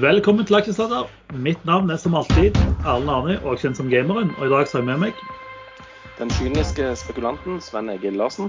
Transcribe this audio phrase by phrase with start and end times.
[0.00, 1.10] Velkommen til Aksjesladder.
[1.36, 2.56] Mitt navn er som alltid
[2.88, 4.30] Erlend Arne, og kjent som Gameren.
[4.38, 5.18] Og i dag har jeg med meg
[6.16, 8.48] Den kyniske spekulanten Sven Egil Larsen.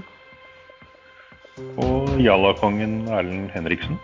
[1.84, 4.00] Og Jallakongen Erlend Henriksen.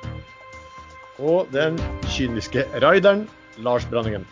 [1.17, 1.81] Og den
[2.13, 3.25] kyniske raideren
[3.57, 4.29] Lars Branningen.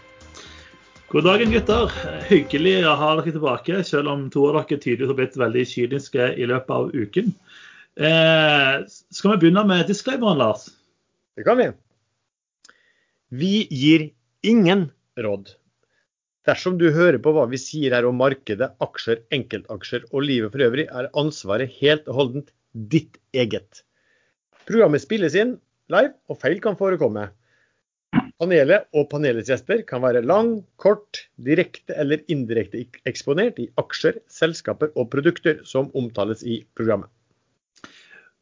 [1.08, 1.88] God dagen, gutter.
[2.28, 6.32] Hyggelig å ha dere tilbake, selv om to av dere tydeligvis har blitt veldig kyniske
[6.36, 7.32] i løpet av uken.
[7.96, 10.68] Eh, skal vi begynne med disclaimeren, Lars?
[11.40, 11.72] Det kan vi.
[13.28, 14.10] Vi gir
[14.40, 14.88] ingen
[15.20, 15.50] råd.
[16.48, 20.64] Dersom du hører på hva vi sier her om markedet, aksjer, enkeltaksjer og livet for
[20.64, 23.82] øvrig, er ansvaret helt og holdent ditt eget.
[24.64, 25.58] Programmet spilles inn
[25.92, 27.26] live, og feil kan forekomme.
[28.40, 34.94] Panelet og panelets gjester kan være lang, kort, direkte eller indirekte eksponert i aksjer, selskaper
[34.94, 37.10] og produkter som omtales i programmet.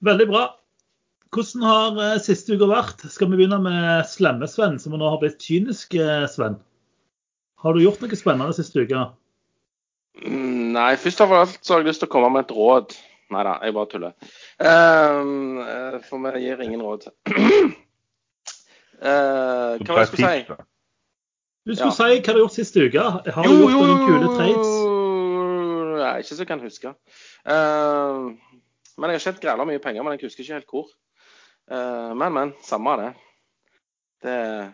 [0.06, 0.44] Veldig bra.
[1.34, 3.02] Hvordan har eh, siste uka vært?
[3.10, 6.58] Skal vi begynne med Slemme-Sven, som nå har blitt kynisk, eh, Sven?
[7.64, 9.08] Har du gjort noe spennende siste uka?
[10.22, 12.94] Mm, nei, først av alt så har jeg lyst til å komme med et råd.
[13.34, 14.12] Nei da, jeg bare tuller.
[14.62, 17.08] Uh, for vi gir ingen råd.
[17.26, 17.32] uh,
[19.82, 20.60] hva var det jeg skulle si?
[21.66, 21.96] Du skulle ja.
[21.96, 23.06] si hva du har gjort siste uke.
[23.34, 24.70] Har du gjort noen kule trades?
[25.96, 26.94] Nei, ikke så jeg kan huske.
[27.42, 28.30] Uh,
[28.96, 30.94] men jeg har sett græla mye penger, men jeg husker ikke helt hvor.
[31.72, 32.52] Uh, men, men.
[32.62, 33.12] Samme det.
[34.22, 34.72] Det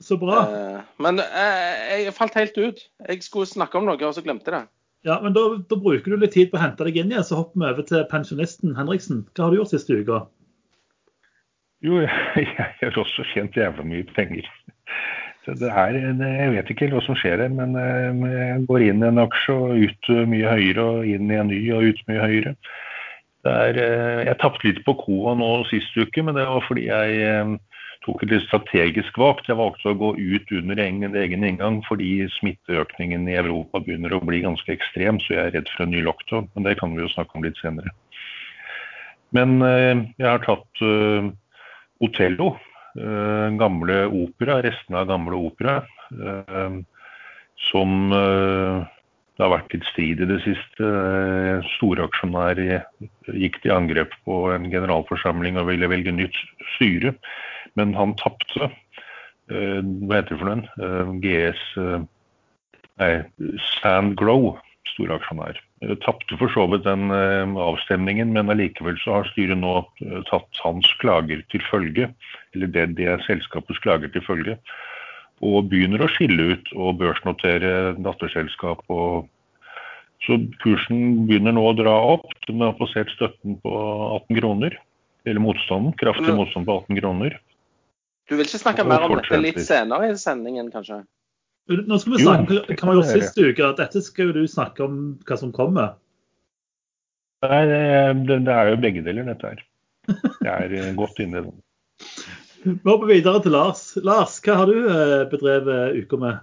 [0.00, 0.42] Så bra.
[0.48, 2.84] Uh, men uh, jeg falt helt ut.
[3.08, 4.66] Jeg skulle snakke om noe, og så glemte jeg det.
[5.08, 7.38] Ja, men da, da, bruker du litt tid på å hente deg inn igjen, så
[7.38, 9.24] hopper vi over til pensjonisten Henriksen.
[9.32, 10.24] Hva har du gjort siste uka?
[11.84, 12.10] Jo, jeg,
[12.44, 14.48] jeg har også tjent jævla mye penger.
[15.46, 19.08] Så det er, Jeg vet ikke hva som skjer her, men jeg går inn i
[19.08, 22.52] en aksje og ut mye høyere, og inn i en ny og ut mye høyere.
[23.48, 27.20] Er, eh, jeg tapte litt på koa nå sist uke, men det var fordi jeg
[27.24, 27.54] eh,
[28.04, 29.40] tok et litt strategisk valg.
[29.48, 34.22] Jeg valgte å gå ut under egen, egen inngang fordi smitteøkningen i Europa begynner å
[34.24, 36.50] bli ganske ekstrem, så jeg er redd for en ny lockdown.
[36.54, 37.94] Men det kan vi jo snakke om litt senere.
[39.36, 41.30] Men eh, jeg har tatt uh,
[42.02, 42.54] Otello,
[42.98, 45.80] uh, gamle opera, restene av gamle opera,
[46.12, 46.80] uh,
[47.70, 48.10] som
[49.40, 50.84] det har vært litt strid i det siste.
[50.84, 52.58] Eh, storaksjonær
[53.32, 56.36] gikk til angrep på en generalforsamling og ville velge nytt
[56.74, 57.14] styre,
[57.80, 58.68] men han tapte.
[59.48, 60.68] Eh, hva heter det for noe?
[60.76, 61.64] Eh, GS
[63.00, 63.14] Nei,
[63.80, 64.58] Sand Grow,
[64.92, 65.56] storaksjonær.
[66.04, 69.78] Tapte for så vidt den avstemningen, men allikevel så har styret nå
[70.28, 72.10] tatt hans klager til følge.
[72.52, 74.58] Eller det, det selskapets klager til følge
[75.40, 78.82] og begynner å skille ut og børsnotere datterselskap.
[78.92, 79.28] Og,
[80.26, 82.28] så kursen begynner nå å dra opp.
[82.46, 83.76] De har passert støtten på
[84.20, 84.76] 18 kroner.
[85.28, 85.94] Eller motstanden.
[86.00, 87.38] Kraftig motstand på 18 kroner.
[88.28, 91.00] Du vil ikke snakke mer om dette litt senere i sendingen, kanskje?
[91.70, 94.44] Nå skal vi snakke, jo, kan vi jo sist uke at dette skal jo du
[94.50, 95.96] snakke om hva som kommer.
[97.46, 99.66] Nei, det, det er jo begge deler, dette her.
[100.44, 101.54] Jeg er godt inne i det.
[102.60, 103.82] Vi hopper videre til Lars.
[104.04, 106.40] Lars, hva har du eh, bedrevet uka med?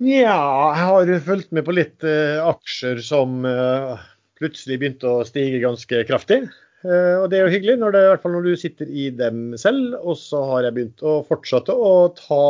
[0.00, 0.38] Ja,
[0.72, 3.98] jeg har fulgt med på litt uh, aksjer som uh,
[4.38, 6.44] plutselig begynte å stige ganske kraftig.
[6.86, 9.08] Uh, og det er jo hyggelig, når det, i hvert fall når du sitter i
[9.18, 9.98] dem selv.
[9.98, 12.42] Og så har jeg begynt å fortsette å ta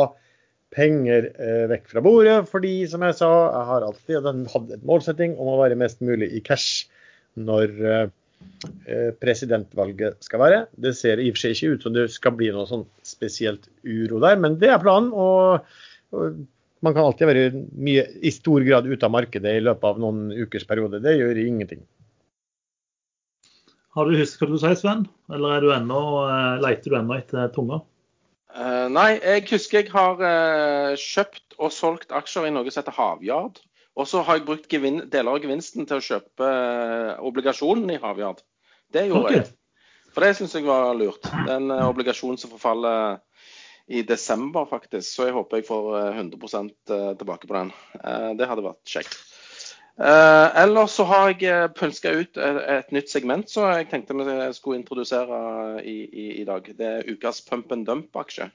[0.77, 1.31] penger
[1.71, 5.59] vekk fra bordet, fordi som jeg sa, jeg har alltid hatt en målsetting om å
[5.63, 6.85] være mest mulig i cash
[7.41, 7.73] når
[9.21, 10.61] presidentvalget skal være.
[10.75, 13.69] Det ser i og for seg ikke ut som det skal bli noe sånn spesielt
[13.87, 15.11] uro der, men det er planen.
[15.13, 15.67] Og,
[16.15, 16.41] og
[16.85, 17.45] man kan alltid være
[17.75, 21.01] mye, i stor grad ute av markedet i løpet av noen ukers periode.
[21.03, 21.83] Det gjør ingenting.
[23.97, 25.07] Har du husket hva du sier, Sven?
[25.33, 27.81] Eller er du ennå, eh, leter du ennå etter tunga?
[28.49, 32.95] Uh, nei, jeg husker jeg har uh, kjøpt og solgt aksjer i noe som heter
[32.95, 33.59] Havyard.
[33.97, 38.43] Og så har jeg brukt deler av gevinsten til å kjøpe eh, obligasjonen i Havyard.
[38.91, 39.41] Det gjorde okay.
[39.41, 39.55] jeg.
[40.13, 41.25] For det syns jeg var lurt.
[41.25, 43.19] Det er en eh, obligasjon som forfaller
[43.89, 45.07] i desember, faktisk.
[45.09, 47.73] Så jeg håper jeg får 100 eh, tilbake på den.
[48.39, 49.19] Det hadde vært kjekt.
[49.99, 55.81] Ellers så har jeg pønska ut et, nytt segment som jeg tenkte vi skulle introdusere
[55.83, 56.69] i, i, i, dag.
[56.77, 58.47] Det er ukas pump and dump-aksje.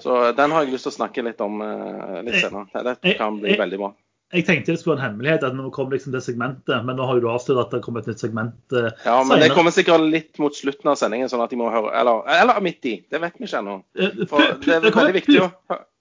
[0.00, 1.60] Så den har jeg lyst til å snakke litt om
[2.24, 2.94] litt senere.
[3.04, 3.92] Det kan bli veldig bra
[4.28, 7.06] jeg tenkte det skulle være en hemmelighet at nå kom liksom det segmentet, men nå
[7.08, 8.56] har jo du avslørt at det kommer et nytt segment.
[8.74, 9.44] Uh, ja, men senere.
[9.46, 12.60] det kommer sikkert litt mot slutten av sendingen, sånn at de må høre Eller, eller
[12.64, 12.98] midt i.
[13.08, 13.78] Det vet vi ikke ennå.
[13.96, 15.48] Eh, For det er veldig viktig å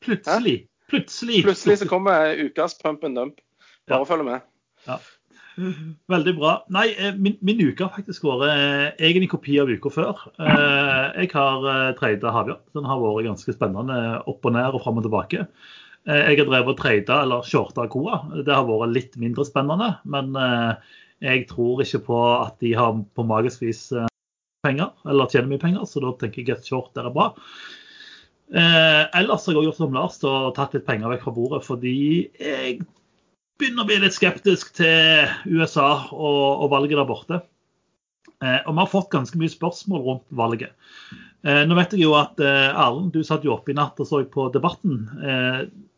[0.03, 0.57] Plutselig.
[0.91, 1.44] Plutselig.
[1.47, 3.39] Plutselig så kommer ukas pump and dump.
[3.88, 4.09] Bare ja.
[4.12, 4.44] følg med.
[4.88, 5.00] Ja.
[5.57, 6.51] Veldig bra.
[6.73, 10.21] Nei, eh, min, min uke har faktisk vært eh, egentlig kopi av uka før.
[10.38, 12.62] Eh, jeg har trada havjord.
[12.77, 13.97] Den har vært ganske spennende
[14.30, 15.47] opp og ned og fram og tilbake.
[16.07, 18.21] Jeg har drevet og trada eller shorta Koa.
[18.39, 19.89] Det har vært litt mindre spennende.
[20.07, 20.31] Men
[21.19, 23.81] jeg tror ikke på at de har på magisk vis
[24.63, 27.31] penger, eller tjener mye penger, så da tenker jeg at short der er bra.
[28.48, 31.98] Eh, ellers har jeg gjort som Lars og tatt litt penger vekk fra bordet, fordi
[32.39, 32.77] jeg
[33.59, 37.42] begynner å bli litt skeptisk til USA og, og valget der borte.
[38.45, 40.73] Eh, og vi har fått ganske mye spørsmål rundt valget.
[41.45, 44.09] Eh, nå vet jeg jo at eh, Erlend, du satt jo oppe i natt og
[44.09, 45.07] så på debatten.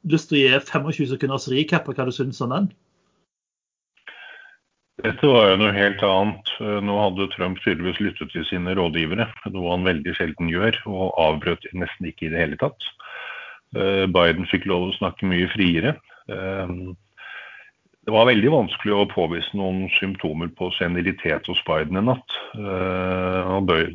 [0.09, 2.69] Lyst til å gi 25 sekunders recap på hva du syns om den?
[4.99, 6.49] Dette var jo noe helt annet.
[6.83, 11.67] Nå hadde Trump tydeligvis lyttet til sine rådgivere, noe han veldig sjelden gjør, og avbrøt
[11.71, 12.83] nesten ikke i det hele tatt.
[13.71, 15.93] Biden fikk lov å snakke mye friere.
[18.09, 22.35] Det var veldig vanskelig å påvise noen symptomer på senilitet hos Biden i natt.
[22.57, 23.49] Eh,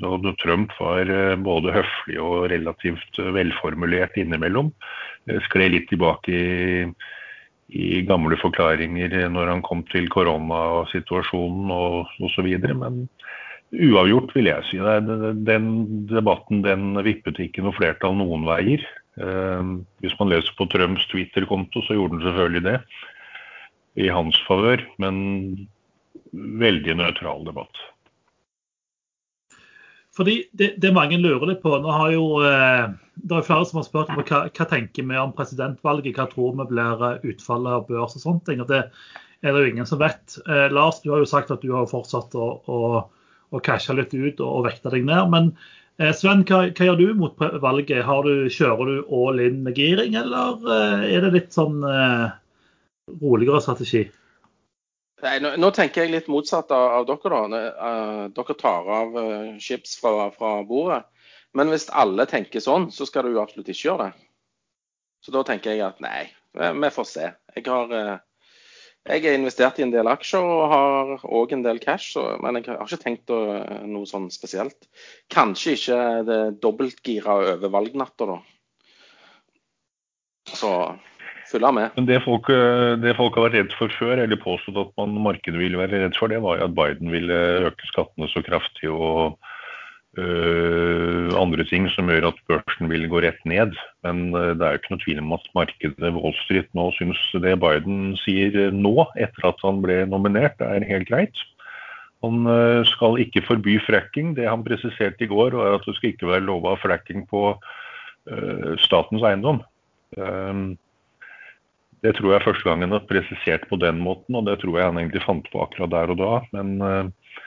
[0.06, 4.68] og Trump var eh, både høflig og relativt velformulert innimellom.
[5.48, 6.84] Skled litt tilbake i,
[7.74, 12.52] i, gamle forklaringer når han kom til koronasituasjonen og osv.
[12.70, 13.00] Men
[13.74, 14.78] uavgjort, vil jeg si.
[15.50, 15.72] Den
[16.12, 18.86] debatten den vippet ikke noe flertall noen veier.
[19.18, 19.74] Eh,
[20.06, 22.78] hvis man leser på Trumps Twitter-konto, så gjorde den selvfølgelig det
[23.94, 25.18] i hans favør, men
[26.34, 27.82] veldig nøytral debatt.
[30.14, 33.80] Fordi det, det, mange lurer litt på, nå har jo, eh, Det er flere som
[33.80, 37.78] har spurt om hva, hva tenker vi om presidentvalget, hva tror vi blir eh, utfallet
[37.78, 38.62] av børs og sånne ting.
[38.62, 40.36] og Det er det jo ingen som vet.
[40.46, 42.78] Eh, Lars, du har jo sagt at du har fortsatt å, å,
[43.50, 45.34] å cashe litt ut og, og vekte deg ned.
[45.34, 45.50] Men
[45.98, 48.06] eh, Sven, hva, hva, gjør du mot valget?
[48.06, 50.62] Du, kjører du all in med giring, eller
[51.10, 52.30] er det litt sånn eh,
[53.20, 54.04] roligere strategi?
[55.24, 57.40] Nei, nå, nå, tenker jeg litt motsatt av, av dere.
[57.48, 57.62] da.
[57.78, 61.04] Uh, dere tar av uh, chips fra, fra, bordet.
[61.54, 64.28] Men hvis alle tenker sånn, så skal du jo absolutt ikke gjøre det.
[65.24, 67.28] Så da tenker jeg at nei, vi får se.
[67.54, 68.16] Jeg har uh,
[69.04, 72.56] jeg er investert i en del aksjer og har òg en del cash, så, men
[72.56, 74.88] jeg har ikke tenkt noe sånn spesielt.
[75.32, 78.38] Kanskje ikke det dobbeltgira over valgnatta, da.
[80.56, 80.70] Så
[81.54, 81.94] følge med.
[81.96, 85.16] Men det folk, eh, det folk, har vært redd for før, eller påstått at man,
[85.30, 87.40] markedet ville være redd for, det var jo at Biden ville
[87.70, 89.38] øke skattene så kraftig og
[90.18, 93.74] øh, andre ting som gjør at børsen vil gå rett ned.
[94.06, 97.22] Men øh, det er jo ikke noe tvil om at markedet Wall Street nå syns
[97.46, 101.44] det Biden sier nå, etter at han ble nominert, er helt greit.
[102.24, 102.46] Han
[102.88, 104.30] skal ikke forby fracking.
[104.32, 107.50] Det han presiserte i går, var at det skal ikke være lova fracking på
[108.80, 109.58] statens eiendom.
[110.16, 110.78] Um,
[112.04, 114.90] det tror jeg er første gangen er presisert på den måten, og det tror jeg
[114.90, 116.32] han egentlig fant på akkurat der og da.
[116.52, 117.38] Men, eh,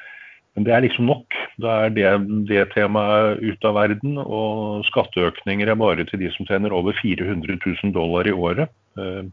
[0.58, 1.38] men det er liksom nok.
[1.62, 2.08] Da er det,
[2.50, 4.18] det temaet ut av verden.
[4.18, 8.74] Og skatteøkninger er bare til de som tjener over 400 000 dollar i året.
[8.98, 9.30] Det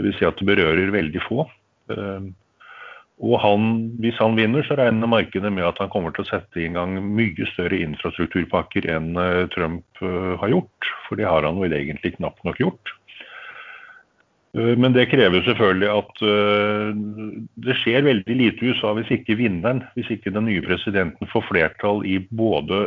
[0.00, 0.18] Dvs.
[0.18, 1.44] Si at det berører veldig få.
[1.92, 2.32] Eh,
[3.16, 3.70] og han,
[4.00, 6.98] hvis han vinner, så regner markedet med at han kommer til å sette i gang
[7.00, 9.16] mye større infrastrukturpakker enn
[9.54, 10.90] Trump har gjort.
[11.06, 12.92] For det har han vel egentlig knapt nok gjort.
[14.56, 16.92] Eh, men det krever selvfølgelig at eh,
[17.66, 21.44] det skjer veldig lite i USA hvis ikke vinneren, hvis ikke den nye presidenten får
[21.50, 22.86] flertall i både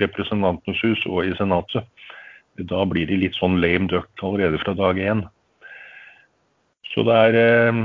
[0.00, 1.84] Representantenes hus og i Senatet.
[2.56, 5.26] Da blir de litt sånn lame duck allerede fra dag én.
[6.94, 7.82] Så det er eh,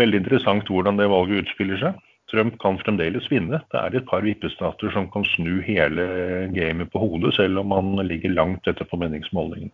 [0.00, 2.00] veldig interessant hvordan det valget utspiller seg.
[2.32, 3.58] Trump kan fremdeles vinne.
[3.68, 6.06] Det er et par vippestater som kan snu hele
[6.54, 9.68] gamet på hodet, selv om han ligger langt etter på meningsmålingen.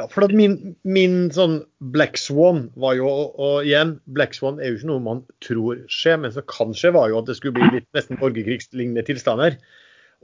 [0.00, 0.56] Ja, for min,
[0.88, 1.58] min, sånn
[1.92, 6.22] Black Swan var jo, og igjen, Black Swan er jo ikke noe man tror skjer,
[6.22, 9.58] men som kan skje, var jo at det skulle bli litt nesten borgerkrigslignende tilstander.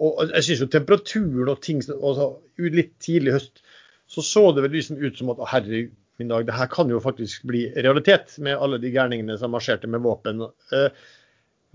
[0.00, 3.60] Og jeg synes jo temperaturen og ting også, Litt tidlig høst
[4.06, 6.88] så så det vel liksom ut som at å herre min dag, det her kan
[6.88, 10.46] jo faktisk bli realitet med alle de gærningene som marsjerte med våpen.
[10.72, 10.88] Eh,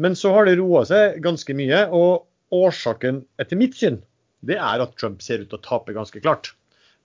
[0.01, 1.83] men så har det roa seg ganske mye.
[1.93, 3.99] Og årsaken, etter mitt syn,
[4.41, 6.55] det er at Trump ser ut til å tape ganske klart.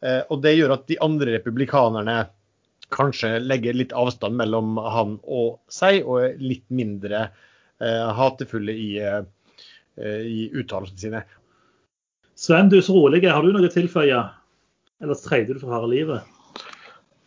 [0.05, 2.17] Eh, og det gjør at de andre republikanerne
[2.95, 7.25] kanskje legger litt avstand mellom han og seg, og er litt mindre
[7.83, 9.25] uh, hatefulle i, uh,
[9.99, 11.23] i uttalelsene sine.
[12.39, 13.25] Sven, du er så rolig.
[13.27, 14.23] Har du noe å tilføye?
[15.03, 16.31] Ellers treider du for harde livet?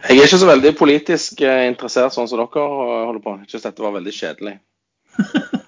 [0.08, 3.36] Jeg er ikke så veldig politisk interessert sånn som dere holder på.
[3.44, 4.56] Jeg syns dette var veldig kjedelig.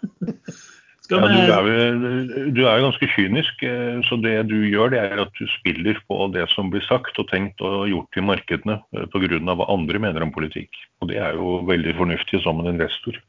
[1.12, 4.94] Skal Ja, du, er, jo- du er jo ganske kynisk, eh, så det du gjør,
[4.94, 8.24] det er at du spiller på det som blir sagt og tenkt og gjort i
[8.24, 9.40] markedene eh, pga.
[9.44, 10.72] hva andre mener om politikk.
[11.04, 13.20] Og det er jo veldig fornuftig som en investor.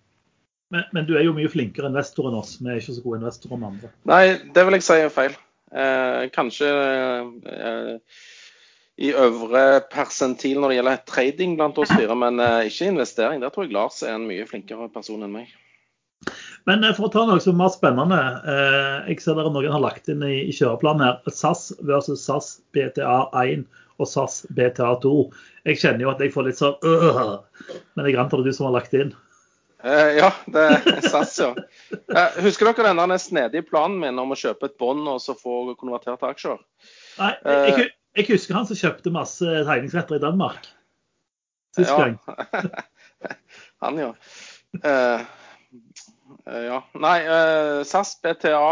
[0.71, 2.55] men, men du er jo mye flinkere investor enn oss.
[2.63, 3.91] Vi er ikke så gode investorer enn andre.
[4.09, 4.23] Nei,
[4.55, 5.35] det vil jeg si er feil.
[5.73, 6.69] Eh, kanskje
[7.49, 7.97] eh,
[9.03, 13.43] i øvre persentil når det gjelder trading blant oss fire, men eh, ikke investering.
[13.43, 15.51] Der tror jeg Lars er en mye flinkere person enn meg.
[16.69, 18.21] Men eh, for å ta noe som er mer spennende.
[18.49, 21.33] Eh, jeg ser dere noen har lagt inn i, kjøreplanen her.
[21.33, 23.67] SAS versus SAS BTA1
[24.01, 25.13] og SAS BTA2.
[25.69, 27.37] Jeg kjenner jo at jeg får litt sånn øh,
[27.95, 29.13] Men jeg antar det er du som har lagt det inn.
[29.83, 31.51] Eh, ja, det er SAS, ja.
[31.91, 35.35] Eh, husker dere den der snedige planen min om å kjøpe et bånd og så
[35.39, 36.61] få konvertert aksjer?
[37.19, 40.71] Nei, jeg, jeg, husker han som kjøpte masse tegningsretter i Danmark.
[41.75, 41.99] Sist Ja.
[41.99, 42.19] gang.
[43.83, 44.11] Han, ja.
[44.87, 45.23] Eh,
[46.45, 46.83] ja.
[47.01, 48.69] Nei, eh, SAS BTA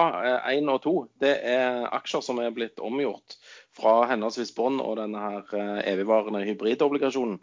[0.52, 3.36] 1 og 2 det er aksjer som er blitt omgjort
[3.76, 7.38] fra henholdsvis bånd og denne her eh, evigvarende hybridobligasjonen.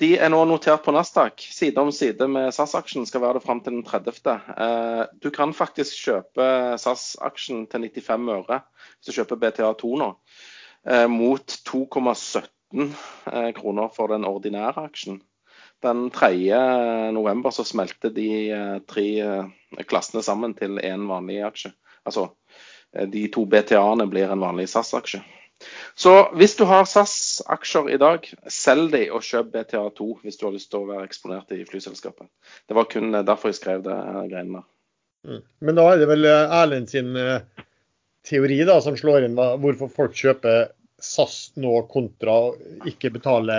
[0.00, 1.42] De er nå notert på Nasdaq.
[1.42, 4.36] Side om side med SAS-aksjen skal være det fram til den 30.
[4.54, 6.46] Eh, du kan faktisk kjøpe
[6.80, 10.12] SAS-aksjen til 95 øre hvis du kjøper BTA2 nå,
[10.86, 12.94] eh, mot 2,17
[13.32, 15.20] eh, kroner for den ordinære aksjen.
[15.80, 17.10] Den 3.
[17.12, 21.72] november så smelte de eh, tre eh, klassene sammen til én vanlig aksje.
[22.04, 22.26] Altså
[22.92, 25.22] eh, de to BTA-ene blir en vanlig SAS-aksje.
[25.96, 30.54] Så hvis du har SAS-aksjer i dag, selg de og kjøp BTA2 hvis du har
[30.56, 32.28] lyst til å være eksponert i flyselskapet.
[32.68, 33.96] Det var kun derfor jeg skrev det
[34.32, 34.68] greiene der.
[35.28, 35.42] Mm.
[35.60, 37.12] Men da er det vel Erlend sin
[38.24, 40.70] teori da, som slår inn hvorfor folk kjøper
[41.00, 42.38] SAS nå kontra
[42.88, 43.58] ikke betale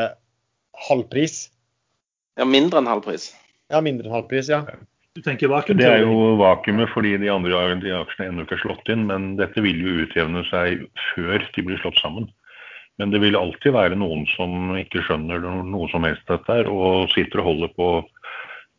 [0.90, 1.51] halv pris.
[2.40, 3.32] Ja, mindre enn halv pris.
[3.72, 4.64] Ja, mindre enn halv pris, ja.
[5.12, 7.58] Du tenker Det er jo vakuumet fordi de andre
[8.00, 11.82] aksjene ennå ikke er slått inn, men dette vil jo utjevne seg før de blir
[11.82, 12.30] slått sammen.
[13.00, 17.12] Men det vil alltid være noen som ikke skjønner noe som helst dette her, og
[17.12, 17.90] sitter og holder på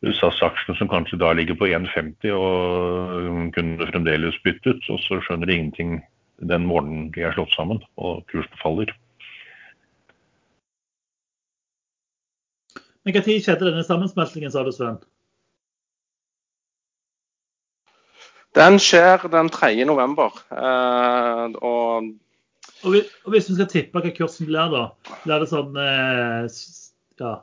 [0.03, 5.59] SAS-aksjene som kanskje da ligger på 1,50 og kunne fremdeles byttet, og så skjønner de
[5.59, 5.95] ingenting
[6.41, 8.89] den morgenen de er slått sammen og kursen faller.
[13.03, 14.97] Men Når skjedde denne sammensmeltingen, sa du Sven?
[18.55, 19.73] Den skjer den 3.
[19.89, 20.35] november.
[20.53, 22.11] Eh, og
[22.83, 24.83] Og hvis, og hvis vi skal tippe hva kursen blir, da?
[25.23, 26.47] Blir det sånn eh,
[27.19, 27.33] Ja.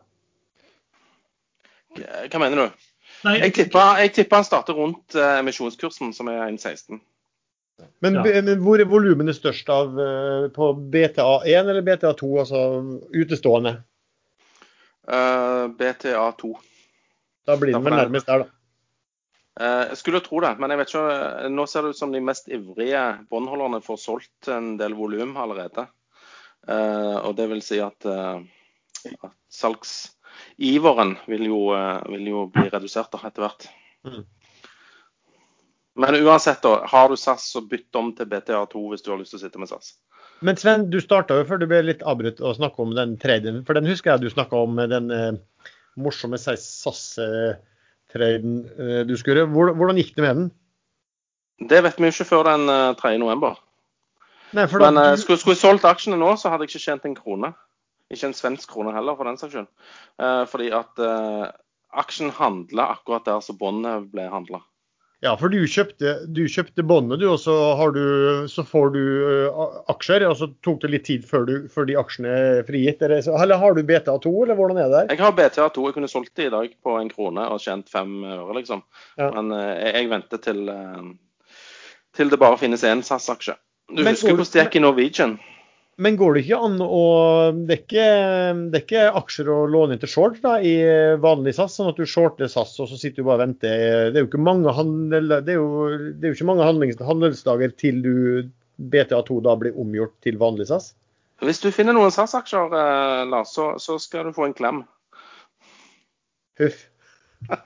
[2.30, 2.86] hva mener du?
[3.24, 7.00] Nei, Jeg tipper, jeg tipper han starter rundt eh, emisjonskursen, som er 1,16.
[8.00, 8.22] Men, Ja.
[8.22, 12.62] men hvor er volumene størst av eh, på BTA1 eller BTA2, altså
[13.16, 13.82] utestående?
[15.10, 16.58] Eh, BTA2.
[17.46, 18.56] Da blir den vel nærmest der, da.
[19.60, 22.12] Eh, jeg skulle tro det, men jeg vet ikke, eh, nå ser det ut som
[22.14, 25.88] de mest ivrige båndholderne får solgt en del volum allerede.
[26.70, 31.60] Og det vil si at, at salgsiveren vil jo,
[32.12, 33.64] vil jo bli redusert etter hvert.
[34.04, 34.26] Mm.
[36.04, 39.32] Men uansett, da, har du SAS, så bytt om til BTA2 hvis du har lyst
[39.32, 39.94] til å sitte med SAS.
[40.42, 43.58] Men Sven, du starta jo før du ble litt avbrutt å snakke om den traden.
[43.68, 45.36] For den husker jeg du snakka om, den eh,
[46.00, 49.50] morsomme SAS-traden eh, du skulle gjøre.
[49.52, 50.48] Hvor- Hvordan gikk det med den?
[51.68, 53.18] Det vet vi jo ikke før den eh, 3.
[53.20, 53.58] november.
[54.56, 57.04] Da, Men eh, du, skulle, skulle jeg solgt aksjene nå, så hadde jeg ikke tjent
[57.10, 57.52] en krone.
[58.10, 59.68] Ikke en svensk krone heller, for den saks skyld.
[60.24, 61.44] Eh, fordi at eh,
[62.00, 64.58] aksjen handla akkurat der som båndet ble handla.
[65.20, 68.04] Ja, for du kjøpte, du kjøpte båndet, du, og så, har du,
[68.48, 69.00] så får du
[69.52, 70.24] uh, aksjer.
[70.24, 73.04] Og så tok det litt tid før, du, før de aksjene er frigitt.
[73.04, 75.10] Eller, så, eller har du BTA2, eller hvordan er det der?
[75.12, 75.84] Jeg har BTA2.
[75.90, 78.80] Jeg kunne solgt det i dag på en krone og tjent fem øre, liksom.
[79.20, 79.28] Ja.
[79.36, 81.60] Men uh, jeg, jeg venter til, uh,
[82.16, 83.58] til det bare finnes én SAS-aksje.
[83.90, 85.36] Du Men husker hvordan det gikk i Norwegian?
[86.00, 87.00] Men går det ikke an å
[87.56, 88.06] Det er ikke,
[88.72, 90.74] det er ikke aksjer å låne inn til short da, i
[91.20, 94.08] vanlig SAS, sånn at du shorter SAS og så sitter du bare og venter.
[94.08, 96.70] Det er jo ikke mange, handel, det er jo, det er jo ikke mange
[97.04, 98.14] handelsdager til du
[98.80, 100.94] BTA2 da blir omgjort til vanlig SAS.
[101.44, 104.82] Hvis du finner noen SAS-aksjer, eh, Lars, så, så skal du få en klem.
[106.60, 106.82] Huff.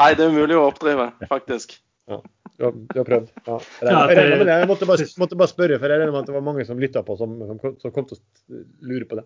[0.00, 1.78] Nei, det er umulig å oppdrive, faktisk.
[2.60, 3.28] Du har, du har prøvd.
[3.48, 3.54] Ja.
[3.80, 6.44] Jeg, regner- jeg, måtte, bare, måtte bare spørre, for jeg regner med at det var
[6.44, 9.24] mange som lytta på som, som, som kom til å lure på det.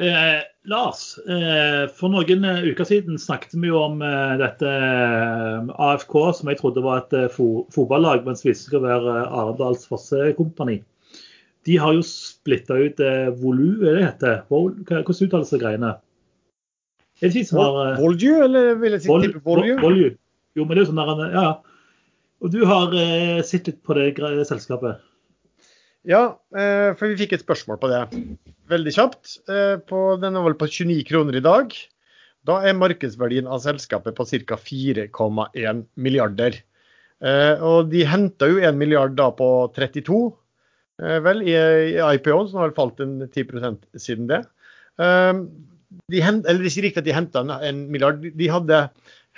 [0.00, 5.72] Eh, Lars, eh, for noen eh, uker siden snakket vi jo om eh, dette eh,
[5.76, 9.16] AFK, som jeg trodde var et eh, fo fotballag, mens det viste seg å være
[9.28, 10.78] Arendals Fossekompani.
[11.68, 14.38] De har jo splitta ut eh, Volu, er det heter?
[14.48, 15.92] Hvordan uttales det greiene?
[17.20, 19.76] Er det de som har Volju, eller vil jeg si Vol- Volju?
[20.58, 21.48] Jo, men det er jo sånn der, ja.
[22.40, 24.14] Og du har eh, sett på det
[24.48, 25.02] selskapet.
[26.08, 28.00] Ja, eh, for vi fikk et spørsmål på det.
[28.72, 29.34] Veldig kjapt.
[29.52, 31.76] Eh, på, den er vel på 29 kroner i dag.
[32.48, 34.56] Da er markedsverdien av selskapet på ca.
[34.56, 36.56] 4,1 milliarder.
[37.20, 40.20] Eh, og de henta jo 1 milliard da på 32,
[41.02, 44.40] eh, vel, i, i IPO-en, som har falt en 10 siden det.
[44.96, 45.34] Eh,
[46.10, 48.24] de hent, eller er ikke riktig at de henta en, en milliard.
[48.24, 48.86] De hadde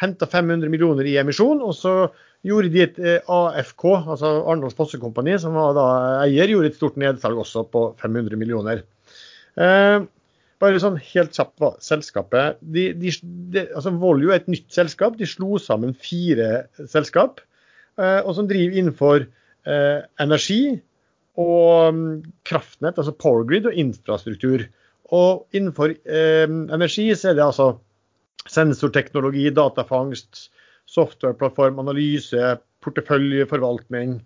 [0.01, 1.95] henta 500 millioner i emisjon, og så
[2.47, 5.87] gjorde de et eh, AFK, altså Arendals Fossekompani, som var da
[6.25, 8.83] eier, gjorde et stort nedsalg også på 500 millioner.
[9.61, 10.01] Eh,
[10.63, 13.11] bare sånn helt kjapt hva selskapet de, de,
[13.53, 15.17] de, altså Voljo er et nytt selskap.
[15.19, 17.43] De slo sammen fire selskap,
[17.99, 20.63] eh, og som driver innenfor eh, energi
[21.41, 22.07] og mm,
[22.47, 24.67] kraftnett, altså powergrid og infrastruktur.
[25.13, 27.73] Og innenfor eh, energi så er det altså
[28.51, 30.49] sensorteknologi, datafangst,
[30.91, 34.19] softwareplattform, analyse, porteføljeforvaltning,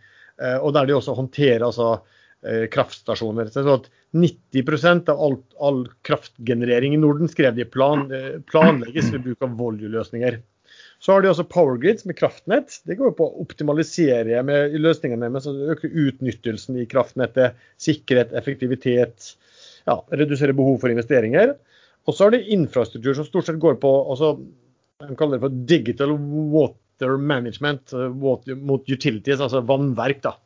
[0.42, 2.00] eh, og der de også håndterer altså,
[2.46, 3.50] eh, kraftstasjoner.
[3.52, 9.26] Så at 90% av alt, all kraftgenerering i Norden skrev de plan, eh, planlegges ved
[9.28, 10.40] bruk av Volue-løsninger.
[10.98, 12.80] Så har de også Powergrids med kraftnett.
[12.88, 19.34] Det går på å optimalisere med løsningene med øke utnyttelsen i kraftnettet, sikkerhet, effektivitet,
[19.86, 21.54] ja, redusere behov for investeringer.
[22.06, 24.36] Og så har de infrastruktur som stort sett går på altså,
[25.02, 26.14] de kaller det for digital
[26.54, 30.22] water management eh, water, mot utilities, altså vannverk.
[30.24, 30.36] da.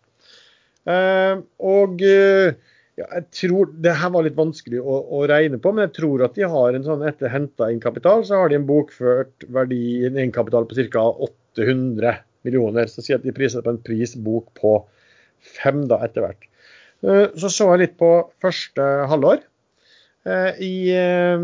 [0.91, 2.57] Eh, og eh,
[2.99, 6.25] ja, jeg tror Det her var litt vanskelig å, å, regne på, men jeg tror
[6.27, 10.07] at de har en sånn etter henta inn kapital, så har de en bokført verdi,
[10.09, 11.05] en egenkapital på ca.
[11.29, 12.17] 800
[12.49, 12.89] millioner.
[12.91, 14.79] Så sier at de priser på en prisbok på
[15.61, 16.49] fem da etter hvert.
[17.07, 18.11] Eh, så så jeg litt på
[18.43, 19.45] første halvår.
[20.29, 21.41] Eh, i eh,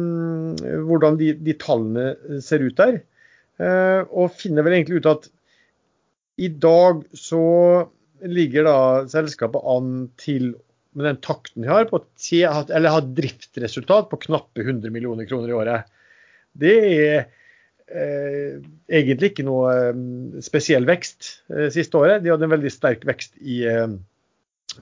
[0.85, 3.01] hvordan de, de, tallene ser ut der.
[3.57, 5.31] Eh, og finner vel egentlig ut at
[6.37, 7.43] i dag så
[8.27, 8.79] ligger da
[9.09, 10.51] selskapet an til,
[10.97, 15.57] med den takten de har, på eller har driftsresultat på knappe 100 millioner kroner i
[15.57, 15.89] året.
[16.57, 17.25] Det er
[17.89, 20.05] eh, egentlig ikke noe eh,
[20.45, 22.25] spesiell vekst eh, siste året.
[22.25, 23.63] De hadde en veldig sterk vekst i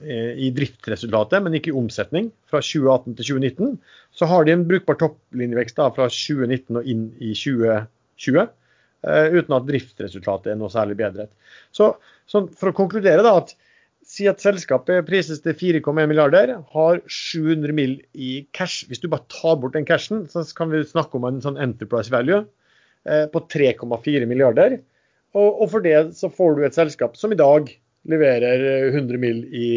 [0.03, 3.75] i driftsresultatet, men ikke i omsetning, fra 2018 til 2019.
[4.15, 8.47] Så har de en brukbar topplinjevekst da, fra 2019 og inn i 2020,
[9.05, 11.31] uh, uten at driftsresultatet er noe særlig bedret.
[11.75, 11.93] Så,
[12.29, 13.55] så for å konkludere, da, at
[14.05, 17.95] si at selskapet prises til 4,1 milliarder, har 700 mill.
[18.13, 18.85] i cash.
[18.89, 22.13] Hvis du bare tar bort den cashen, så kan vi snakke om en sånn enterprise
[22.13, 24.79] value uh, på 3,4 milliarder.
[25.35, 27.73] Og, og for det så får du et selskap som i dag
[28.09, 29.69] leverer 100 mil i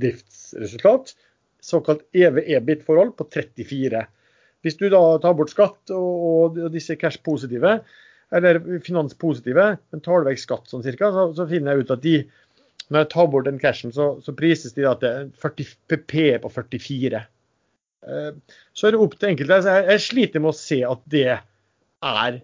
[0.00, 1.14] driftsresultat.
[1.62, 4.04] Såkalt EV-EBIT-forhold på 34.
[4.64, 7.78] Hvis du da tar bort skatt og, og disse cash-positive,
[8.34, 12.02] eller finanspositive, men tar du vekk skatt sånn cirka, så, så, finner jeg ut at
[12.02, 12.16] de,
[12.88, 16.52] når jeg tar bort den cashen, så, så prises de da til 40 PP på
[16.56, 17.22] 44.
[18.06, 18.32] Eh,
[18.74, 19.60] så er det opp til enkelte.
[19.68, 22.40] Jeg, jeg sliter med å se at det er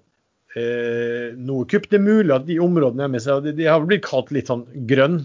[0.58, 1.32] eh.
[1.34, 4.66] Det er mulig at de områdene med seg, de, de har blitt kalt litt sånn
[4.88, 5.22] grønn.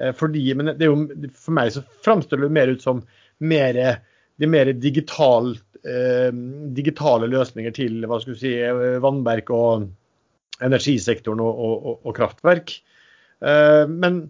[0.00, 3.02] Eh, fordi, men det er jo, for meg så framstår det mer ut som
[3.40, 3.78] mer,
[4.36, 5.54] det er mer digital,
[5.84, 6.30] eh,
[6.76, 8.54] digitale løsninger til hva skal si,
[9.02, 9.88] vannverk og
[10.64, 12.76] energisektoren og, og, og kraftverk.
[13.40, 14.22] Eh, men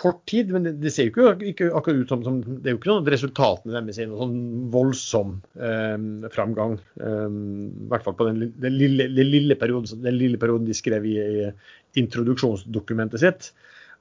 [0.00, 2.80] kort tid, men det, ser jo ikke, ikke, akkurat ut som, som, Det er jo
[2.80, 6.78] ikke at resultatene deres er noen sånn voldsom eh, framgang.
[6.96, 10.76] Eh, I hvert fall på den, den, lille, den, lille perioden, den, lille, perioden, de
[10.76, 11.50] skrev i, i
[12.00, 13.50] introduksjonsdokumentet sitt.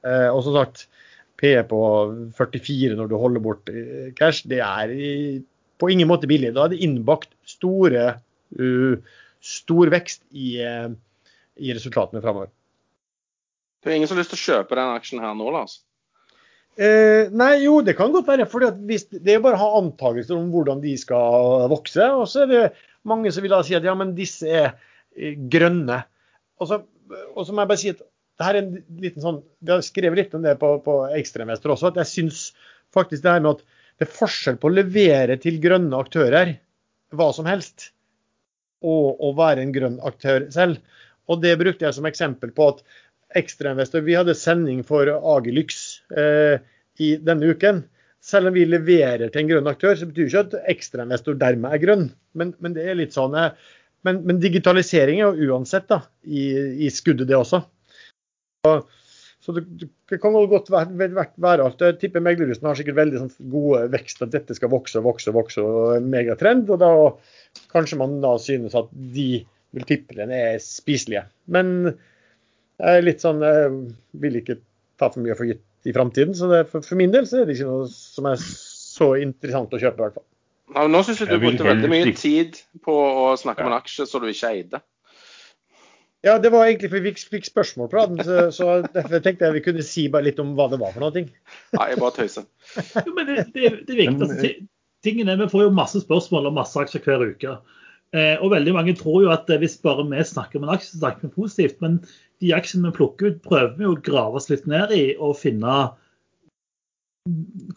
[0.07, 0.87] Eh, og som sagt,
[1.39, 1.81] P på
[2.35, 5.11] 44 når du holder bort eh, cash, det er i,
[5.79, 6.53] på ingen måte billig.
[6.55, 8.07] Da er det innbakt store,
[8.59, 10.89] uh, stor vekst i, uh,
[11.59, 12.51] i resultatene framover.
[13.79, 15.79] Det er ingen som har lyst til å kjøpe den aksjen her nå, Lars?
[16.79, 18.45] Eh, nei, jo, det kan godt være.
[18.47, 22.05] for Det er bare å ha antakelser om hvordan de skal vokse.
[22.15, 22.63] Og så er det
[23.07, 24.71] mange som vil da si at ja, men disse er
[25.51, 26.03] grønne.
[26.59, 29.83] Og så, må jeg bare si at det her er en liten sånn, Vi har
[29.83, 31.91] skrevet litt om det på, på Ekstremester også.
[31.91, 32.43] at Jeg syns
[32.95, 33.65] faktisk det her med at
[33.99, 36.55] det er forskjell på å levere til grønne aktører
[37.11, 37.89] hva som helst,
[38.85, 40.79] og å være en grønn aktør selv.
[41.27, 42.83] Og Det brukte jeg som eksempel på at
[43.37, 44.05] ekstrainvestor.
[44.05, 47.83] Vi hadde sending for Agilux eh, i denne uken.
[48.19, 51.83] Selv om vi leverer til en grønn aktør, så betyr ikke at ekstrainvestor dermed er
[51.83, 52.07] grønn.
[52.35, 53.53] Men, men, det er litt sånn, eh,
[54.07, 56.49] men, men digitalisering er jo uansett da, i,
[56.85, 57.61] i, skuddet, det også.
[58.65, 58.73] Så,
[59.39, 59.63] Så det,
[60.11, 61.79] det kan godt være, være, alt.
[61.79, 65.31] Jeg tipper meglerhusene har sikkert veldig sånn, gode vekst, at dette skal vokse og vokse
[65.31, 66.67] og vokse, og en megatrend.
[66.69, 66.91] Og da
[67.71, 71.23] kanskje man da synes at de multiplene er spiselige.
[71.47, 73.73] Men jeg er litt sånn, jeg
[74.21, 74.59] vil ikke
[74.99, 76.35] ta for mye for gitt i framtiden.
[76.35, 79.73] Så det, for, for, min del så er det ikke noe som er så interessant
[79.73, 80.27] å kjøpe, i hvert fall.
[80.75, 84.05] Ja, nå syns jeg du brukte veldig mye tid på å snakke om en aksje
[84.09, 84.81] som du ikke eide.
[86.25, 89.55] Ja, det var egentlig fordi vi fikk spørsmål på den, så, så derfor tenkte jeg
[89.55, 91.23] vi kunne si bare litt om hva det var for noe.
[91.23, 92.47] Nei, jeg bare tøyser.
[93.07, 94.25] jo, men det, det, det er viktig.
[94.27, 94.49] Altså,
[95.07, 97.55] er, Vi får jo masse spørsmål om masse aksjer hver uke.
[98.11, 101.05] Eh, og veldig mange tror jo at hvis bare vi snakker om en aksje, så
[101.05, 101.79] snakker vi positivt.
[101.85, 102.01] Men
[102.39, 105.79] de aksjene vi plukker ut, prøver vi å grave oss litt ned i og finne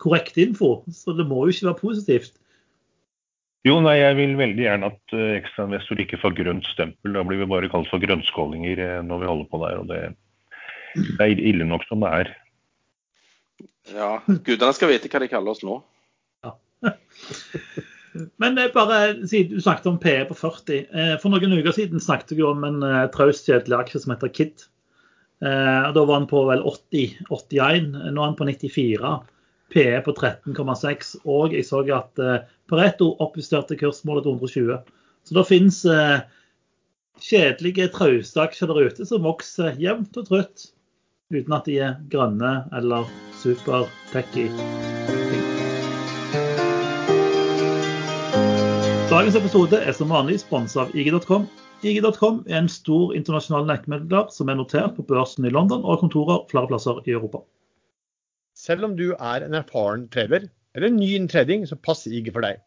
[0.02, 0.80] korrekt info.
[0.94, 2.38] Så det må jo ikke være positivt.
[3.66, 7.14] Jo, nei, jeg vil veldig gjerne at uh, ekstrainvestor ikke får grønt stempel.
[7.14, 9.78] Da blir vi bare kalt for grønnskålinger uh, når vi holder på der.
[9.78, 10.00] og det,
[10.98, 12.32] det er ille nok som det er.
[13.92, 15.78] Ja, gudene skal vite hva de kaller oss nå.
[16.42, 16.56] Ja.
[18.42, 21.18] Men uh, bare siden du snakket om PE på 40.
[21.22, 24.66] For noen uker siden snakket jeg om en traust kjedelig aksje som heter Kid.
[25.42, 27.88] Da var den på vel 80, 81.
[28.14, 29.14] Nå er den på 94.
[29.72, 31.16] PE på 13,6.
[31.24, 34.92] Og jeg så at eh, Pareto oppjusterte kursmålet til 120.
[35.22, 36.20] Så det finnes kjedelige,
[37.22, 40.70] kjedelige traustaksjer der ute som vokser jevnt og trutt.
[41.32, 43.08] Uten at de er grønne eller
[43.42, 44.48] super-techy.
[49.12, 51.42] Dagens episode er som vanlig sponsa av IG.com.
[51.84, 56.00] IG.com er en stor internasjonal nettmedler som er notert på børsen i London og har
[56.00, 57.42] kontorer flere plasser i Europa.
[58.56, 62.46] Selv om du er en erfaren trader eller ny innen trading, så passer IG for
[62.46, 62.62] deg.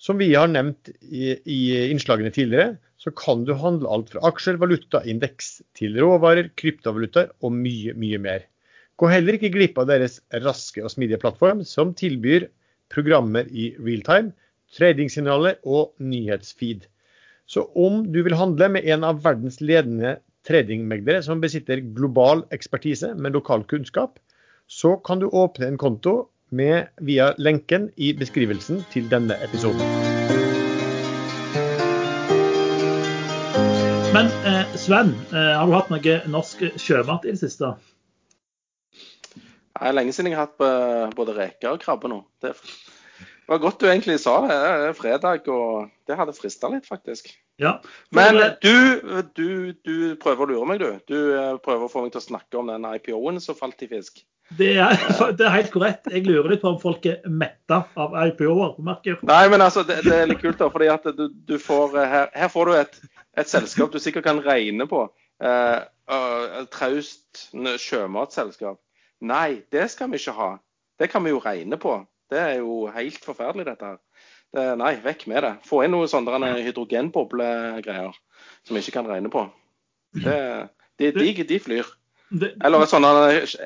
[0.00, 1.60] Som vi har nevnt i, i,
[1.92, 7.52] innslagene tidligere, så kan du handle alt fra aksjer, valuta, indeks til råvarer, kryptovalutaer og
[7.52, 8.46] mye, mye mer.
[8.96, 12.48] Gå heller ikke glipp av deres raske og smidige plattform, som tilbyr
[12.96, 14.32] programmer i realtime,
[14.76, 16.88] tradingsignaler og nyhetsfeed.
[17.46, 20.16] Så om du vil handle med en av verdens ledende
[20.48, 24.18] tradingmeglere som besitter global ekspertise med lokal kunnskap,
[24.66, 29.84] så kan du åpne en konto med, via lenken i beskrivelsen til denne episoden.
[34.12, 37.70] Men eh, Sven, eh, har du hatt noe norsk sjømat i det siste?
[39.72, 42.20] Det er lenge siden jeg har hatt eh, både reker og krabbe nå.
[42.44, 42.52] Det
[43.48, 44.54] var godt du egentlig sa det.
[44.54, 47.30] Det er fredag, og det hadde frista litt, faktisk.
[47.60, 47.76] Ja.
[48.14, 48.74] Men du,
[49.36, 49.48] du,
[49.84, 50.98] du, prøver å lure meg, du.
[51.10, 53.90] Du eh, prøver å få meg til å snakke om den IPO-en som falt i
[53.90, 54.22] fisk.
[54.58, 54.94] Det er,
[55.38, 56.10] det er, helt korrekt.
[56.12, 58.78] Jeg lurer litt på om folk er metta av IPO-er.
[59.28, 60.70] Nei, men altså, det, det, er litt kult, da.
[60.72, 63.02] fordi at du, du får, eh, her, her, får du et,
[63.38, 65.06] et, selskap du sikkert kan regne på.
[65.42, 65.78] Eh,
[66.12, 68.78] uh, traust sjømatselskap.
[69.22, 70.52] Nei, det skal vi ikke ha.
[70.98, 72.00] Det kan vi jo regne på.
[72.32, 73.98] Det er jo helt forferdelig, dette her.
[74.52, 75.52] Det, nei, vekk med det.
[75.68, 78.12] Få inn noen sånne hydrogenboblegreier
[78.66, 79.42] som vi ikke kan regne på.
[80.12, 80.38] Det,
[81.00, 81.86] de, de, de flyr.
[82.32, 83.04] Eller en sånn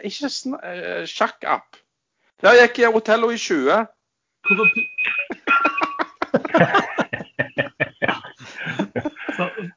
[0.07, 0.29] Ikke
[0.67, 1.77] eh, sjakkapp.
[2.43, 3.87] Der gikk Otello i 20.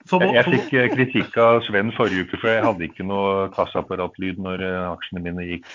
[0.10, 4.58] jeg fikk eh, kritikk av Sven forrige uke, for jeg hadde ikke noe kassaapparatlyd når
[4.66, 5.66] eh, aksjene mine gikk.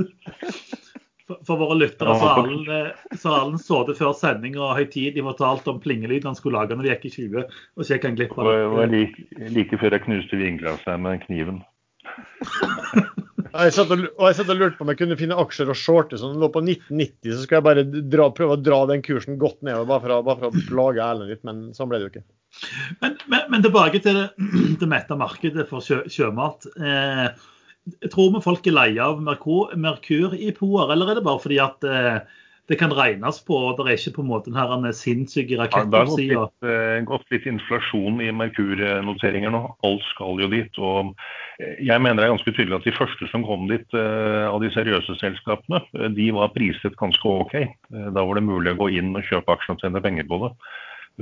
[1.50, 6.38] For, våre lyttere så har Erlend sittet før sending og høytidelig fortalt om plingelyden han
[6.38, 7.56] skulle lage når det gikk i 20.
[7.74, 8.56] og så gikk han glipp av det.
[8.60, 11.62] Det var like, like før jeg knuste vinglasset med kniven.
[13.50, 15.78] Jeg satt, og, og jeg satt og lurte på om jeg kunne finne aksjer og
[15.78, 17.84] shorter som lå på 1990, så skal jeg bare
[18.14, 21.02] dra, prøve å dra den kursen godt ned, bare for, å, bare for å plage
[21.02, 22.26] Erlend litt, men sånn ble det jo ikke.
[23.02, 24.28] Men, men, men tilbake til det,
[24.80, 26.70] det mette markedet for sjø, sjømat.
[26.78, 27.26] Eh,
[28.12, 31.60] tror vi folk er lei av Merkur, Merkur i poer, eller er det bare fordi
[31.62, 32.20] at eh,
[32.70, 33.56] det kan regnes på.
[33.56, 35.90] og Det er ikke på en måte den sinnssyke raketten?
[35.90, 36.68] Ja, det har gått,
[37.08, 39.62] gått litt inflasjon i Merkur-noteringer nå.
[39.86, 40.78] Alt skal jo dit.
[40.78, 41.10] og
[41.58, 44.70] Jeg mener det er ganske tydelig at de første som kom dit eh, av de
[44.70, 47.56] seriøse selskapene, eh, de var priset ganske OK.
[47.58, 50.38] Eh, da var det mulig å gå inn og kjøpe aksjer og tjene penger på
[50.44, 50.54] det.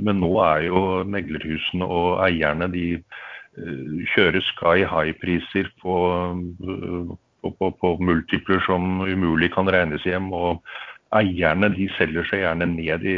[0.05, 2.85] Men nå er jo meglerhusene og eierne de
[4.13, 5.95] kjører sky high-priser på,
[7.41, 10.31] på, på, på multipler som umulig kan regnes hjem.
[10.33, 10.63] og
[11.15, 13.15] eierne de selger seg gjerne ned i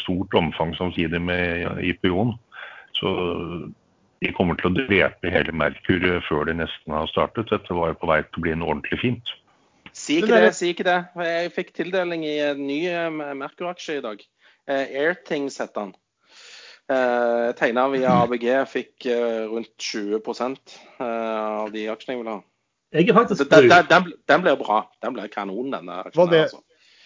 [0.00, 2.34] stort omfang samtidig med IPO-en.
[2.98, 3.12] Så
[4.22, 7.50] de kommer til å drepe hele Merkur før de nesten har startet.
[7.50, 9.32] Dette var jo på vei til å bli en ordentlig fint.
[9.92, 10.98] Si ikke det, si ikke det.
[11.20, 14.22] Jeg fikk tildeling i en ny eh, Merkur-aksje i dag.
[14.70, 15.96] Eh, Airthings heter den.
[16.90, 19.06] Eh, Tegna via ABG fikk
[19.52, 22.42] rundt 20% av de aksjene jeg ville ha.
[22.92, 24.82] Jeg er faktisk Den, den, den, den blir bra.
[25.00, 26.28] Den blir kanon, denne aksjen.
[26.28, 26.58] det Altså.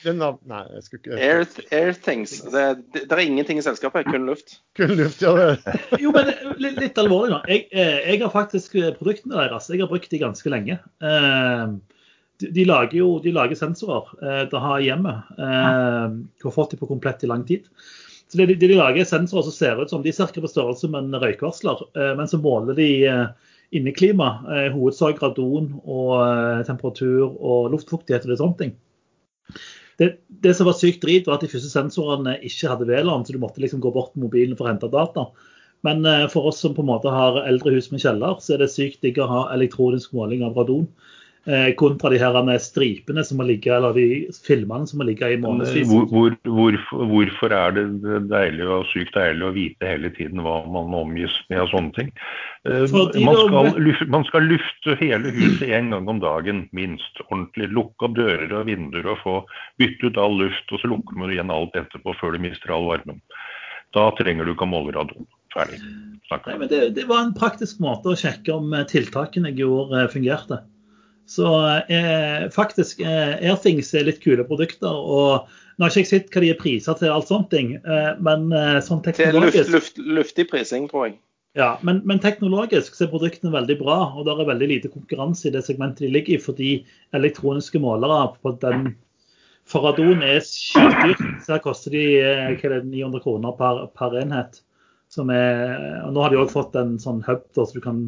[0.03, 1.45] den av, Nei, jeg skulle ikke Air,
[1.79, 2.33] Airthings.
[2.51, 4.57] Det, det, det er ingenting i selskapet, kun luft.
[4.79, 5.35] Kun luft, ja.
[5.39, 5.77] Det.
[6.03, 7.43] Jo, men litt, litt alvorlig nå.
[7.51, 9.69] Jeg, eh, jeg har faktisk eh, produktene deres.
[9.71, 10.81] Jeg har brukt de ganske lenge.
[11.03, 11.77] Eh,
[12.37, 15.15] De, de lager jo de lager sensorer eh, til å ha hjemme.
[15.39, 17.71] Eh, Du har fått de på komplett i lang tid.
[18.33, 21.07] Så de, de lager er sensorer som ser ut som de er på størrelse med
[21.07, 24.31] en røykvarsler, eh, men så måler de eh, inneklima,
[24.67, 28.75] i hovedsak radon og eh, temperatur og luftfuktighet og det sånne ting.
[29.97, 33.33] Det, det som var sykt drit, var at de første sensorene ikke hadde VLAN, så
[33.33, 35.31] du måtte liksom gå bort med mobilen for å hente data.
[35.87, 38.65] Men eh, for oss som på en måte har eldre hus med kjeller, så er
[38.65, 40.89] det sykt digg å ha elektronisk måling av radon.
[41.47, 45.29] Eh, kontra de her med stripene som må ligge, eller de filmene som må ligge
[45.31, 45.87] i månedsvis.
[45.87, 47.85] Hvor, hvor, hvorfor, hvorfor er det
[48.33, 52.11] deilig og sykt deilig å vite hele tiden hva man omgis med av sånne ting?
[52.67, 57.23] Eh, Fordi Man skal, luf- man skal lufte hele huset en gang om dagen, minst.
[57.31, 57.71] Ordentlig.
[57.71, 59.39] Lukke opp dører og vinduer og få
[59.79, 62.91] bytte ut all luft, og så lukker man igjen alt etterpå før du mister all
[62.91, 63.23] varmen.
[63.95, 65.31] Da trenger du ikke å måle radon.
[65.55, 65.79] Ferdig.
[66.27, 70.65] Nei, det, det var en praktisk måte å sjekke om eh, tiltakene i eh, fungerte.
[71.27, 71.47] Så
[71.91, 74.95] eh, faktisk, eh, Airthings er litt kule produkter.
[74.95, 78.51] og Nå har ikke jeg sett hva de er priser til, alt sånt, eh, men
[78.55, 81.19] eh, sånn teknologisk Det er luft, luftig prising, tror jeg.
[81.59, 85.49] ja, men, men teknologisk så er produktene veldig bra, og det er veldig lite konkurranse
[85.49, 86.71] i det segmentet de ligger i, fordi
[87.17, 88.95] elektroniske målere på den
[89.67, 91.23] Faradon radon er skitdyrt.
[91.43, 94.61] Så her koster de eh, det, 900 kroner per, per enhet.
[95.11, 98.01] Som er, og nå har de òg fått en sånn hub der, så du kan,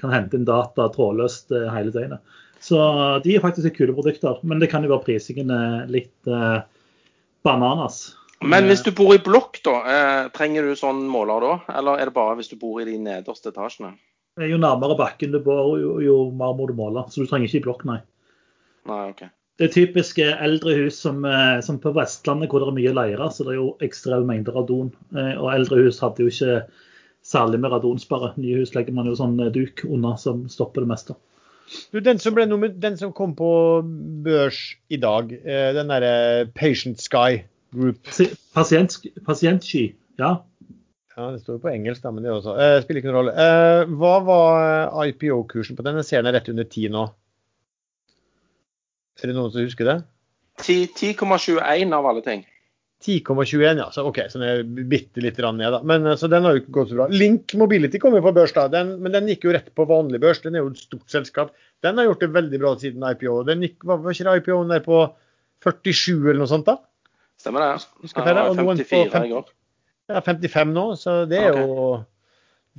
[0.00, 2.36] kan hente inn data trådløst eh, hele døgnet.
[2.60, 2.78] Så
[3.22, 5.52] de er faktisk kule produkter, men det kan jo være prisingen
[5.92, 6.60] litt eh,
[7.46, 8.16] bananas.
[8.42, 11.54] Men hvis du bor i blokk, da, eh, trenger du sånn måler da?
[11.78, 13.96] Eller er det bare hvis du bor i de nederste etasjene?
[14.38, 17.02] Eh, Jo nærmere bakken du bor, jo, jo mer må du måle.
[17.10, 17.98] Så du trenger ikke i blokk, nei.
[18.86, 19.24] Nei, OK.
[19.58, 23.26] Det er typiske eldre hus som, eh, som på Vestlandet hvor det er mye leire,
[23.34, 24.92] så det er jo ekstreme mengder radon.
[25.16, 26.60] Eh, Og eldre hus hadde jo ikke
[27.26, 28.36] særlig med radonsperre.
[28.38, 31.18] Nye hus legger man jo sånn eh, duk under som stopper det meste.
[31.92, 33.48] Du, den, som ble nummer, den som kom på
[34.24, 34.58] børs
[34.92, 37.42] i dag, eh, den derre Patient Sky
[37.74, 38.94] Group Si- Pasient,
[39.26, 40.38] pasientsky, ja.
[41.18, 42.54] Ja, Det står jo på engelsk, da, men det også.
[42.62, 43.32] Eh, spiller ikke noen rolle.
[43.34, 45.96] Eh, hva var IPO-kursen på den?
[45.98, 47.02] Jeg ser den er rett under 10 nå.
[49.18, 49.96] Er det noen som husker det?
[50.62, 52.44] 10,21 av alle ting.
[53.04, 53.90] 10,21, ja.
[53.94, 55.80] Så OK, så den er bitte litt ned, da.
[55.86, 57.06] Men eh, så den har jo ikke gått så bra.
[57.14, 58.66] Link Mobility kom jo på børs, da.
[58.72, 60.42] Den, men den gikk jo rett på vanlig børs.
[60.42, 61.54] Den er jo et stort selskap.
[61.86, 63.36] Den har gjort det veldig bra siden IPO.
[63.46, 65.04] Den gikk, var ikke IPO-en der på
[65.66, 66.78] 47 eller noe sånt, da?
[67.38, 67.70] Stemmer det?
[68.02, 69.32] Jeg Ja, og noen på 54 i 50.
[69.36, 69.54] går.
[70.08, 71.66] Ja, 55 nå, så det er okay.
[71.68, 71.88] jo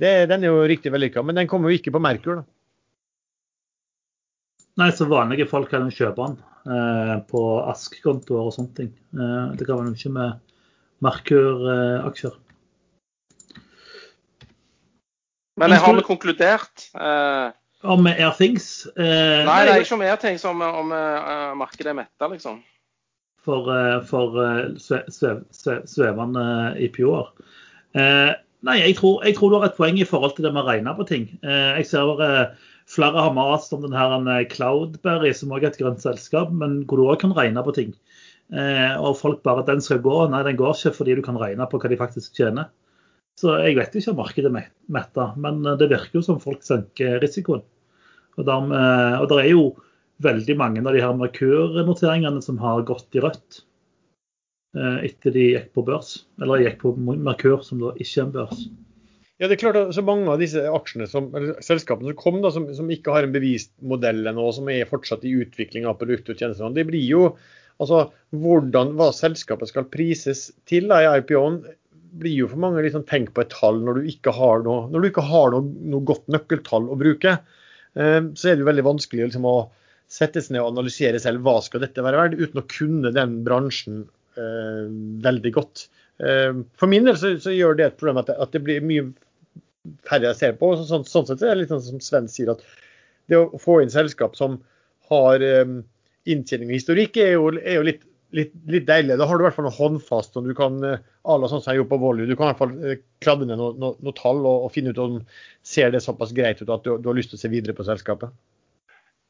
[0.00, 1.24] det, Den er jo riktig vellykka.
[1.24, 2.48] Men den kommer jo ikke på Merkur, da.
[4.80, 6.38] Nei, så vanlige folk kan jo kjøpe den
[7.30, 8.90] på Ask-kontoer og sånne ting.
[9.16, 10.40] Eh, det kan man jo ikke med
[11.00, 12.36] Merkur-aksjer.
[15.60, 16.88] Men jeg har vi konkludert?
[16.94, 17.48] Eh,
[17.80, 22.28] Om Airthings eh, nei, det er ikke om Airthings, om, om uh, markedet er metta,
[22.28, 22.58] liksom.
[23.44, 26.44] for, eh, for eh, sve, svev, svev, svevende
[26.80, 27.30] IPO-er.
[27.96, 28.32] Eh,
[28.66, 30.68] nei, jeg tror, jeg tror du har et poeng i forhold til det med å
[30.68, 31.26] regne på ting.
[31.40, 35.72] Eh, jeg ser eh, flere har mast om den her eh, Cloudberry, som også er
[35.72, 37.94] et grønt selskap, men hvor du òg kan regne på ting.
[38.50, 40.16] Eh, og folk bare den skal gå.
[40.32, 42.70] Nei, den går ikke fordi du kan regne på hva de faktisk tjener.
[43.38, 46.66] Så jeg vet ikke om markedet er metta, men eh, det virker jo som folk
[46.66, 47.64] senker risikoen.
[48.38, 49.64] Og, dermed, og det er jo
[50.24, 53.64] veldig mange av de her Merkur-noteringene som har gått i rødt
[54.70, 56.12] etter de gikk på børs.
[56.38, 58.60] Eller gikk på Merkur, som da ikke er en børs.
[59.40, 62.42] Ja, det er klart at så Mange av disse aksjene som, eller selskapene som kom,
[62.44, 65.96] da, som, som ikke har en bevist modell ennå, som er fortsatt i utvikling av
[66.00, 67.22] produkter og tjenester, det blir jo
[67.80, 71.62] altså hvordan hva selskapet skal prises til da, i IPO-en,
[72.20, 75.00] blir jo for mange liksom tenk på et tall når du ikke har noe, når
[75.00, 77.36] du ikke har noe, noe godt nøkkeltall å bruke.
[77.94, 79.70] Eh, så er det jo veldig vanskelig liksom, å
[80.10, 83.40] sette seg ned og analysere selv hva skal dette være verdt, uten å kunne den
[83.46, 84.02] bransjen
[84.36, 84.84] eh,
[85.24, 85.86] veldig godt.
[86.20, 88.84] Eh, for min del så, så gjør det et problem at det, at det blir
[88.84, 89.08] mye
[90.08, 90.74] færre ser på.
[90.76, 92.64] Så, sånn, sånn sett er det litt sånn som Sven sier, at
[93.30, 94.58] det å få inn selskap som
[95.10, 95.80] har um,
[96.28, 98.04] inntjening og historikk, er jo, er jo litt,
[98.36, 99.18] litt, litt, deilig.
[99.18, 100.36] Da har du i hvert fall noe håndfast.
[100.38, 102.62] og du kan, à la sånn som jeg gjorde på Volley, du kan i hvert
[102.62, 105.18] fall uh, kladde ned noen noe, no tall og, og, finne ut om
[105.66, 107.86] ser det såpass greit ut at du, du har lyst til å se videre på
[107.88, 108.34] selskapet.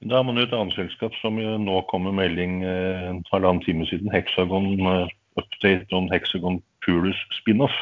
[0.01, 3.61] Da har man jo et annet selskap som nå kom med melding eh, en halvannen
[3.67, 4.09] time siden.
[4.09, 7.75] Hexagon eh, update on Hexagon Pulus spin-off.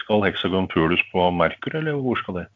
[0.00, 2.46] Skal Hexagon Pulus på Merkur, eller hvor skal det?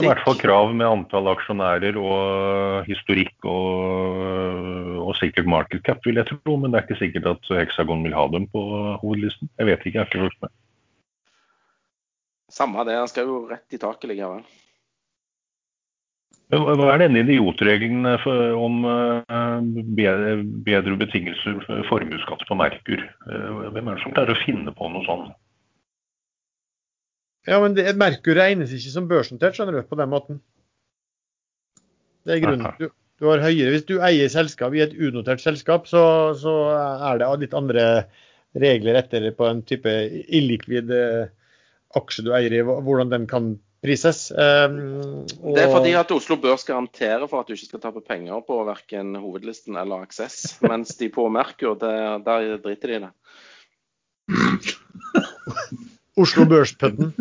[0.00, 5.84] Det er I hvert fall krav med antall aksjonærer og historikk og, og sikkert market
[5.84, 6.56] cap, vil jeg tro.
[6.56, 8.62] Men det er ikke sikkert at Hexagon vil ha dem på
[9.02, 9.50] hovedlisten.
[9.60, 10.54] Jeg vet ikke, jeg har ikke fulgt med.
[12.50, 14.40] Samme det, han skal jo rett i taket likevel.
[16.50, 18.08] Hva er denne idiotregelen
[18.58, 19.60] om eh,
[20.66, 23.04] bedre betingelser for formuesskatt på Merkur?
[23.04, 25.30] Eh, hvem er det som klarer å finne på noe sånt?
[27.48, 30.40] Ja, men det, Merkur regnes ikke som børsnotert, skjønner du, på den måten.
[32.28, 32.74] Det er grunnen.
[32.80, 36.02] Du, du har høyere, Hvis du eier selskap i et unotert selskap, så,
[36.36, 37.86] så er det litt andre
[38.60, 39.90] regler etter på en type
[40.28, 41.30] illikvid eh,
[41.96, 44.28] aksje du eier i, hvordan den kan prises.
[44.34, 45.54] Um, og...
[45.56, 48.58] Det er fordi at Oslo Børs garanterer for at du ikke skal tape penger på
[48.68, 50.56] verken hovedlisten eller Aksess.
[50.70, 53.12] Mens de på Merkur, der driter de i det.
[56.20, 57.12] Oslo Børs-pudden.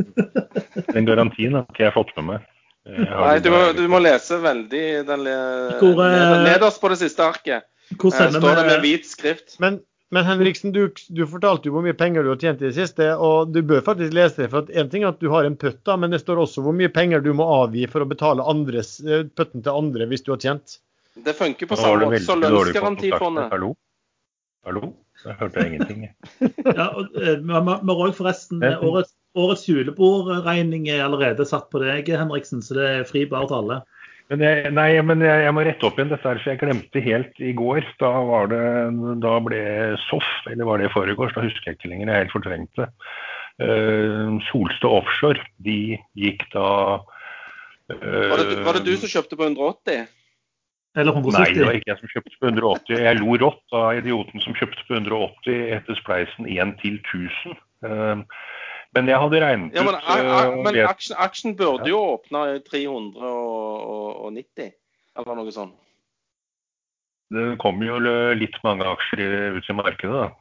[0.96, 2.48] Den garantien har ikke jeg fått med meg.
[2.90, 7.68] Nei, du må, du må, lese veldig den nederst på det siste arket.
[7.98, 9.56] Hvor eh, står det med hvit skrift.
[9.62, 9.80] Men,
[10.14, 13.12] men Henriksen, du, du, fortalte jo hvor mye penger du har tjent i det siste.
[13.16, 14.52] og Du bør faktisk lese det.
[14.54, 16.66] for at En ting er at du har en putt, da, men det står også
[16.66, 20.26] hvor mye penger du må avgi for å betale andres, eh, putten til andre hvis
[20.26, 20.80] du har tjent.
[21.20, 23.50] Det funker på samme måte som lønnsgarantifondet.
[23.54, 23.74] Hallo?
[24.66, 24.94] Hallo?
[25.26, 26.04] Jeg hørte ingenting.
[26.80, 32.08] ja, og, eh, vi har òg forresten årets, årets julebordregning er allerede satt på deg,
[32.08, 33.82] Henriksen, så det er fri bar til alle.
[34.30, 37.02] Men jeg, nei, men jeg, jeg, må rette opp igjen dette, her, for jeg glemte
[37.02, 37.82] helt i går.
[38.02, 38.62] Da, var det,
[39.24, 39.62] da ble
[40.06, 42.90] SOF, eller var det i forgårs, da husker jeg ikke lenger, jeg helt fortrengte.
[43.60, 46.68] Uh, Solstø Offshore, de gikk da
[47.02, 50.06] uh, var, det, var, det, du som kjøpte på 180?
[50.98, 51.38] Eller 170?
[51.38, 53.02] Nei, det var ikke jeg som kjøpte på 180.
[53.06, 57.54] Jeg lo rått av idioten som kjøpte på 180 etter spleisen 1 til 1000.
[57.86, 58.18] Uh,
[58.98, 61.92] men jeg hadde regnet ja, men, ut uh, Men aksjen, aksjen burde ja.
[61.94, 64.74] jo åpne 390,
[65.22, 65.78] eller noe sånt?
[67.30, 68.02] Det kommer jo
[68.34, 70.34] litt mange aksjer ut i markedet, da.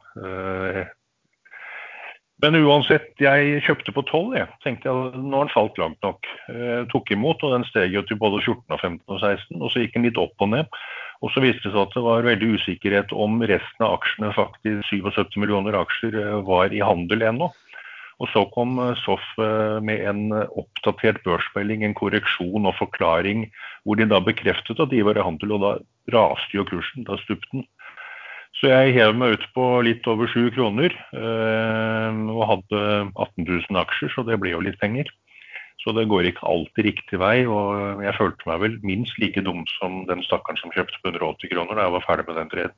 [2.39, 4.47] Men uansett, jeg kjøpte på 12, jeg.
[4.63, 6.27] Tenkte jeg, nå har den falt langt nok.
[6.47, 9.57] Jeg tok imot, og den steg jo til både 14, og 15 og 16.
[9.59, 10.77] Og så gikk den litt opp og ned.
[11.19, 14.87] Og så viste det seg at det var veldig usikkerhet om resten av aksjene, faktisk
[14.87, 17.49] 77 millioner aksjer, eh, var i handel ennå.
[18.19, 23.49] Og så kom eh, SOF eh, med en oppdatert børsmelding, en korreksjon og forklaring,
[23.83, 25.73] hvor de da bekreftet at de var i handel, og da
[26.15, 27.03] raste jo kursen.
[27.07, 27.67] Da stupte den.
[28.59, 32.81] Så jeg hev meg ut på litt over sju kroner øh, og hadde
[33.15, 35.07] 18 000 aksjer, så det ble jo litt penger.
[35.79, 39.63] Så det går ikke alltid riktig vei, og jeg følte meg vel minst like dum
[39.77, 42.75] som den stakkaren som kjøpte på 180 kroner da jeg var ferdig med den treden.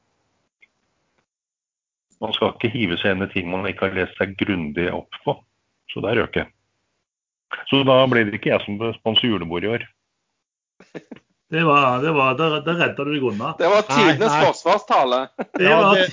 [2.22, 5.18] Man skal ikke hive seg inn i ting man ikke har lest seg grundig opp
[5.26, 5.34] på.
[5.90, 6.52] Så der røk jeg.
[7.72, 9.90] Så da ble det ikke jeg som sponset julebord i år.
[11.52, 13.50] Det var, det var, der, der redda du deg unna.
[13.60, 15.18] Det var tidenes forsvarstale.
[15.60, 16.06] Ja, det,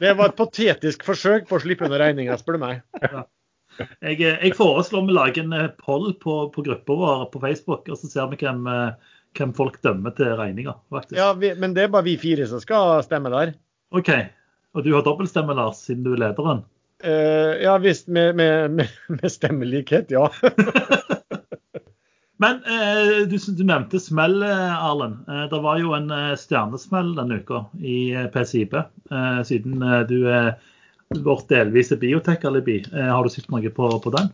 [0.00, 2.78] det, var et patetisk forsøk på å slippe unna regninga, spør du meg.
[3.02, 3.26] Ja.
[4.00, 8.00] Jeg, jeg, foreslår vi lager en eh, poll på, på gruppa vår på Facebook, og
[8.00, 10.78] så ser vi hvem, eh, hvem folk dømmer til regninga.
[11.12, 13.52] Ja, vi, men det er bare vi fire som skal stemme der.
[13.92, 14.08] OK.
[14.76, 16.64] Og du har dobbeltstemme, Lars, siden du er lederen?
[17.04, 20.30] Uh, ja visst, med, med, med, med stemmelikhet, ja.
[22.36, 25.18] Men eh, du, du, nevnte smell, Arlen.
[25.28, 28.76] Eh, det var jo en eh, stjernesmell denne uka i eh, PCIB.
[28.76, 30.56] Eh, siden eh, du er
[31.24, 32.82] vårt delvise biotek-alibi.
[32.92, 34.28] har du sett noe på, på, den?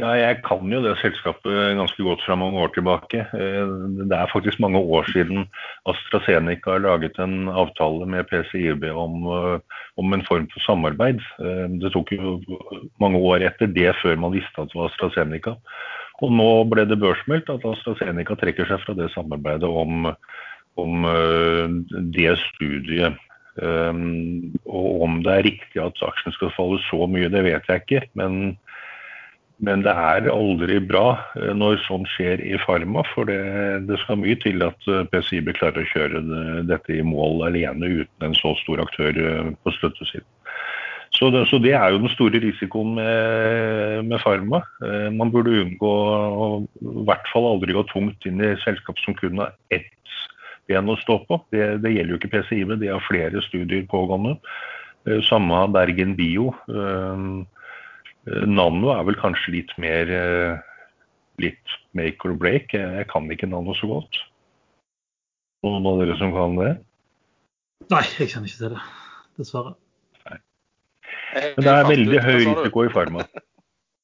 [0.00, 3.26] Ja, jeg kan jo det selskapet ganske godt fra mange år tilbake.
[3.28, 5.44] Det er faktisk mange år siden
[5.90, 9.28] AstraZeneca har laget en avtale med PCIB om,
[10.00, 11.20] om en form for samarbeid.
[11.82, 12.38] Det tok jo
[13.02, 15.58] mange år etter det før man visste at det var AstraZeneca.
[16.20, 20.10] Og nå ble det børsmeldt at AstraZeneca trekker seg fra det samarbeidet om,
[20.80, 21.66] om uh,
[22.16, 23.16] det studiet.
[23.60, 27.82] Um, og om det er riktig at aksjen skal falle så mye, det vet jeg
[27.82, 28.02] ikke.
[28.20, 28.58] Men,
[29.64, 31.06] men det er aldri bra
[31.38, 33.04] uh, når sånt skjer i Pharma.
[33.14, 33.40] For det,
[33.88, 38.28] det skal mye til at PCIB klarer å kjøre det, dette i mål alene uten
[38.28, 39.24] en så stor aktør
[39.64, 40.28] på støttesiden.
[41.10, 44.62] Så det, så det, er jo den store risikoen med, med Pharma.
[44.86, 45.94] Eh, man burde unngå
[46.80, 49.90] i hvert fall aldri gå tungt inn i selskap som kun har ett
[50.70, 51.40] ben å stå på.
[51.50, 54.36] Det, det gjelder jo ikke PCIV, de har flere studier pågående.
[55.08, 56.52] Eh, samme av Bergen Bio.
[56.70, 57.26] Eh,
[58.46, 60.10] Nano er vel kanskje litt mer
[61.40, 62.74] litt make or break.
[62.76, 64.22] Jeg kan ikke Nano så godt.
[65.66, 66.72] Noen av dere som kan det?
[67.90, 68.82] Nei, jeg kjenner ikke til det.
[69.40, 69.74] Dessverre.
[71.34, 73.26] Men det er veldig høy risiko i Pharma.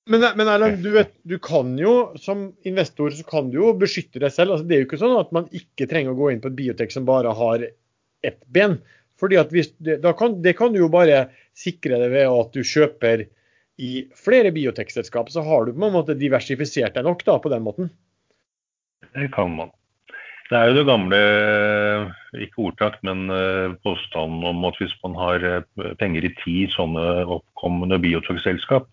[0.06, 4.20] Men, men Erlend, du, vet, du kan jo som investor så kan du jo beskytte
[4.22, 4.54] deg selv.
[4.54, 6.58] Altså, det er jo ikke sånn at man ikke trenger å gå inn på et
[6.60, 8.76] biotek som bare har ett ben.
[9.18, 11.24] Fordi at hvis, det, kan, det kan du jo bare
[11.58, 13.24] sikre deg ved at du kjøper
[13.82, 15.32] i flere biotekselskap.
[15.32, 17.90] Så har du på en måte diversifisert deg nok da, på den måten.
[19.10, 19.74] Det kan man.
[20.46, 21.18] Det er jo det gamle,
[22.38, 27.24] ikke ordtak, men eh, påstanden om at hvis man har eh, penger i ti sånne
[27.24, 28.86] oppkommende biotekselskap,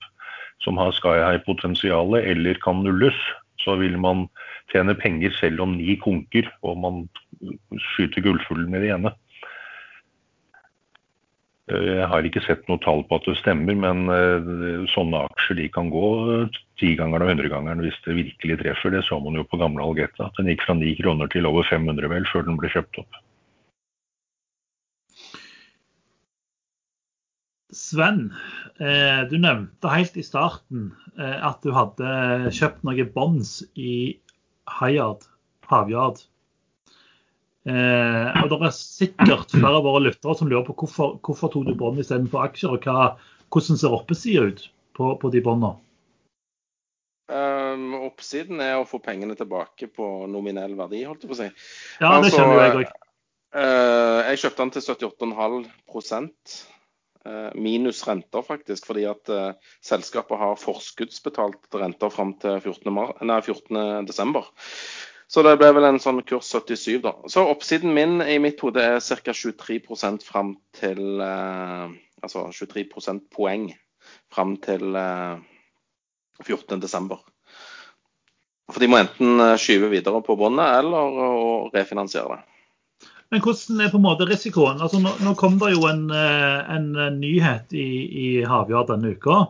[0.65, 3.17] som har sky high-potensial eller kan nulles,
[3.61, 4.25] så vil man
[4.73, 7.03] tjene penger selv om ni konker og man
[7.93, 9.13] skyter gullfuglen i det ene.
[11.71, 15.61] Eh, jeg har ikke sett noe tall på at det stemmer, men eh, sånne aksjer
[15.61, 16.07] de kan gå
[16.81, 18.95] tigangeren og hundregangeren hvis det virkelig treffer.
[18.95, 20.31] Det så man jo på gamle Algeta.
[20.39, 23.21] Den gikk fra ni kroner til over 500 vel før den ble kjøpt opp.
[27.73, 28.27] Sven,
[28.79, 34.19] eh, du nevnte helt i starten eh, at du hadde kjøpt noen bonds i
[34.77, 35.25] Hayard,
[35.71, 36.21] Havyard.
[37.63, 41.69] Eh, og Det er sikkert flere av våre lyttere som lurer på hvorfor, hvorfor tok
[41.69, 43.13] du bånd istedenfor aksjer, og hva,
[43.53, 44.65] hvordan ser oppesida ut
[44.97, 45.79] på, på de båndene?
[47.33, 51.47] Um, oppsiden er å få pengene tilbake på nominell verdi, holdt jeg på å si.
[52.03, 52.99] Ja, det skjønner jo jeg òg.
[53.53, 56.27] Uh, jeg kjøpte den til 78,5
[57.23, 58.89] uh, minus renter, faktisk.
[58.89, 62.91] Fordi at uh, selskapet har forskuddsbetalt renter fram til 14.
[63.47, 63.81] 14.
[64.09, 64.51] desember.
[65.33, 67.15] Så det ble vel en sånn kurs 77, da.
[67.31, 69.33] Så oppsiden min i mitt hode er ca.
[69.33, 73.65] 23% fram til eh, Altså 23% poeng
[74.31, 75.41] fram til eh,
[76.45, 76.79] 14.
[76.79, 77.19] desember.
[78.71, 82.53] For de må enten skyve videre på båndet eller refinansiere det.
[83.33, 84.79] Men hvordan er på en måte risikoen?
[84.85, 87.89] Altså, nå, nå kom det jo en, eh, en nyhet i,
[88.23, 89.47] i Havjard denne uka.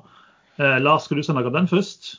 [0.56, 2.14] Eh, Lars, skal du si om den først?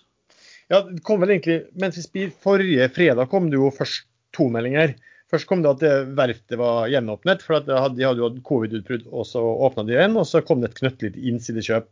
[0.72, 4.94] Ja, det kom vel egentlig, vi spiste Forrige fredag kom det jo først to meldinger.
[5.32, 9.26] Først kom det at det verftet var gjenåpnet, for de hadde jo hatt covid-utbrudd, og
[9.28, 10.16] så åpna de igjen.
[10.20, 11.90] Og så kom det et knøttlite innsidekjøp.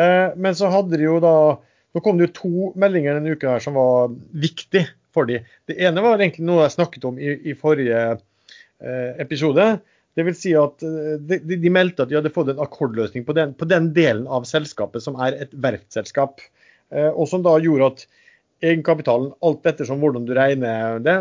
[0.00, 1.36] Eh, men så hadde de jo da
[1.94, 4.08] Nå kom det jo to meldinger denne uka her som var
[4.42, 4.80] viktig
[5.14, 5.36] for de.
[5.70, 8.00] Det ene var egentlig noe jeg snakket om i, i forrige
[8.84, 9.78] Eh, episode.
[10.14, 13.32] Det vil si at eh, de, de, meldte at de hadde fått en akkordløsning på
[13.36, 16.42] den, på den delen av selskapet som er et verftselskap.
[16.92, 18.04] Eh, og som da gjorde at
[18.64, 21.18] egenkapitalen, alt ettersom hvordan du regner det,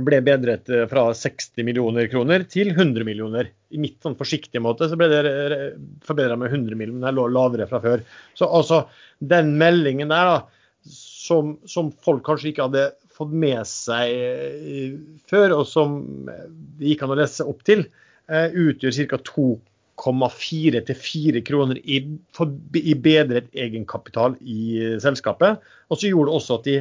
[0.00, 3.50] ble bedret fra 60 millioner kroner til 100 millioner.
[3.74, 5.22] I mitt sånn forsiktige måte så ble det
[6.06, 8.04] forbedra med 100 millioner, jeg lå lavere fra før.
[8.38, 8.86] Så altså,
[9.20, 14.96] den meldingen der, da, som, som folk kanskje ikke hadde fått med seg eh,
[15.28, 17.84] før, og som det gikk an å lese opp til,
[18.32, 19.20] eh, utgjør ca.
[20.02, 22.00] 2,4 til 4 kroner i,
[22.80, 25.62] i bedret egenkapital i eh, selskapet.
[25.90, 26.76] Og så gjorde det også at de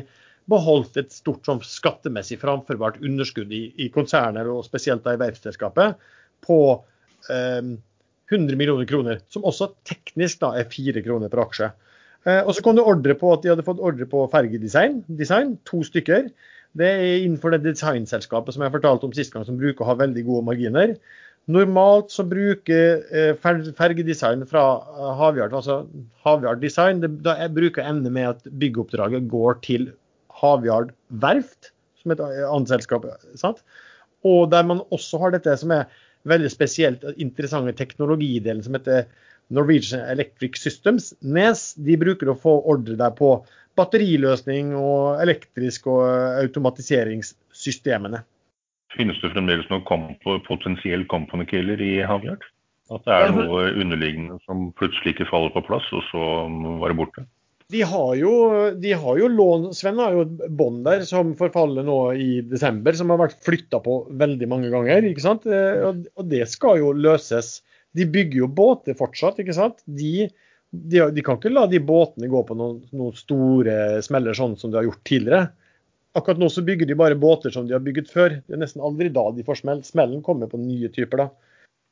[0.51, 6.01] beholdt et stort sånn, skattemessig framførbart underskudd i, i konserner, og spesielt da i verftsselskapet,
[6.41, 6.59] på
[7.29, 7.61] eh,
[8.31, 11.71] 100 millioner kroner, som også teknisk da er 4 kroner per aksje.
[12.25, 15.55] Eh, og så kom det ordre på at de hadde fått ordre på fergedesign, design,
[15.67, 16.29] to stykker.
[16.77, 19.97] Det er innenfor det designselskapet som jeg fortalte om sist gang, som bruker å ha
[19.99, 20.95] veldig gode marginer.
[21.49, 25.81] Normalt så bruker eh, fergedesign fra eh, Havyard, altså
[26.25, 29.89] Havyard Design, det, da jeg bruker ende med at byggeoppdraget går til
[30.41, 31.71] Havyard Verft,
[32.01, 33.07] som et annet selskap.
[33.39, 33.63] Sant?
[34.27, 35.89] Og der man også har dette som er
[36.29, 39.09] veldig spesielt interessante teknologidelen som heter
[39.51, 43.33] Norwegian Electric Systems, Nes, de bruker å få ordre der på
[43.79, 46.05] batteriløsning og elektrisk og
[46.43, 48.21] automatiseringssystemene.
[48.95, 52.43] Finnes det fremdeles noen kompo, potensiell company killer i Havyard?
[52.91, 56.25] At det er noe underliggende som plutselig ikke faller på plass, og så
[56.81, 57.23] var det borte?
[57.71, 58.31] De har jo,
[58.83, 62.91] de har jo lån Sven har jo et bånd der som forfaller nå i desember,
[62.99, 65.07] som har vært flytta på veldig mange ganger.
[65.07, 65.47] ikke sant?
[65.47, 67.61] Eh, og det skal jo løses
[67.97, 69.81] de bygger jo båter fortsatt, ikke sant.
[69.85, 70.27] De,
[70.71, 74.71] de, de kan ikke la de båtene gå på noen, noen, store smeller sånn som
[74.71, 75.49] de har gjort tidligere.
[76.17, 78.37] Akkurat nå så bygger de bare båter som de har bygget før.
[78.43, 79.83] Det er nesten aldri da de får smell.
[79.87, 81.27] Smellen kommer på nye typer da.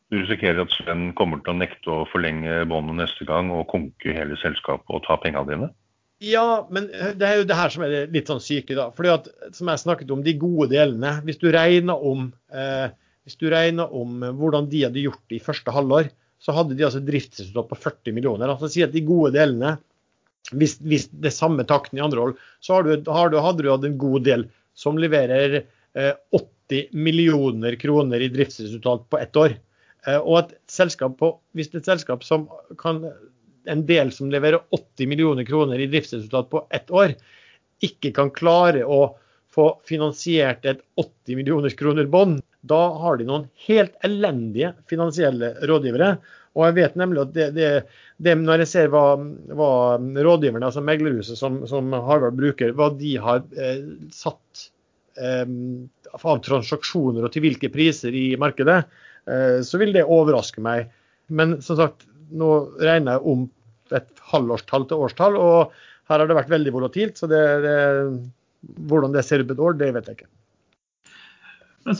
[0.10, 4.16] Du risikerer at Sven kommer til å nekte å forlenge båndet neste gang og konke
[4.16, 5.70] hele selskapet og ta pengene dine?
[6.26, 8.90] Ja, men det er jo det her som er litt sånn syke, da.
[8.92, 11.14] Fordi at, som jeg snakket om, de gode delene.
[11.24, 12.90] Hvis du regner om eh,
[13.30, 16.08] hvis du regner om hvordan de hadde gjort det i første halvår,
[16.42, 18.50] så hadde de altså driftsresultat på 40 millioner.
[18.50, 19.76] Altså si at de gode delene,
[20.52, 23.66] hvis, hvis det er samme takten i andre hold, så har du, har du, hadde
[23.66, 24.46] du hatt en god del
[24.78, 29.58] som leverer eh, 80 millioner kroner i driftsresultat på ett år.
[30.08, 32.48] Eh, og et selskap på, hvis et selskap som
[32.82, 33.04] kan
[33.70, 37.14] en del som leverer 80 millioner kroner i driftsresultat på ett år,
[37.86, 39.18] ikke kan klare å
[39.54, 46.18] få finansiert et 80 millioner kroner bånd, da har de noen helt elendige finansielle rådgivere.
[46.60, 47.70] Og jeg vet nemlig at det, det,
[48.20, 49.04] det når jeg ser hva,
[49.56, 54.66] hva rådgiverne, altså meglerhuset som, som Harvard bruker, hva de har eh, satt
[55.16, 55.46] eh,
[56.20, 58.82] av transaksjoner og til hvilke priser i markedet,
[59.30, 60.92] eh, så vil det overraske meg.
[61.32, 62.52] Men som sagt, nå
[62.82, 63.48] regner jeg om
[63.96, 65.72] et halvårstall til årstall, og
[66.10, 67.22] her har det vært veldig volatilt.
[67.22, 67.78] Så det, det,
[68.90, 70.32] hvordan det ser ut på et år, det vet jeg ikke.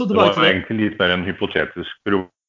[0.10, 2.04] det var egentlig litt mer en hypotetisk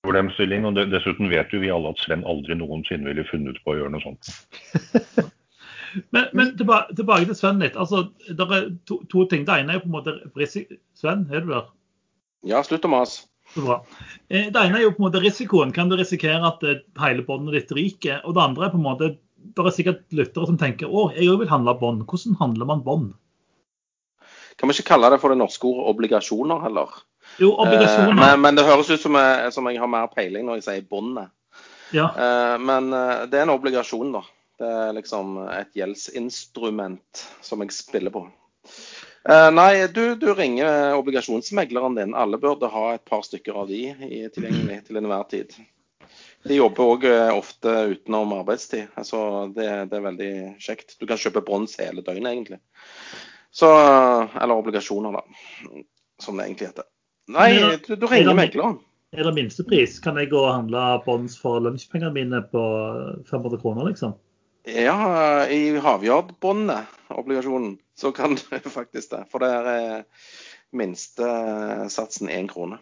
[0.07, 0.67] problemstilling.
[0.67, 3.95] og Dessuten vet jo vi alle at Sven aldri noensinne ville funnet på å gjøre
[3.95, 4.31] noe sånt.
[6.15, 7.77] men, men tilbake, tilbake, til Sven litt.
[7.77, 9.47] altså, Det er to, to, ting.
[9.49, 10.47] Det ene er jo på en måte
[10.99, 11.69] Sven, er du der?
[12.49, 13.27] Ja, slutt å mase.
[13.51, 13.81] Så bra.
[14.31, 15.75] Eh, det ene er jo på en måte risikoen.
[15.75, 18.23] Kan du risikere at eh, hele båndet ditt ryker?
[18.25, 21.31] Og det andre er på en måte Det er sikkert lyttere som tenker å, jeg
[21.33, 22.05] òg vil handle bånd.
[22.07, 23.15] Hvordan handler man bånd?
[24.61, 26.93] Kan vi ikke kalle det for det norske ordet obligasjoner heller?
[27.41, 28.11] Jo, obligasjoner.
[28.11, 30.67] Eh, men, men, det høres ut som jeg, som jeg, har mer peiling når jeg
[30.69, 31.33] sier båndet.
[31.97, 32.11] Ja.
[32.13, 34.25] Eh, men eh, det er en obligasjon, da.
[34.61, 38.27] Det er liksom et gjeldsinstrument som jeg spiller på.
[39.31, 42.13] Nei, du, du, ringer obligasjonsmegleren din.
[42.17, 43.83] Alle burde ha et par stykker av de
[44.33, 45.57] tilgjengelig til enhver tid.
[46.49, 50.31] De jobber òg eh, ofte utenom arbeidstid, altså det, det, er veldig
[50.63, 50.97] kjekt.
[51.01, 52.61] Du kan kjøpe brons hele døgnet, egentlig.
[53.53, 55.83] Så, eller obligasjoner, da,
[56.23, 56.89] som det egentlig heter.
[57.31, 57.51] Nei,
[57.87, 58.81] du, du ringer megleren.
[59.11, 59.99] Er det minstepris?
[60.03, 62.63] Kan jeg gå og handle bonds for lunsjpengene mine på
[63.31, 64.15] 500 kroner, liksom?
[64.69, 69.25] Ja, i Havjordbåndet, obligasjonen, så kan du faktisk det.
[69.33, 70.05] For der er
[70.77, 72.79] minstesatsen én krone.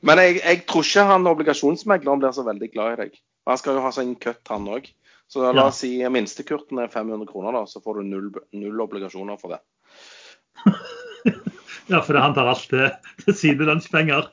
[0.00, 3.18] Men jeg, jeg, tror ikke han obligasjonsmegleren blir så veldig glad i deg.
[3.50, 4.88] Han skal jo ha sin kutt, han òg.
[5.30, 9.38] Så la oss si minstekurten er 500 kroner, da, så får du null, null obligasjoner
[9.38, 9.60] for det.
[11.90, 12.88] ja, for han tar alt til,
[13.24, 14.28] til sine lønnspenger.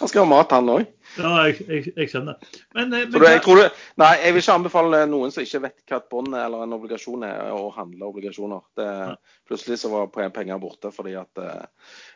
[0.00, 0.88] han skal ha mat, han òg.
[1.18, 2.50] Ja, jeg, jeg, jeg skjønner.
[2.76, 5.80] Men, eh, men, du, jeg, du, nei, jeg vil ikke anbefale noen som ikke vet
[5.90, 8.62] hva et bånd eller en obligasjon er, å handle obligasjoner.
[8.78, 8.90] Det,
[9.50, 11.64] plutselig så var penger borte fordi at uh,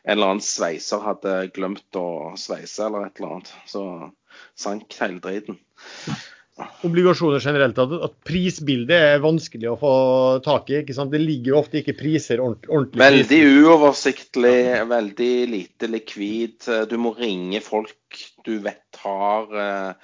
[0.04, 2.06] en eller annen sveiser hadde glemt å
[2.38, 3.54] sveise eller et eller annet.
[3.70, 3.84] Så
[4.58, 5.58] sank hele driten
[6.86, 9.94] obligasjoner generelt, at, at, prisbildet er vanskelig å få
[10.44, 10.80] tak i.
[10.82, 11.10] ikke sant?
[11.14, 12.70] Det ligger jo ofte ikke priser ordentlig.
[12.70, 16.68] ordentlig veldig uoversiktlig, uoversiktlig, veldig lite likvid.
[16.90, 17.98] Du må ringe folk
[18.44, 19.94] du vet har eh,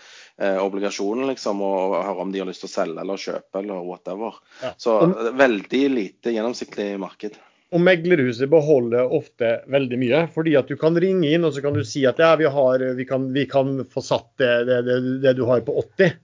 [0.41, 3.85] eh, obligasjonen, liksom, og høre om de har lyst til å selge eller kjøpe eller
[3.87, 4.41] whatever.
[4.63, 4.73] Ja.
[4.81, 7.37] Så om, veldig lite gjennomsiktig marked.
[7.71, 10.25] Og meglerhuset beholder ofte veldig mye.
[10.35, 12.83] fordi at du kan ringe inn og så kan du si at ja, vi, har,
[12.97, 16.17] vi, kan, vi kan, få satt det, det, det, det du har på 80.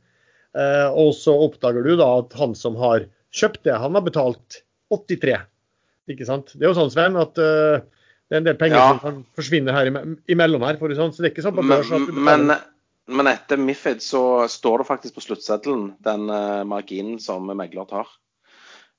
[0.57, 3.05] Eh, og så oppdager du da at han som har
[3.37, 4.63] kjøpt det, han har betalt
[4.95, 5.37] 83.
[6.13, 6.55] Ikke sant?
[6.55, 7.83] Det er jo sånn, Sven, at uh,
[8.31, 8.93] det er en del penger ja.
[9.03, 9.91] som forsvinner her
[10.31, 10.79] imellom her.
[10.79, 12.45] For sånn, så det er ikke sånn på børs at du betaler.
[12.47, 17.91] Men, men etter Mifid så står det faktisk på sluttseddelen den uh, marginen som megler
[17.91, 18.15] tar.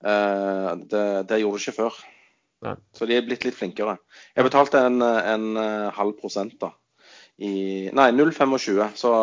[0.03, 2.01] Uh, det, det, gjorde det ikke før.
[2.67, 2.75] Nei.
[2.97, 3.95] Så de er blitt litt flinkere.
[4.35, 6.73] Jeg betalte en, en, en halv prosent da.
[7.39, 8.83] I, nei, 0,25.
[8.99, 9.15] Så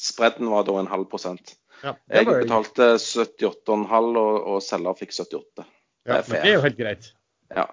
[0.00, 1.56] Spredden var da en halv prosent.
[1.82, 5.64] Ja, jeg betalte 78,5 og, og selger fikk 78.
[6.06, 7.08] Ja, det men det er jo helt greit.
[7.54, 7.66] Ja.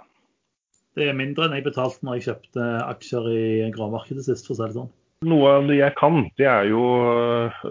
[0.97, 3.43] Det er mindre enn jeg betalte når jeg kjøpte aksjer i
[3.75, 4.89] gravmarkedet sist, for å si det sånn.
[5.27, 7.63] Noe av det jeg kan, det er jo øh,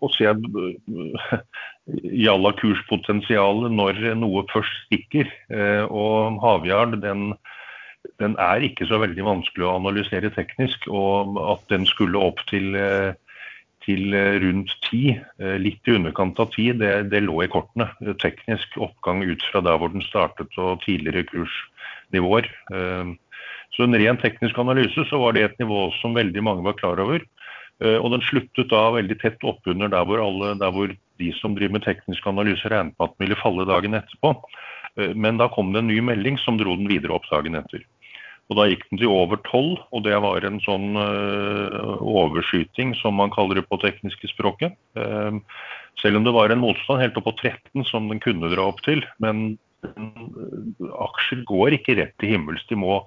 [0.00, 1.34] å se øh,
[2.26, 5.28] jalla kurspotensialet når noe først stikker.
[5.52, 7.34] Øh, og Havjard, den,
[8.22, 10.88] den, er ikke så veldig vanskelig å analysere teknisk.
[10.88, 12.72] Og at den skulle opp til
[13.84, 17.88] til eh, rundt ti, eh, litt i underkant av ti, det, det, lå i kortene.
[18.22, 22.48] Teknisk oppgang ut fra der hvor den startet og tidligere kursnivåer.
[22.74, 23.14] Eh,
[23.74, 27.00] så en ren teknisk analyse så var det et nivå som veldig mange var klar
[27.02, 27.24] over.
[27.82, 32.28] Og den sluttet da veldig tett oppunder der der hvor de som driver med teknisk
[32.30, 34.30] analyse regnet med at den ville falle dagen etterpå.
[35.18, 37.82] Men da kom det en ny melding som dro den videre opp dagen etter.
[38.52, 43.16] Og Da gikk den til over 12, og det var en sånn uh, overskyting, som
[43.16, 44.76] man kaller det på tekniske språket.
[44.98, 45.40] Uh,
[46.02, 48.82] selv om det var en motstand helt opp på 13 som den kunne dra opp
[48.84, 49.00] til.
[49.24, 49.56] Men
[49.88, 52.66] uh, aksjer går ikke rett til himmels.
[52.68, 53.00] De må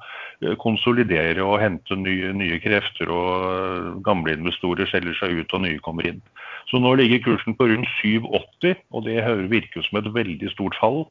[0.62, 3.14] konsolidere og hente nye, nye krefter.
[3.14, 6.24] og Gamle investorer selger seg ut og nye kommer inn.
[6.72, 9.22] Så nå ligger kursen på rundt 7,80, og det
[9.54, 11.06] virker som et veldig stort fall.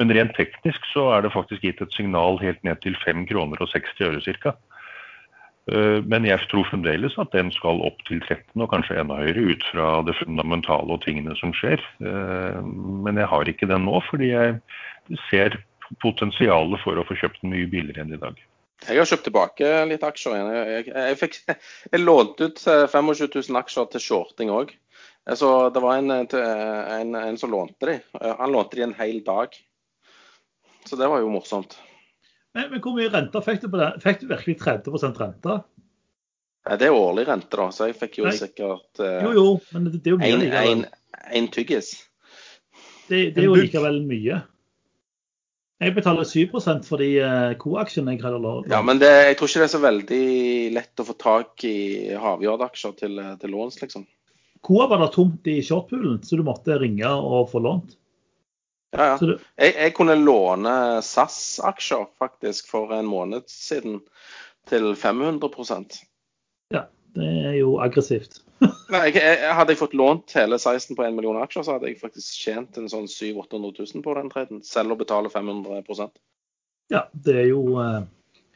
[0.00, 3.62] Men rent teknisk så er det faktisk gitt et signal helt ned til 5 kroner
[3.64, 4.56] og 60 øre ca.
[5.72, 9.48] Eh, men jeg tror fremdeles at den skal opp til 13, og kanskje enda høyere,
[9.50, 11.82] ut fra det fundamentale og tingene som skjer.
[12.02, 12.60] Eh,
[13.06, 14.60] men jeg har ikke den nå, fordi jeg
[15.30, 15.58] ser
[16.02, 18.38] potensialet for å få kjøpt den mye billigere enn i dag.
[18.86, 20.50] Jeg har kjøpt tilbake litt aksjer igjen.
[20.54, 21.38] Jeg, jeg, fikk,
[21.94, 24.74] jeg lånte ut 25 000 aksjer til shorting òg.
[25.34, 27.96] Så det var en, en, en, som lånte de.
[28.38, 29.56] Han lånte de en hel dag.
[30.86, 31.78] Så det var jo morsomt.
[32.56, 34.00] Men, men hvor mye renter fikk du på den?
[34.02, 35.60] Fikk du virkelig 30 rente?
[36.66, 38.34] Nei, det er årlig rente, da, så jeg fikk jo Nei.
[38.34, 40.84] sikkert uh, Jo, jo, men det, det er jo mye likevel.
[41.36, 41.92] En tyggis.
[43.06, 44.40] Det, det, er jo likevel mye.
[45.76, 46.54] Jeg betaler 7
[46.86, 47.10] for de
[47.60, 48.70] co-aksjene jeg har lånt.
[48.72, 50.28] Ja, men det, jeg tror ikke det er så veldig
[50.72, 51.76] lett å få tak i
[52.16, 54.06] Havjord-aksjer til, eh, til låns, liksom.
[54.64, 57.92] Coa var det tomt i shortpoolen, så du måtte ringe og få lånt?
[58.96, 59.36] Ja, ja.
[59.60, 60.74] Jeg, jeg, kunne låne
[61.04, 64.00] SAS-aksjer faktisk for en måned siden
[64.70, 66.00] til 500%
[66.74, 66.86] Ja,
[67.16, 68.40] det er jo aggressivt.
[68.94, 71.90] Nei, jeg, jeg, hadde jeg fått lånt hele 16 på 1 million aksjer, så hadde
[71.90, 76.16] jeg faktisk tjent en sånn 700 000-800 000 på den treden, selv å betale 500%
[76.94, 78.00] Ja, det er jo uh,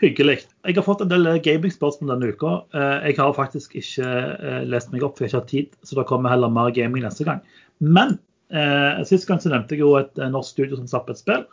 [0.00, 0.38] hyggelig.
[0.64, 2.56] Jeg har fått en del gaming-spørsmål denne uka.
[2.72, 5.78] Uh, jeg har faktisk ikke uh, lest meg opp, for jeg har ikke hatt tid,
[5.84, 7.44] så da kommer heller mer gaming neste gang.
[7.84, 8.16] Men
[8.50, 11.44] Eh, sist gang så nevnte jeg jo et eh, norsk studio som slapp et spill.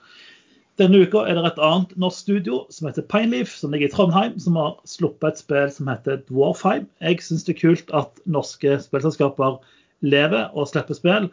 [0.78, 4.38] Denne uka er det et annet norsk studio som heter Pineleaf, som ligger i Trondheim,
[4.42, 6.86] som har sluppet et spill som heter Dwarfheim.
[7.02, 9.58] Jeg syns det er kult at norske spillselskaper
[10.06, 11.32] lever og slipper spill.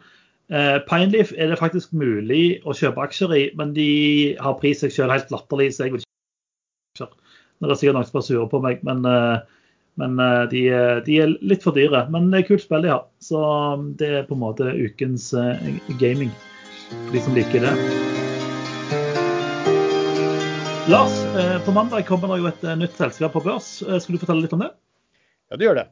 [0.53, 3.89] Eh, Pineleaf er det faktisk mulig å kjøpe aksjer i, men de
[4.41, 7.21] har pris seg selv helt latterlig, så jeg vil ikke kjøpe.
[7.55, 9.61] Nå er det sikkert noen som er sure på meg, men eh,
[9.99, 10.61] men eh, de,
[11.05, 12.05] de, er litt for dyre.
[12.11, 13.05] Men det er kult spill de har.
[13.23, 15.69] Så um, det er på en måte ukens eh,
[16.01, 16.33] gaming
[16.85, 17.73] for de som liker det.
[20.91, 23.77] Lars, eh, på mandag kommer det jo et nytt selskap på børs.
[23.81, 24.73] Skal du fortelle litt om det?
[25.49, 25.89] Ja, det gjør det.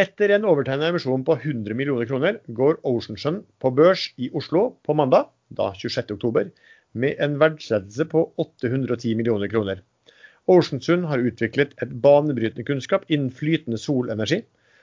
[0.00, 4.94] Etter en overtegnet emisjon på 100 millioner kroner går Oceansun på børs i Oslo på
[4.96, 6.52] mandag, da 26.10,
[6.94, 9.82] med en verdsettelse på 810 millioner kroner.
[10.50, 14.40] Oceansund har utviklet et banebrytende kunnskap innen flytende solenergi,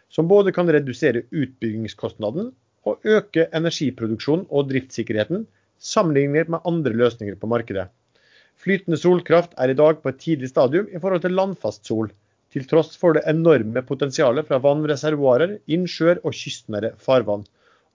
[0.09, 2.53] som både kan redusere utbyggingskostnaden
[2.88, 5.43] og øke energiproduksjonen og driftssikkerheten
[5.89, 7.89] sammenlignet med andre løsninger på markedet.
[8.57, 12.09] Flytende solkraft er i dag på et tidlig stadium i forhold til landfast sol,
[12.53, 17.43] til tross for det enorme potensialet fra vannreservoarer, innsjøer og kystnære farvann.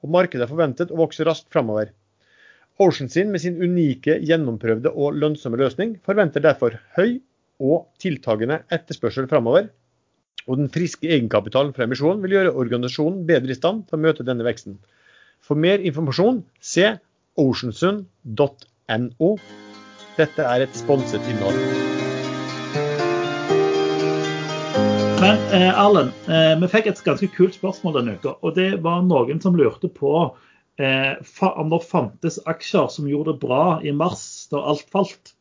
[0.04, 1.90] Og markedet er forventet å vokse raskt framover.
[2.82, 7.20] Oceansin med sin unike, gjennomprøvde og lønnsomme løsning forventer derfor høy
[7.62, 9.70] og tiltagende etterspørsel framover.
[10.50, 14.26] Og den friske egenkapitalen fra emisjonen vil gjøre organisasjonen bedre i stand til å møte
[14.26, 14.80] denne veksten.
[15.42, 16.88] For mer informasjon se
[17.38, 19.32] oceansund.no.
[20.18, 21.58] Dette er et sponset innhold.
[25.22, 28.34] Men eh, Erlend, eh, vi fikk et ganske kult spørsmål denne uka.
[28.42, 30.10] Og det var noen som lurte på
[30.82, 31.14] eh,
[31.46, 35.36] om det fantes aksjer som gjorde det bra i mars da alt falt.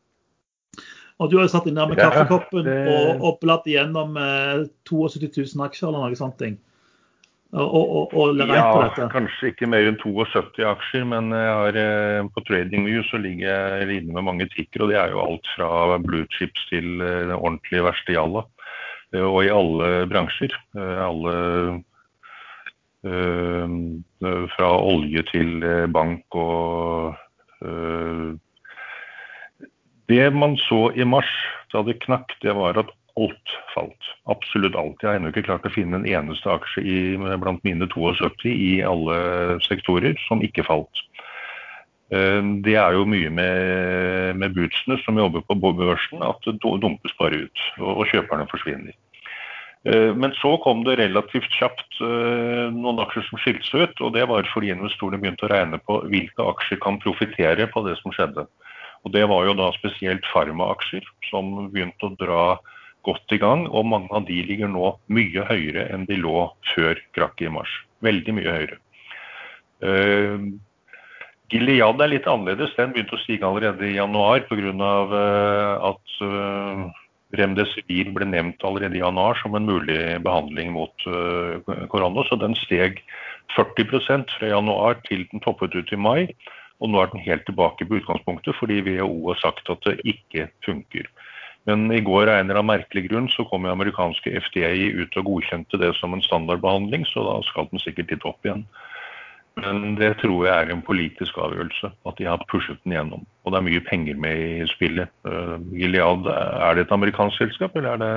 [1.22, 2.76] Og du har jo satt inn der med kaffekoppen det...
[2.90, 6.38] og, og bladd igjennom eh, 72 000 aksjer eller noe sånt.
[6.42, 6.58] ting.
[7.52, 8.62] Og, og, og ja,
[8.96, 13.98] på kanskje ikke mer enn 72 aksjer, men har, eh, på TradingView så ligger jeg
[14.00, 14.86] inne med mange tikker.
[14.86, 18.46] Og det er jo alt fra blue chips til eh, det ordentlige verste jalla.
[19.14, 20.54] Eh, og i alle bransjer.
[20.76, 21.34] Eh, alle
[23.04, 23.76] eh,
[24.54, 27.16] Fra olje til bank og
[30.12, 31.30] det man så i mars
[31.72, 34.10] da det knakk, det var at alt falt.
[34.30, 35.00] Absolutt alt.
[35.02, 38.72] Jeg har ennå ikke klart å finne en eneste aksje i, blant mine 72 i
[38.86, 41.04] alle sektorer som ikke falt.
[42.12, 47.16] Eh, det er jo mye med, med bootsene som jobber på børsen, at det dumpes
[47.20, 47.64] bare ut.
[47.80, 48.96] Og, kjøperne forsvinner.
[49.84, 54.04] Eh, men så kom det relativt kjapt eh, noen aksjer som skilte seg ut.
[54.06, 57.98] Og det var fordi investorene begynte å regne på hvilke aksjer kan profitere på det
[58.00, 58.48] som skjedde.
[59.02, 62.44] Og Det var jo da spesielt farmaaksjer som begynte å dra
[63.06, 63.66] godt i gang.
[63.70, 67.72] Og mange av de ligger nå mye høyere enn de lå før krakket i mars.
[68.06, 68.78] Veldig mye høyere.
[69.82, 70.52] Uh,
[71.52, 72.74] Gilead er litt annerledes.
[72.78, 74.70] Den begynte å stige allerede i januar pga.
[74.70, 76.86] Uh, at uh,
[77.32, 81.58] Remdesivir ble nevnt allerede i januar som en mulig behandling mot uh,
[81.92, 82.24] korona.
[82.28, 83.00] Så den steg
[83.56, 86.20] 40% fra januar til den toppet ut i mai.
[86.82, 90.48] Og nå er den helt tilbake på utgangspunktet, fordi WHO har sagt at det ikke
[90.66, 91.06] funker.
[91.70, 95.28] Men i går av en eller annen merkelig grunn så kom amerikanske FDA ut og
[95.28, 98.64] godkjente det som en standardbehandling, så da skal den sikkert litt opp igjen.
[99.60, 103.26] Men det tror jeg er en politisk avgjørelse, at de har pushet den gjennom.
[103.44, 105.12] Og det er mye penger med i spillet.
[105.28, 108.12] Uh, Gilead, er det et amerikansk selskap, eller er det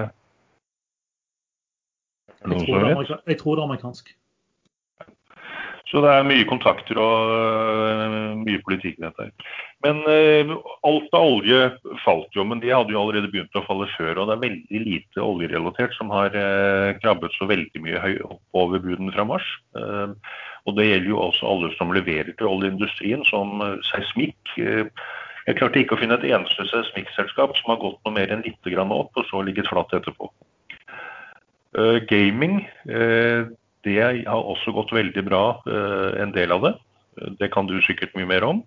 [2.45, 4.15] Jeg tror det jeg tror det er amerikansk.
[5.95, 9.29] Så det er mye kontakter og øh, mye politikk i dette.
[9.85, 10.49] Men øh,
[10.83, 11.59] alt av olje
[12.03, 14.19] falt jo, men de hadde jo allerede begynt å falle før.
[14.19, 18.59] Og det er veldig lite oljerelatert som har øh, krabbet så veldig mye høy opp
[18.65, 19.47] over buden fra mars.
[19.79, 20.35] Eh,
[20.67, 24.57] og det gjelder jo også alle som leverer til oljeindustrien, som seismikk.
[24.59, 24.91] Eh,
[25.47, 28.75] jeg klarte ikke å finne et eneste seismikkselskap som har gått noe mer enn litt
[28.83, 30.27] opp, og så ligget flatt etterpå.
[31.75, 33.45] Eh, gaming eh,
[33.85, 36.73] det har også gått veldig bra, eh, en del av det.
[37.39, 38.63] Det kan du sikkert mye mer om.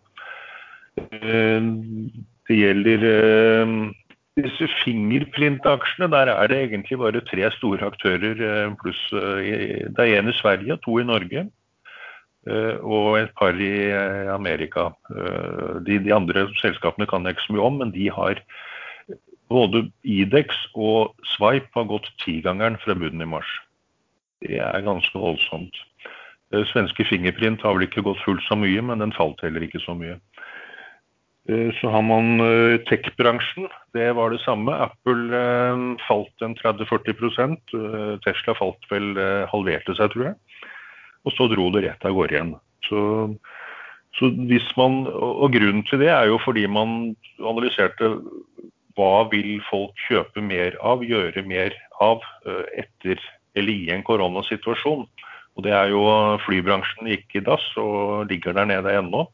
[0.97, 1.61] Eh,
[2.49, 3.73] Det gjelder eh,
[4.41, 6.09] disse fingerprint-aksjene.
[6.09, 10.99] Der er det egentlig bare tre store aktører pluss Det er en i Sverige, to
[10.99, 11.51] i Norge
[12.49, 13.93] og et par i
[14.33, 14.95] Amerika.
[15.85, 18.41] De, de andre selskapene kan jeg ikke så mye om, men de har
[19.53, 23.51] både Idex og Swipe har gått tigangeren fra bunnen i mars.
[24.45, 25.75] Det er ganske voldsomt.
[26.53, 29.83] Eh, Svenske Fingerprint har vel ikke gått fullt så mye, men den falt heller ikke
[29.85, 30.19] så mye.
[31.49, 33.69] Eh, Så har man eh, tech-bransjen.
[33.97, 34.73] Det var det samme.
[34.73, 39.17] Apple falt en 30-40 eh, Tesla falt vel,
[39.49, 40.37] halverte seg, tror jeg.
[41.25, 42.53] Og så dro det rett av gårde igjen.
[42.89, 43.01] Så,
[44.17, 44.31] så
[44.77, 48.13] man, og grunnen til det er jo fordi man analyserte
[48.99, 52.23] hva vil folk kjøpe mer av, gjøre mer av
[52.77, 53.21] etter
[53.59, 55.05] eller i en koronasituasjon.
[55.59, 56.03] Og det er jo
[56.47, 59.27] Flybransjen gikk i dass og ligger der nede ennå.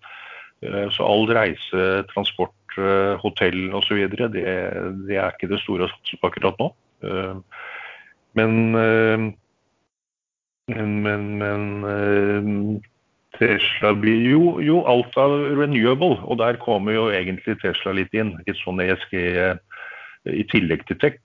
[0.64, 4.08] Eh, Så all reise, transport, eh, hotell osv.
[4.08, 5.92] Det, det er ikke det store å
[6.24, 6.72] akkurat nå.
[7.04, 7.34] Eh,
[8.34, 9.20] Men, eh,
[10.74, 12.80] men, men, eh,
[13.38, 18.32] Tesla blir jo, jo alt av renewable, og der kommer jo egentlig Tesla litt inn.
[18.46, 19.54] Litt sånn ESG eh,
[20.34, 21.20] i tillegg til tech.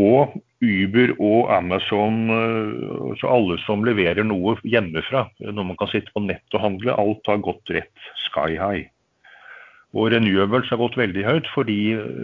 [0.00, 0.32] Og
[0.62, 6.22] Uber og Amazon, eh, så alle som leverer noe hjemmefra, noe man kan sitte på
[6.24, 8.86] nett og handle, alt har gått rett sky high.
[9.92, 11.80] Og renewables har gått veldig høyt fordi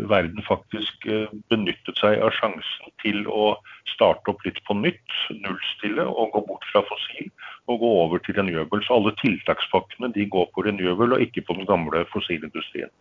[0.09, 3.59] verden faktisk eh, benyttet seg av sjansen til å
[3.93, 7.29] starte opp litt på nytt, nullstille og gå bort fra fossil
[7.69, 8.89] og gå over til renewables.
[8.95, 12.93] Alle tiltakspakkene de går på renewable og ikke på den gamle fossilindustrien.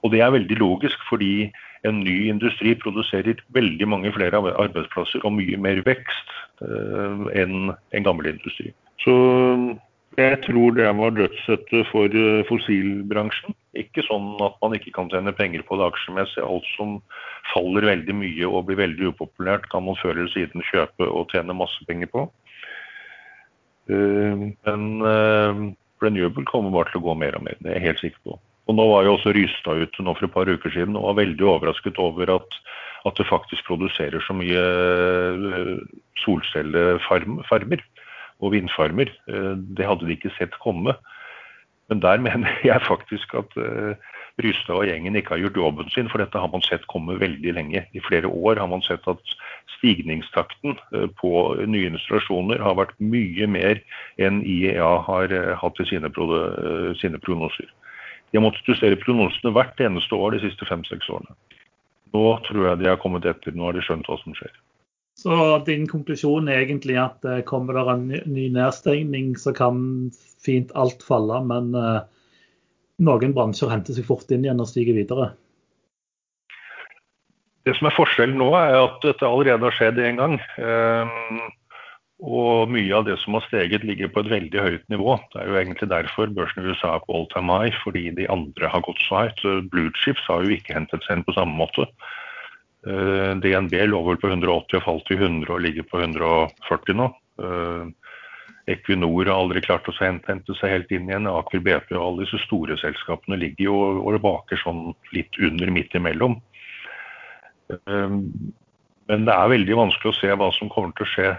[0.00, 1.50] Og det er veldig logisk fordi
[1.88, 8.06] en ny industri produserer veldig mange flere arbeidsplasser og mye mer vekst eh, enn en
[8.06, 8.72] gammel industri.
[9.04, 9.14] Så
[10.16, 13.56] jeg tror det var dødssettet for eh, fossilbransjen.
[13.78, 16.44] Ikke sånn at man ikke kan tjene penger på det aksjemessig.
[16.44, 16.96] Alt som
[17.50, 21.56] faller veldig mye og blir veldig upopulært, kan man før eller siden kjøpe og tjene
[21.58, 22.28] masse penger på.
[23.90, 25.64] Eh, Men eh,
[26.04, 28.40] renewable kommer bare til å gå mer og mer, det er jeg helt sikker på.
[28.64, 31.18] Og nå var jo også Rystad ute nå for et par uker siden og var
[31.20, 32.56] veldig overrasket over at,
[33.04, 34.62] at det faktisk produserer så mye
[35.50, 35.74] eh,
[36.24, 37.84] solcellefarmer
[38.40, 39.12] og vindfarmer.
[39.28, 40.96] Eh, Det hadde de ikke sett komme.
[41.92, 44.00] Men der mener jeg faktisk at eh,
[44.40, 47.52] Rystad og gjengen ikke har gjort jobben sin, for dette har man sett komme veldig
[47.54, 47.84] lenge.
[47.92, 49.36] I flere år har man sett at
[49.76, 50.80] stigningstakten
[51.20, 51.30] på
[51.68, 53.78] nye installasjoner har vært mye mer
[54.18, 57.68] enn IEA har hatt i sine prognoser.
[58.34, 61.36] De har måttet justere prognosene hvert eneste år de siste fem-seks årene.
[62.14, 64.50] Nå tror jeg de har kommet etter, nå har de skjønt hva som skjer.
[65.22, 65.36] Så
[65.68, 70.10] din konklusjon er egentlig at eh, kommer det en ny- nedstengning, så kan
[70.42, 72.00] fint alt falle, men eh,
[73.06, 75.30] noen bransjer henter seg fort inn igjen og stiger videre.
[77.62, 80.34] Det som er forskjellen nå, er at dette allerede har skjedd en gang.
[82.24, 85.18] Og mye av det som har steget, ligger på et veldig høyt nivå.
[85.32, 88.28] Det er jo egentlig derfor børsen i USA er på all time high, fordi de
[88.32, 89.42] andre har gått så høyt.
[89.72, 89.90] Blue
[90.28, 91.84] har jo ikke hentet seg inn på samme måte.
[92.86, 97.10] Eh, DNB lå vel på 180 og falt til 100 og ligger på 140 nå.
[97.44, 97.84] Eh,
[98.72, 101.28] Equinor har aldri klart å hente seg helt inn igjen.
[101.28, 105.96] Aker BP og alle disse store selskapene ligger jo og baker sånn litt under, midt
[105.96, 106.40] imellom.
[107.72, 108.20] Eh,
[109.04, 111.30] Men det er veldig vanskelig å se hva som kommer til å skje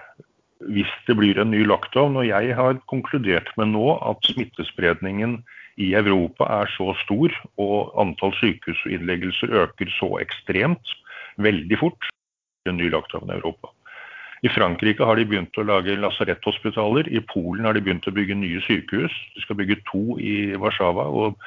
[0.71, 2.17] hvis det blir en ny lockdown.
[2.21, 5.39] Og jeg har konkludert med nå at smittespredningen
[5.81, 10.93] i Europa er så stor, og antall sykehusinnleggelser øker så ekstremt
[11.41, 12.11] veldig fort.
[12.65, 13.69] En ny lockdown i Europa.
[14.45, 17.07] I Frankrike har de begynt å lage lasaretthospitaler.
[17.09, 19.13] I Polen har de begynt å bygge nye sykehus.
[19.35, 21.39] De skal bygge to i Warszawa og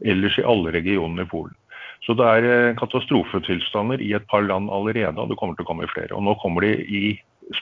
[0.00, 1.54] ellers i alle regionene i Polen.
[2.06, 5.68] Så det er eh, katastrofetilstander i et par land allerede, og det kommer til å
[5.68, 6.14] komme flere.
[6.16, 7.02] Og nå kommer de i,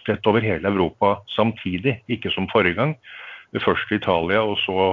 [0.00, 2.96] spredt over hele Europa samtidig, ikke som forrige gang.
[3.64, 4.88] Først i Italia, og så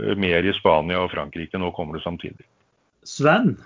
[0.00, 1.58] eh, mer i Spania og Frankrike.
[1.60, 2.46] Nå kommer det samtidig.
[3.06, 3.56] Sven,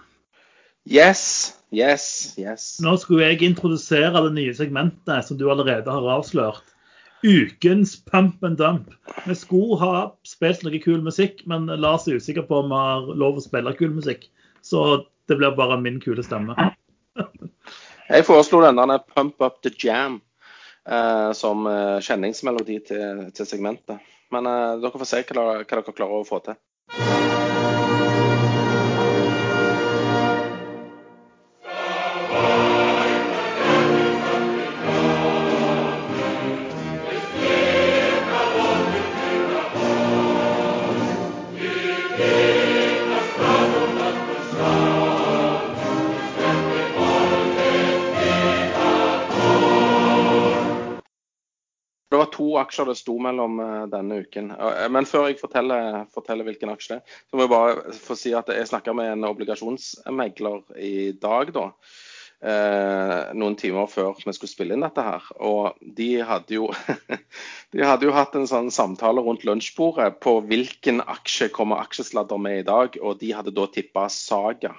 [0.88, 2.78] Yes, yes, yes.
[2.80, 6.64] Nå skulle jeg introdusere det nye segmentet som du allerede har avslørt.
[7.20, 8.94] Ukens pump and dump.
[9.28, 13.11] Vi skulle ha spilt noe kul musikk, men Lars er usikker på om vi har
[13.20, 14.24] lov å spille kul musikk.
[14.64, 16.57] Så det blir bare min kule stemme.
[18.11, 20.18] Jeg foreslo denne Pump Up The Jam
[21.38, 24.01] som eh, kjenningsmelodi til, til segmentet.
[24.34, 27.30] Men eh, dere får se hva, hva dere klarer å få til.
[52.61, 54.53] Aksjer det sto mellom eh, denne uken.
[54.57, 58.18] Eh, Men før jeg forteller, forteller hvilken aksje det er, så må jeg bare få
[58.18, 61.68] si at jeg snakka med en obligasjonsmegler i dag, da.
[62.40, 65.26] Eh, noen timer før vi skulle spille inn dette her.
[65.44, 66.70] Og de hadde jo
[67.74, 72.62] De hadde jo hatt en sånn samtale rundt lunsjbordet på hvilken aksje kommer aksjesladder med
[72.62, 74.72] i dag, og de hadde da tippa Saga.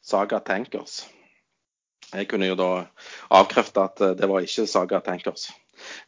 [0.00, 1.02] Saga Tankers.
[2.08, 2.70] Jeg kunne jo da
[3.36, 5.50] avkrefte at eh, det var ikke Saga Tankers.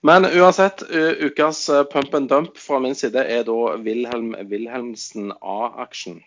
[0.07, 0.83] Men uansett,
[1.27, 6.23] ukas eh, pump and dump fra min side er da Wilhelm Wilhelmsen A-aksjen.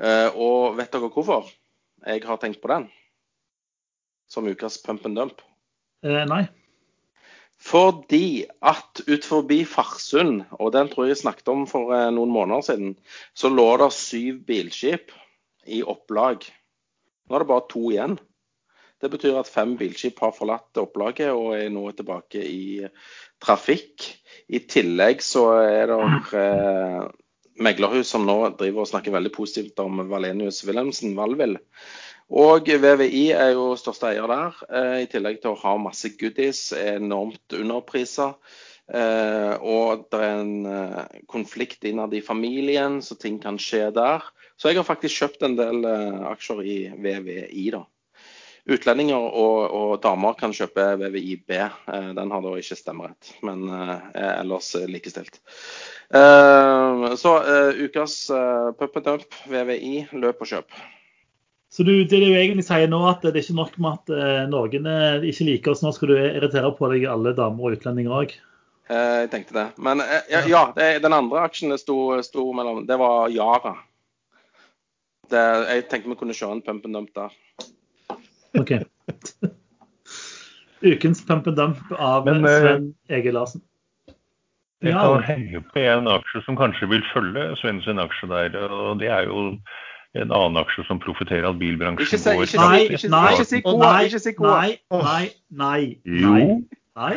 [0.00, 1.48] Eh, Og vet dere hvorfor
[2.04, 2.90] jeg har tenkt på den
[4.28, 5.42] som ukas pump and dump?
[6.04, 6.44] Eh, nei.
[7.64, 12.32] Fordi at ut forbi Farsund, og den tror jeg jeg snakket om for eh, noen
[12.34, 12.96] måneder siden,
[13.34, 15.14] så lå det syv bilskip
[15.70, 16.44] i opplag.
[17.24, 18.18] Nå er det bare to igjen.
[19.04, 22.86] Det betyr at fem bilskip har forlatt opplaget og er nå tilbake i
[23.42, 24.06] trafikk.
[24.48, 25.98] I tillegg så er det
[26.40, 27.02] eh,
[27.60, 31.58] meglerhus som nå driver og snakker veldig positivt om Valenius Wilhelmsen, Valvill.
[32.32, 36.70] Og VVI er jo største eier der, eh, i tillegg til å ha masse goodies,
[36.72, 38.38] enormt underpriser.
[38.88, 44.24] Eh, og det er en eh, konflikt innad i familien, så ting kan skje der.
[44.56, 47.84] Så jeg har faktisk kjøpt en del eh, aksjer i VVI, da.
[48.64, 51.52] Utlendinger og, og damer kan kjøpe VVIB.
[51.52, 55.36] Eh, den har da ikke stemmerett, men eh, er ellers eh, likestilt.
[56.14, 57.30] Så
[57.80, 58.14] ukas
[58.78, 60.76] pump and dump, VVI, løp og kjøp.
[61.74, 64.86] Så du, det du egentlig sier nå, at det er ikke nok med at noen
[65.26, 68.36] ikke liker oss, nå skal du irritere på deg alle damer og utlendinger òg.
[68.92, 69.66] Jeg tenkte det.
[69.82, 73.74] Men ja, ja det, den andre aksjen det sto, sto mellom, det var Yara.
[75.32, 75.42] Det,
[75.72, 77.34] jeg tenkte vi kunne kjøre en pump and dump der.
[78.58, 78.72] OK.
[80.84, 83.62] Ukens pump and dump av Men, eh, Sven Egil Larsen.
[84.82, 88.58] Jeg Ja, kan henge på en aksje som kanskje vil følge Sven sin aksje der.
[88.68, 89.58] og Det er jo
[90.14, 93.44] en annen aksje som profitterer at bilbransjen Ikke går ikke Nei, ikke si- nei, ikke
[93.48, 94.60] si koa, nei, ikke si koa.
[94.60, 96.60] nei, nei, nei, Jo.
[96.96, 97.16] nei,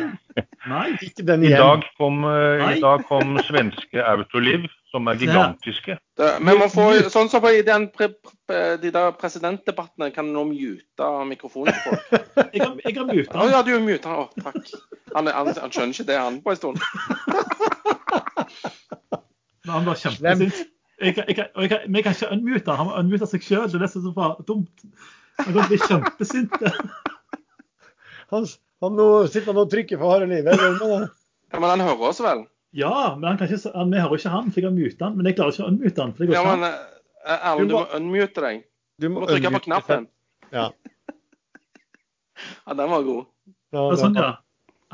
[0.66, 0.88] nei.
[1.02, 1.58] Ikke den I igjen.
[1.60, 5.98] dag kom, eh, i dag kom svenske Autoliv, som er gigantiske.
[6.16, 8.08] Det, men man får, sånn som på i den pre,
[8.48, 12.04] pre, de der presidentdebattene, kan nå mute mikrofonen til folk.
[12.54, 14.08] Jeg har, jeg har muta Å ja, du muter.
[14.08, 14.70] Å, takk.
[15.12, 16.80] Han, han, han skjønner ikke det, han, på en stund.
[19.64, 20.64] men Han var kjempesint.
[20.98, 22.78] Jeg, kan- jeg, og jeg, kan- kan ikke unmute han.
[22.80, 23.66] Han må unmute seg sjøl.
[23.70, 24.86] Det er det som er dumt.
[25.44, 26.56] Han kan bli kjempesint.
[28.32, 28.46] Han,
[28.82, 30.58] han nå sitter han og trykker for harde livet.
[30.58, 32.46] Ja, men han hører oss vel?
[32.76, 35.16] Ja, men han kan ikke, han, vi hører ikke han, for jeg har muta han.
[35.16, 36.12] Men jeg klarer ikke å unmute han.
[36.12, 36.74] for det går Ja, ikke men an.
[37.24, 38.60] eh, Erlend, du må unmute deg.
[38.98, 40.08] Du Du må trykke på unmute knappen.
[40.52, 40.68] Ja.
[42.66, 43.24] Ja, den var god.
[43.74, 44.28] Ja, Ja, sånn, ja.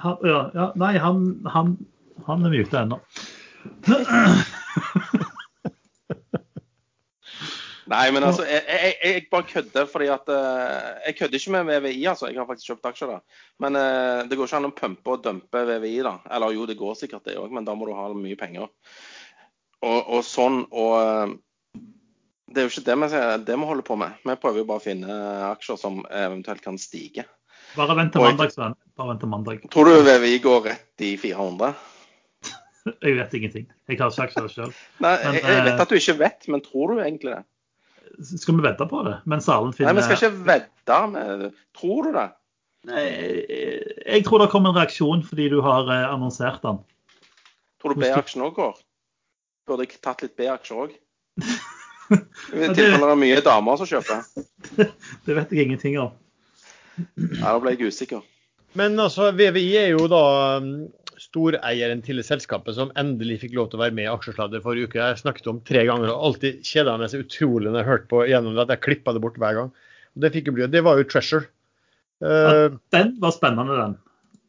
[0.01, 0.68] Han, ja, ja.
[0.81, 1.18] Nei, han,
[1.53, 1.75] han,
[2.27, 2.97] han er muta ennå.
[7.91, 11.80] Nei, men altså, jeg, jeg, jeg bare kødder fordi at eh, Jeg kødder ikke med
[11.85, 12.28] VVI, altså.
[12.30, 13.41] Jeg har faktisk kjøpt aksjer der.
[13.61, 16.14] Men eh, det går ikke an å pumpe og dumpe VVI, da.
[16.32, 18.70] Eller jo, det går sikkert det òg, men da må du ha mye penger.
[19.85, 20.62] Og, og sånn.
[20.72, 21.37] Og eh,
[22.55, 24.20] det er jo ikke det vi, det vi holder på med.
[24.24, 27.26] Vi prøver jo bare å finne aksjer som eventuelt kan stige.
[27.74, 28.76] Bare vent til mandag, Sven.
[28.97, 29.64] Bare vent til mandag.
[29.74, 31.74] Tror du VVI går rett i 400?
[33.05, 33.66] Jeg vet ingenting.
[33.89, 34.76] Jeg har ikke aksjer sjøl.
[35.03, 37.43] Nei, Men, jeg, jeg vet eh, at du ikke vet, men tror du egentlig det?
[38.23, 39.17] Skal vi vedde på det?
[39.31, 41.45] Mens Erlend Nei, finner vi skal ikke vedde med.
[41.79, 42.27] Tror du det?
[42.91, 43.05] Nei,
[44.05, 46.83] jeg tror det kommer en reaksjon fordi du har eh, annonsert den.
[47.81, 48.75] Tror du B-aksjen òg går?
[49.69, 50.93] Burde jeg tatt litt B-aksjer òg?
[52.12, 54.21] I det- tilfelle det er mye damer som kjøper.
[55.25, 56.12] Det vet jeg ingenting om.
[57.17, 58.21] Nei, Da ble jeg usikker.
[58.77, 60.21] Men altså, VVI er jo da
[61.23, 65.01] storeieren til selskapet som endelig fikk lov til å være med i Aksjesladder forrige uke.
[65.01, 68.19] Jeg snakket om tre ganger og alltid kjeda meg så utrolig når jeg hørte på
[68.31, 69.69] gjennom det at jeg klippa det bort hver gang.
[70.15, 71.45] Og det fikk jo bli, det var jo Treasure.
[71.47, 71.51] Ja,
[72.25, 73.95] Uh, den var spennende, den.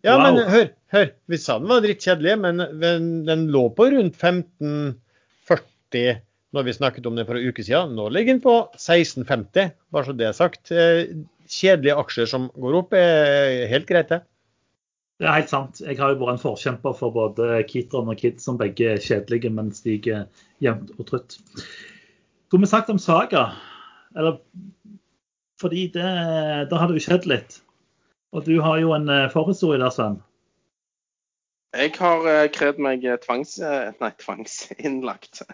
[0.06, 0.22] ja, Wow.
[0.24, 1.08] men hør, hør.
[1.28, 6.22] Vi sa den var drittkjedelig, men men den lå på rundt 15,40
[6.56, 7.98] når vi snakket om den for en uke siden.
[7.98, 10.72] Nå ligger den på 16,50, bare så det er sagt.
[10.72, 11.10] Eh,
[11.52, 14.22] Kjedelige aksjer som går opp, er helt greit, det.
[15.20, 15.80] Det er helt sant.
[15.80, 19.52] Jeg har jo vært en forkjemper for både Kitron og Kid, som begge er kjedelige,
[19.54, 20.26] men stiger
[20.64, 21.38] jevnt og trutt.
[22.48, 23.48] Skulle vi sagt om Saga?
[24.16, 24.42] Eller
[25.62, 26.08] Fordi det,
[26.72, 27.62] da har det jo skjedd litt.
[28.36, 30.18] Og du har jo en eh, forhistorie der, Sven.
[31.76, 33.58] Jeg har uh, krevd meg eh, tvangs...
[33.60, 35.44] eh, nei, tvangsinnlagt.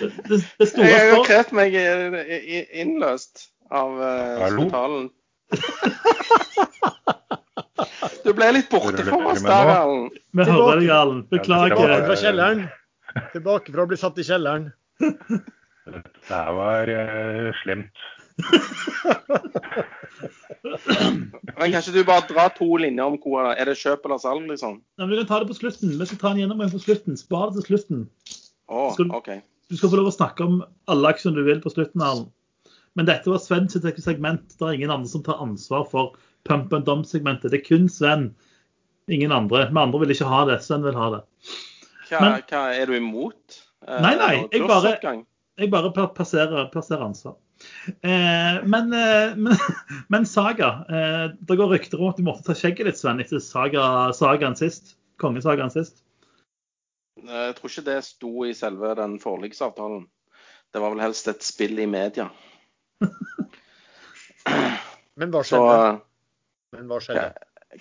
[0.00, 4.64] Det, det, det store Jeg har krevd meg eh, innløst av uh, Hallo?
[4.64, 5.04] spitalen.
[8.24, 9.68] Du ble litt borte for oss der?
[9.74, 10.14] Erlend.
[10.34, 11.24] Vi hører deg, Erlend.
[11.30, 12.06] Tilbake Beklager.
[12.08, 12.60] fra kjelleren.
[13.34, 14.64] Tilbake fra å bli satt i kjelleren.
[15.04, 17.94] Det her var uh, slemt.
[21.54, 24.80] Men kanskje du bare drar to linjer om hvor Er det kjøp eller salg, liksom?
[24.98, 25.92] Nei, men Vi kan ta det på slutten.
[26.00, 27.18] Vi skal ta en gjennomgang på slutten.
[27.20, 27.98] Spar det til slutten.
[28.96, 30.54] Skal du- Du skal få lov å snakke om
[30.88, 32.30] alle aksjene du vil på slutten, Erlend.
[32.94, 34.54] Men dette var Sven sitt segment.
[34.58, 36.14] Det er ingen andre som tar ansvar for
[36.46, 37.50] pump and dump-segmentet.
[37.50, 38.28] Det er kun Sven.
[39.10, 39.66] Ingen andre.
[39.70, 40.60] Vi andre vil ikke ha det.
[40.64, 41.22] Sven vil ha det.
[42.10, 43.60] Hva, Men- hva er du imot?
[43.86, 45.24] Eh, Nei, nei, jeg bare-
[45.58, 47.36] Jeg bare plasserer, plasserer ansvar.
[48.02, 49.56] Eh, men, eh, men,
[50.10, 53.38] men Saga eh, Det går rykter om at du måtte ta skjegget ditt, Sven, etter
[53.40, 54.96] saga, sagaen sist.
[55.22, 56.02] Kongesagaen sist.
[57.22, 60.06] Eh, Jeg tror ikke det sto i selve den forliksavtalen.
[60.74, 62.28] Det var vel helst et spill i media.
[65.18, 65.74] Men hva skjedde?
[65.74, 65.76] Så,
[66.76, 67.26] Men hva skjedde?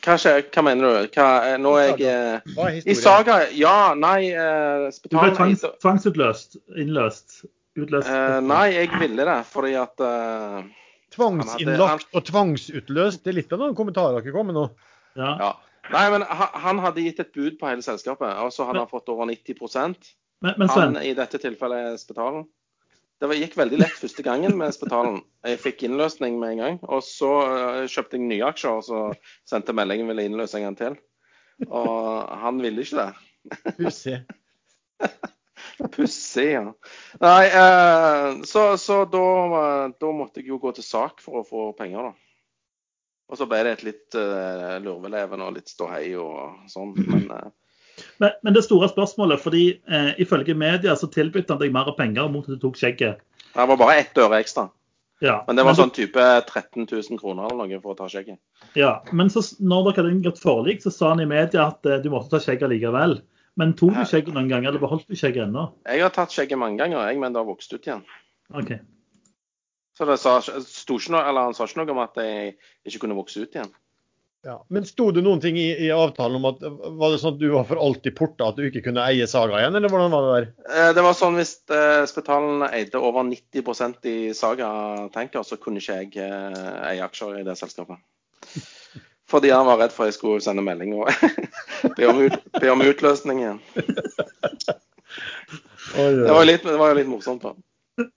[0.03, 0.91] hva, hva mener du?
[1.13, 2.81] Hva, eh, nå er jeg eh, Hva er I?
[2.97, 6.49] Saga Ja, nei eh, Du ble tvangs, tvangsutløst.
[6.77, 7.27] Innløst.
[7.77, 8.09] Utløst.
[8.09, 10.57] eh, Nei, jeg ville det fordi at eh,
[11.13, 13.19] Tvangsinnlagt og tvangsutløst.
[13.21, 14.65] Det er litt av noen kommentarer dere kommer med nå.
[15.19, 15.31] Ja.
[15.41, 15.51] Ja.
[15.93, 18.89] Nei, men han, han hadde gitt et bud på hele selskapet, og så hadde han
[18.89, 19.59] fått over 90
[20.41, 22.45] Men, men Sven, Han i dette tilfellet er Spetalen.
[23.23, 25.21] Det var, gikk veldig lett første gangen med Spetalen.
[25.47, 26.79] Jeg fikk innløsning med en gang.
[26.91, 30.75] Og så uh, kjøpte jeg nye aksjer, og så sendte meldingen ville innløse en gang
[30.75, 30.97] til.
[31.69, 33.69] Og han ville ikke det.
[33.77, 34.17] Pussig.
[35.95, 36.65] Pussig, ja.
[37.23, 39.23] Nei, uh, så, så da,
[39.95, 42.13] da måtte jeg jo gå til sak for å få penger, da.
[43.31, 46.91] Og så ble det et litt uh, lurveleven og litt ståhei og sånn.
[47.07, 47.51] Men eh,
[48.23, 52.31] men, men det store spørsmålet, fordi eh, ifølge media så tilbød han deg mer penger
[52.31, 53.19] mot at du tok skjegget.
[53.53, 54.69] det var bare ett øre ekstra.
[55.23, 58.09] Ja, Men det var men, sånn type 13 000 kroner eller noe for å ta
[58.11, 58.41] skjegget.
[58.75, 62.01] Ja, men så, når dere hadde inngått forlik, så sa han i media at eh,
[62.03, 63.21] du måtte ta skjegget likevel.
[63.59, 65.67] Men tok du skjegget noen ganger, eller beholdt du skjegget ennå?
[65.87, 68.01] Jeg har tatt skjegget mange ganger, jeg, men det har vokst ut igjen.
[68.51, 68.81] Okay.
[69.93, 72.55] Så det sa, noe, eller han sa ikke noe om at jeg
[72.89, 73.69] ikke kunne vokse ut igjen.
[74.43, 74.57] Ja.
[74.67, 76.59] Men sto det noen ting i, i avtalen om at
[76.99, 79.61] var det sånn at du var for alltid porta, at du ikke kunne eie Saga
[79.61, 80.47] igjen, eller hvordan var det der?
[80.67, 84.67] Eh, Det var sånn hvis eh, Spetalen eide over 90% i Saga
[85.15, 88.03] Tanker, så kunne ikke jeg eh, eie aksjer i det selskapet.
[89.31, 91.07] Fordi han var redd for jeg skulle sende melding og
[91.97, 93.63] be om, ut, be om utløsning igjen.
[95.93, 97.43] Det var jo litt, det var jo litt morsomt.
[97.43, 98.07] da.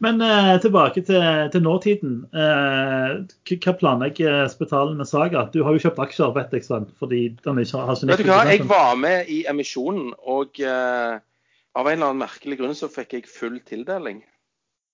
[0.00, 1.22] Men eh, tilbake til,
[1.52, 2.14] til nåtiden.
[2.32, 5.46] Eh, hva planlegger Spetalen med Saga?
[5.52, 6.86] Du har jo kjøpt aksjer, vet jeg, Sven.
[7.00, 11.18] fordi den ikke har ikke Vet du hva, jeg var med i emisjonen, og eh,
[11.76, 14.22] av en eller annen merkelig grunn så fikk jeg full tildeling.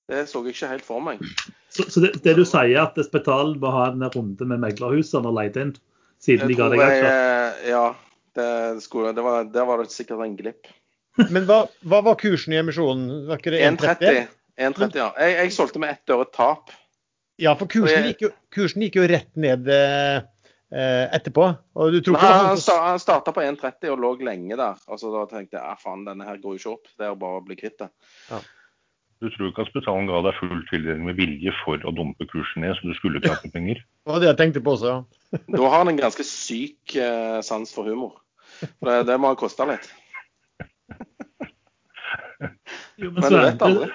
[0.06, 1.22] Det så jeg ikke helt for meg.
[1.74, 5.30] Så, så det, det du sier, er at Spetalen må ha en runde med meglerhusene
[5.30, 5.74] og leie inn,
[6.22, 7.12] siden de Jeg ga deg aksjer?
[7.12, 7.86] eh, ja,
[8.38, 8.50] det
[8.84, 10.70] skulle, det var, der var det sikkert en glipp.
[11.32, 13.24] Men hva, hva var kursen i emisjonen?
[13.30, 14.26] Var ikke det 1,30.
[14.56, 15.10] 1,30, ja.
[15.20, 16.72] Jeg, jeg solgte med ett øre tap.
[17.38, 20.20] Ja, for kursen jeg- gikk jo, kursen gikk jo rett ned eh,
[20.72, 21.50] eh, etterpå.
[21.76, 24.12] Og du tror Men ikke det han, var han, sånn starta på 1,30 og lå
[24.24, 24.78] lenge der.
[24.88, 26.86] Og så da tenkte jeg ja, faen, denne her går jo ikke opp.
[26.96, 27.90] Det er bare å bli kvitt det.
[29.20, 32.64] Du tror ikke at Spetalen ga deg full tildeling med vilje for å dumpe kursen
[32.64, 33.80] ned, så du skulle tape penger?
[34.06, 35.38] Det var det jeg tenkte på også, ja.
[35.56, 38.18] Da har han en ganske syk eh, sans for humor.
[38.60, 39.88] For det, det må ha kosta litt.
[42.96, 43.88] Jo, men Men du vet aldri.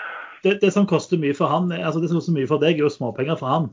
[0.43, 2.85] Det, det, som koster mye for han, altså det som koster mye for deg, er
[2.85, 3.67] jo småpenger for han.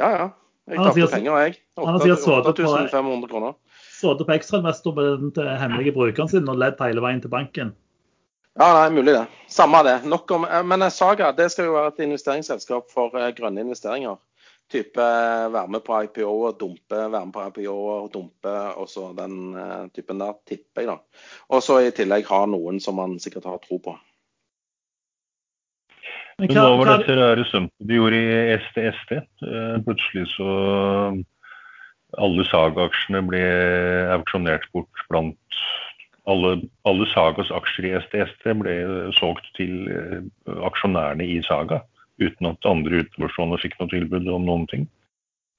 [0.00, 0.28] Ja, ja.
[0.66, 1.58] Jeg tapte penger, jeg.
[1.78, 3.52] han har sikkert sittet på- 8500 kroner.
[3.96, 7.74] Sittet på ekstrainvestor med den hemmelige brukeren sin og ledd hele veien til banken.
[8.56, 9.26] Ja, nei, mulig det.
[9.52, 9.98] Samme det.
[10.08, 13.60] Nok om, eh, men eh, Saga det skal jo være et investeringsselskap for eh, grønne
[13.60, 14.16] investeringer.
[14.72, 19.12] type være med på IPO og dumpe, være med på IPO og dumpe, og så
[19.14, 20.96] den eh, typen der, tipper jeg, da.
[21.54, 23.94] Og så i tillegg ha noen som man sikkert har tro på.
[26.36, 29.16] Men hva var dette rare stumpet de gjorde i STST?
[29.16, 30.50] Eh, plutselig så
[32.16, 33.42] alle Saga-aksjene ble
[34.14, 35.60] auksjonert bort blant
[36.26, 38.74] alle, alle Sagas aksjer i STST ble
[39.16, 40.24] solgt til eh,
[40.66, 41.80] aksjonærene i Saga,
[42.22, 44.86] uten at andre utenforstående fikk noe tilbud om noen ting?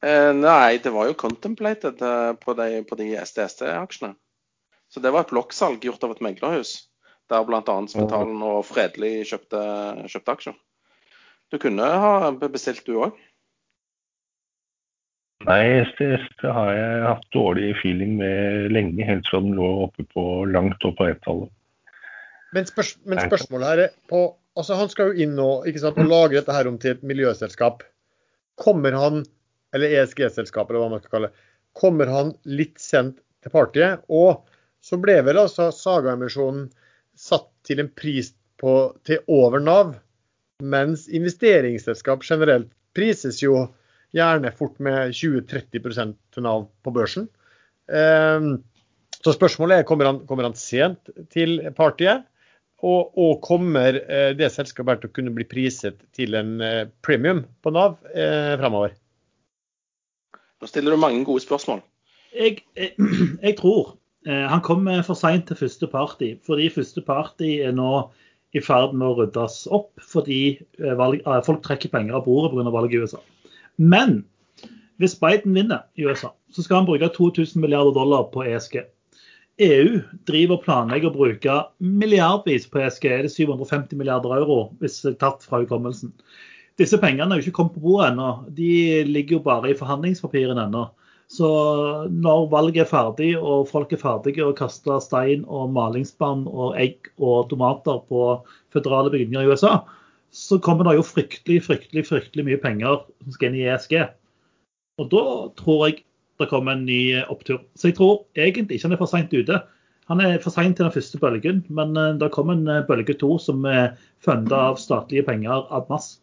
[0.05, 4.13] Eh, nei, det var jo contemplated eh, på de, på de STST-aksjene.
[4.91, 6.75] Så det var et blokksalg gjort av et meglerhus,
[7.31, 7.63] der bl.a.
[7.91, 9.63] Spetalen og Fredelig kjøpte,
[10.07, 10.59] kjøpte aksjer.
[11.51, 13.15] Du kunne ha bestilt du òg.
[15.47, 20.03] Nei, STS det har jeg hatt dårlig feeling med lenge, helt fra den lå oppe
[20.11, 21.51] på langt opp på ett-tallet.
[22.55, 24.21] Men, spørs men, spørsmålet her er på
[24.57, 27.83] altså Han skal jo inn og, sant, og lage dette her om til et miljøselskap.
[28.57, 29.21] Kommer han,
[29.75, 31.45] eller ESG-selskap, eller hva man skal kalle det,
[31.77, 34.01] kommer han litt sent til partiet?
[34.09, 34.47] Og
[34.81, 36.71] så ble vel altså Saga-emisjonen
[37.13, 38.73] satt til en pris på,
[39.05, 39.93] til over Nav,
[40.63, 43.67] mens investeringsselskap generelt prises jo
[44.15, 47.27] gjerne fort med 20-30 til Nav på børsen.
[47.93, 48.63] Ehm,
[49.21, 52.25] så spørsmålet er kommer han, kommer han sent til partiet,
[52.85, 57.41] og, og, kommer eh, det selskapet til å kunne bli priset til en eh, premium
[57.65, 58.93] på Nav eh, framover?
[60.61, 61.81] Nå stiller du mange gode spørsmål.
[62.37, 62.93] Jeg, jeg,
[63.45, 63.95] jeg tror
[64.29, 68.07] eh, han kommer for seint til første party, fordi første party er nå
[68.57, 70.41] i ferd med å ryddes opp fordi
[70.81, 72.73] eh, valg, eh, folk trekker penger av bordet pga.
[72.73, 73.21] valget i USA.
[73.77, 74.19] Men
[75.01, 78.81] hvis Biden vinner i USA, så skal han bruke 2000 milliarder dollar på ESG.
[79.61, 83.07] EU driver og planlegger å bruke milliardvis på ESG.
[83.09, 86.13] Er det 750 milliarder euro, hvis det er tatt fra hukommelsen.
[86.77, 88.29] Disse pengene er jo ikke kommet på bordet ennå.
[88.53, 88.69] De
[89.09, 90.83] ligger jo bare i forhandlingspapirene ennå.
[91.27, 91.47] Så
[92.07, 97.09] når valget er ferdig og folk er ferdige og kaster stein og malingsspann og egg
[97.19, 98.21] og tomater på
[98.73, 99.81] føderale bygninger i USA,
[100.31, 103.97] så kommer det jo fryktelig, fryktelig, fryktelig mye penger som skal inn i ESG.
[105.01, 105.23] Og da
[105.59, 106.03] tror jeg
[106.39, 107.59] det kommer en ny opptur.
[107.75, 109.59] Så jeg tror egentlig ikke han er for seint ute.
[110.07, 113.17] Han er for seint til den første bølgen, men eh, det kommer en eh, bølge
[113.19, 116.21] to som er funda av statlige penger ad mass.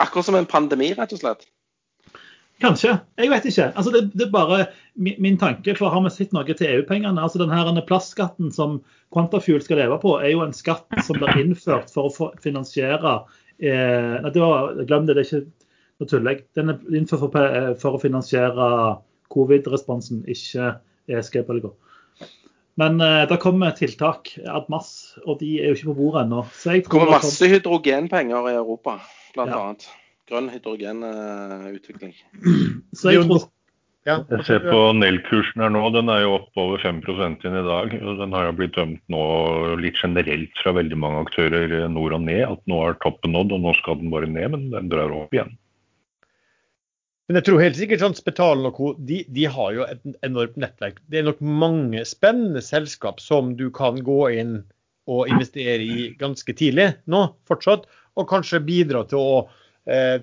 [0.00, 1.46] Akkurat som en pandemi, rett og slett?
[2.60, 2.92] Kanskje.
[3.16, 3.66] Jeg vet ikke.
[3.72, 4.58] Altså, det, det, er bare
[4.94, 5.72] min, min, tanke.
[5.78, 7.20] For har vi sett noe til EU-pengene?
[7.20, 8.80] Altså, denne plastskatten som
[9.14, 13.16] Quantafuel skal leve på, er jo en skatt som blir innført for å finansiere
[13.58, 16.42] eh, nei, det var, Glem det, det er ikke noe tullegg.
[16.58, 18.66] Den er innført for, eh, for å finansiere
[19.32, 20.74] covid-responsen, ikke
[21.10, 21.72] ESG-bølger.
[22.80, 26.44] Men eh, det kommer tiltak ad mass, og de er jo ikke på bordet ennå.
[26.60, 28.98] Det kommer masse hydrogenpenger i Europa,
[29.32, 29.64] blant ja.
[29.64, 29.90] annet
[30.30, 32.14] grønn hydrogenutvikling.
[32.98, 33.48] Så jeg tror
[34.08, 37.92] jeg ser på Nell-kursen her nå, den er jo opp over 5% inn i dag.
[38.00, 39.24] og Den har jo blitt dømt nå
[39.76, 42.46] litt generelt fra veldig mange aktører nord og ned.
[42.46, 45.36] At nå er toppen nådd, og nå skal den bare ned, men den drar opp
[45.36, 45.52] igjen.
[47.28, 48.94] Men jeg tror helt sikkert sånn Spetalen og co.
[48.96, 51.04] De, de, har jo et enormt nettverk.
[51.12, 54.62] Det er nok mange spennende selskap som du kan gå inn
[55.10, 57.84] og investere i ganske tidlig nå, fortsatt.
[58.16, 59.59] Og kanskje bidra til å Eh,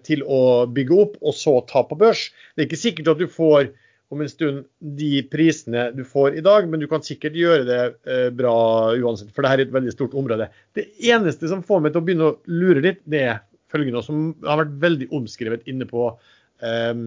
[0.06, 2.28] til å bygge opp, og så ta på børs.
[2.54, 3.72] Det er ikke sikkert at du får
[4.10, 7.82] om en stund de prisene du får i dag, men du kan sikkert gjøre det
[8.08, 8.56] eh, bra
[8.96, 10.48] uansett, for dette er et veldig stort område.
[10.78, 13.42] Det eneste som får meg til å begynne å lure litt, det er
[13.72, 17.02] følgende, som har vært veldig omskrevet inne på um,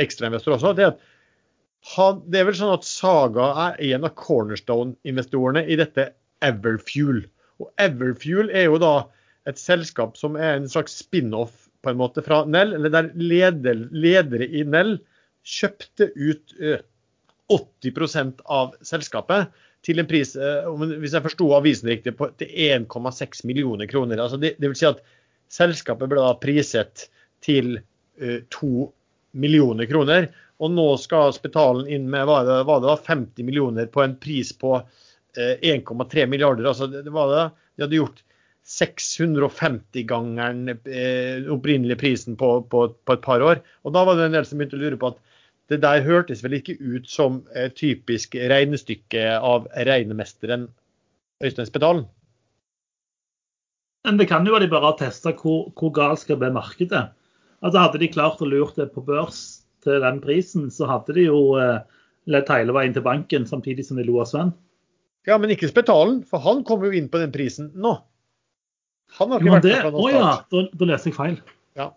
[0.00, 0.72] ekstrainvestor også.
[0.78, 6.06] det er at det er vel sånn at Saga er en av cornerstone-investorene i dette
[6.40, 7.26] Everfuel.
[7.60, 8.94] Og Everfuel er jo da
[9.44, 13.86] et selskap som er en slags spin-off på en måte fra Nell, eller der leder,
[13.92, 14.96] ledere i Nell
[15.44, 16.56] kjøpte ut
[17.52, 19.52] 80% av selskapet
[19.84, 24.22] til en pris, hvis jeg forsto avisen riktig, på, til 1,6 millioner kroner.
[24.22, 25.02] Altså det, det, vil si at
[25.52, 27.08] selskapet ble da priset
[27.44, 27.76] til
[28.54, 28.70] 2
[29.36, 30.30] millioner kroner.
[30.62, 34.16] Og nå skal Spetalen inn med hva det, hva det var, 50 millioner på en
[34.16, 34.78] pris på
[35.36, 36.70] 1,3 milliarder.
[36.70, 37.44] Altså det, det var det.
[37.74, 38.24] De hadde gjort
[38.64, 43.56] 650-gangeren eh, opprinnelige prisen på, på, på, et par år.
[43.84, 45.18] Og da var det en del som begynte å lure på at
[45.72, 50.68] det der hørtes vel ikke ut som et typisk regnestykke av regnemesteren
[51.44, 52.04] Øystein Spedalen?
[54.04, 57.04] Men det kan jo være de bare har testa hvor, hvor galt skal bli markedet.
[57.64, 59.38] Altså Hadde de klart å lure det på børs
[59.84, 61.80] til den prisen, så hadde de jo eh,
[62.32, 64.52] lett hele veien til banken samtidig som de lo av Sven.
[65.28, 67.96] Ja, men ikke Spetalen, for han kom jo inn på den prisen nå.
[69.18, 71.36] Han har ikke vært det, Å ja, da, da leser jeg feil.
[71.78, 71.90] Ja.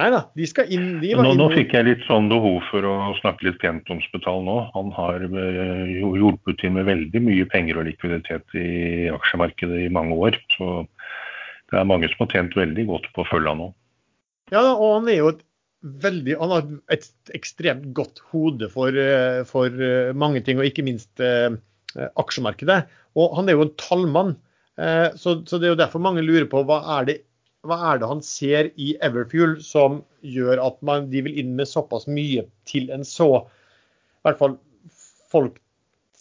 [0.00, 0.98] Nei da, de skal inn.
[0.98, 3.90] De var Nå, inn nå fikk jeg litt sånn behov for å snakke litt pent
[3.94, 4.56] om Spetal nå.
[4.74, 9.92] Han har eh, jo- hjulpet til med veldig mye penger og likviditet i aksjemarkedet i
[9.94, 10.40] mange år.
[10.56, 10.82] Så
[11.70, 13.68] det er mange som har tjent veldig godt på å følge han nå.
[14.52, 15.44] Ja, og han er jo et
[15.84, 16.66] veldig Han har
[16.96, 21.22] et ekstremt godt hode for, eh, for eh, mange ting, og ikke minst
[22.18, 22.82] aksjemarkedet.
[23.14, 24.34] Og han er jo en tallmann.
[24.80, 27.20] Eh, så, så det er jo derfor mange lurer på hva er det
[27.64, 31.68] hva er det han ser i Everfuel som gjør at man, de vil inn med
[31.70, 34.56] såpass mye til en så I hvert fall
[35.32, 35.60] folk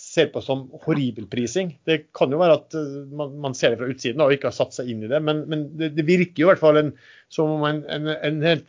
[0.03, 1.71] ser på som horribel prising.
[1.87, 4.55] Det kan jo være at eh, man, man ser det fra utsiden og ikke har
[4.55, 6.93] satt seg inn i det, men, men det, det virker jo i hvert fall en,
[7.33, 8.67] som om en, en, en helt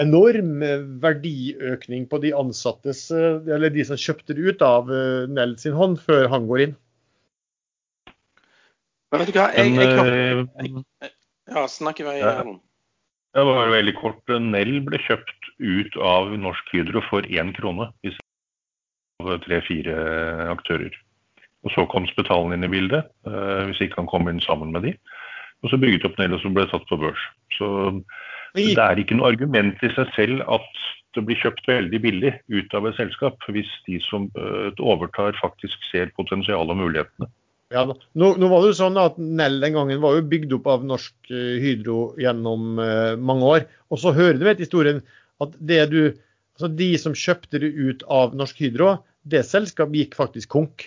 [0.00, 4.90] enorm eh, verdiøkning på de ansattes, eller de som kjøpte det ut av
[5.32, 6.76] Nell sin hånd før han går inn.
[9.14, 9.90] Men vet du hva, jeg, jeg,
[10.58, 11.10] jeg, eh,
[11.54, 12.42] Ja, snakk i vei, Ja.
[13.34, 14.30] Det var veldig kort.
[14.42, 17.88] Nell ble kjøpt ut av Norsk Hydro for én krone.
[19.22, 19.94] Av tre-fire
[20.52, 20.94] aktører.
[21.66, 24.86] Og så kom Spetalen inn i bildet, eh, hvis ikke han kom inn sammen med
[24.86, 24.94] de.
[25.64, 27.26] Og så bygget opp Nell, og så ble det tatt på børs.
[27.56, 27.68] Så
[28.54, 30.82] det er ikke noe argument i seg selv at
[31.14, 35.90] det blir kjøpt veldig billig ut av et selskap, hvis de som eh, overtar faktisk
[35.90, 37.30] ser potensialet og mulighetene.
[37.74, 40.68] Ja, nå, nå var det jo sånn at Nell den gangen var jo bygd opp
[40.70, 43.66] av Norsk eh, Hydro gjennom uh, mange år.
[43.90, 45.02] Og så hører du vet historien
[45.42, 46.00] at det du,
[46.54, 48.96] altså de som kjøpte det ut av Norsk Hydro,
[49.26, 50.86] det selskapet gikk faktisk konk.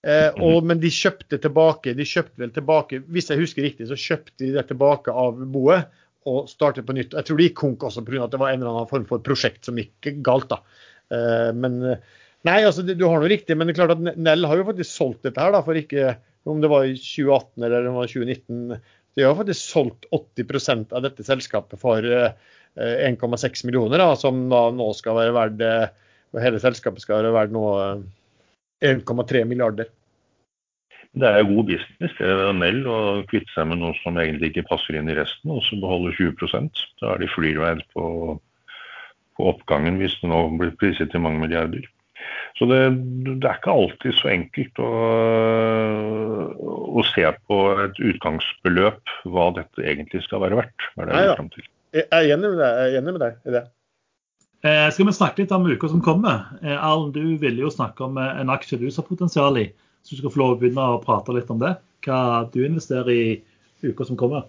[0.00, 3.98] Eh, og, men de kjøpte tilbake, de kjøpte vel tilbake, hvis jeg husker riktig, så
[4.00, 5.90] kjøpte de det tilbake av boet
[6.28, 7.16] og startet på nytt.
[7.16, 8.24] Jeg tror de gikk konk også pga.
[8.24, 10.48] at det var en eller annen form for prosjekt som gikk galt.
[10.52, 10.62] da.
[11.12, 12.16] Eh, men eh,
[12.48, 14.90] Nei, altså du har noe riktig, men det er klart at Nell har jo faktisk
[14.90, 16.14] solgt dette her da, for ikke
[16.48, 18.80] om det var i 2018 eller det var 2019.
[19.18, 22.32] De har faktisk solgt 80% av dette selskapet for eh,
[22.78, 26.06] 1,6 millioner, da, som da nå skal være verdt eh,
[26.38, 28.02] Hele selskapet skal være verdt nå eh,
[28.92, 29.90] 1,3 milliarder.
[31.10, 32.98] Det er god business det er Nell å
[33.28, 36.84] kvitte seg med noe som egentlig ikke passer inn i resten, og så beholde 20%
[37.02, 38.36] Da er de freeride på,
[39.34, 41.82] på oppgangen hvis det nå blir priset til mange milliarder.
[42.58, 42.80] Så det,
[43.26, 44.88] det er ikke alltid så enkelt å,
[47.00, 50.88] å se på et utgangsbeløp hva dette egentlig skal være verdt.
[50.98, 51.36] Er det Nei ja.
[51.38, 51.68] frem til.
[51.96, 53.66] Jeg er enig med deg, enig med deg i det.
[54.60, 56.50] Eh, skal vi snakke litt om uka som kommer?
[56.60, 59.70] Eh, Arlen, du ville jo snakke om eh, en aksje du har potensial i.
[60.04, 61.74] Så du skal få lov å begynne å prate litt om det.
[62.04, 63.24] Hva du investerer i
[63.84, 64.44] uka som kommer.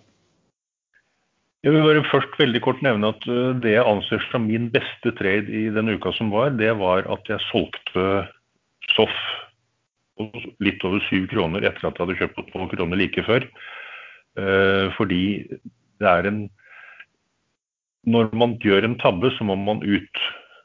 [1.61, 5.13] Jeg vil bare først veldig kort nevne at uh, det jeg anser som min beste
[5.19, 8.05] trade i den uka som var, det var at jeg solgte
[8.95, 9.13] Soff
[10.61, 13.45] litt over syv kroner etter at jeg hadde kjøpt på tolv kroner like før.
[14.37, 15.45] Uh, fordi
[16.01, 16.41] det er en
[18.09, 20.21] Når man gjør en tabbe, så må man ut.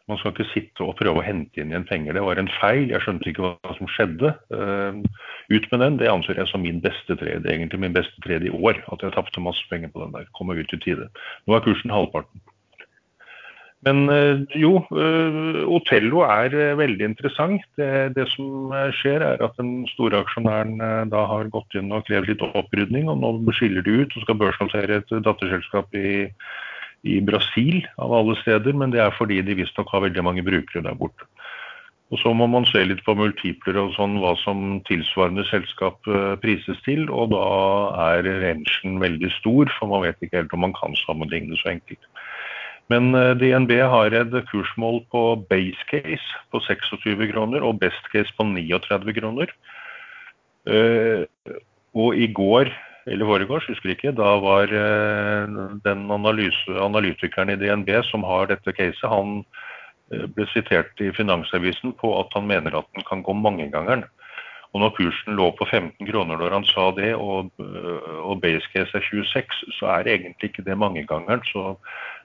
[0.07, 2.15] Man skal ikke sitte og prøve å hente inn igjen penger.
[2.15, 2.93] Det var en feil.
[2.93, 4.35] Jeg skjønte ikke hva som skjedde.
[4.55, 5.01] Uh,
[5.51, 5.97] ut med den.
[6.03, 7.43] Det anser jeg som min beste trade.
[7.43, 8.79] Egentlig min beste trade i år.
[8.95, 10.29] At jeg tapte masse penger på den der.
[10.39, 11.11] Komme ut i tide.
[11.47, 12.45] Nå er kursen halvparten.
[13.87, 17.63] Men eh, jo, eh, Otello er eh, veldig interessant.
[17.79, 21.93] Det, det som eh, skjer er at den store aksjonæren eh, da har gått inn
[21.95, 26.27] og krevd litt opprydning, og nå skiller de ut og skal børsnotere et datterselskap i,
[27.05, 28.73] i Brasil av alle steder.
[28.73, 31.29] Men det er fordi de visstnok har veldig mange brukere der borte.
[32.15, 36.37] Og Så må man se litt på multipler og sånn, hva som tilsvarende selskap eh,
[36.39, 37.09] prises til.
[37.11, 37.47] Og da
[38.13, 42.07] er rangen veldig stor, for man vet ikke helt om man kan sammenligne så enkelt.
[42.95, 48.31] Men eh, DNB har et kursmål på base case på 26 kroner og best case
[48.39, 49.51] på 39 kroner.
[50.71, 51.27] Eh,
[51.97, 52.69] Og i går,
[53.07, 58.75] eller foregårs, husker ikke, da var eh, den analyse, analytikeren i DNB som har dette
[58.75, 59.39] caset, han
[60.11, 64.07] eh, ble sitert i Finansavisen på at han mener at den kan gå mangegangeren.
[64.75, 68.67] Og når kursen lå på 15 kroner når han sa det, og, øh, og base
[68.75, 71.47] case er 26, så er egentlig ikke det mangegangeren.
[71.47, 71.79] Så,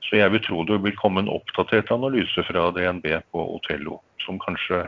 [0.10, 4.42] så jeg vil tro det vil komme en oppdatert analyse fra DNB på Otello, som
[4.42, 4.88] kanskje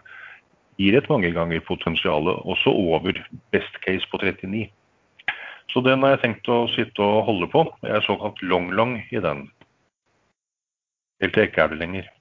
[0.81, 3.13] gir et mangegangerpotensial, også over
[3.53, 4.71] best case på 39.
[5.73, 7.65] Så den har jeg tenkt å sitte og holde på.
[7.81, 9.47] Jeg er såkalt long-long i den.
[11.23, 12.11] Helt til jeg ikke er det lenger.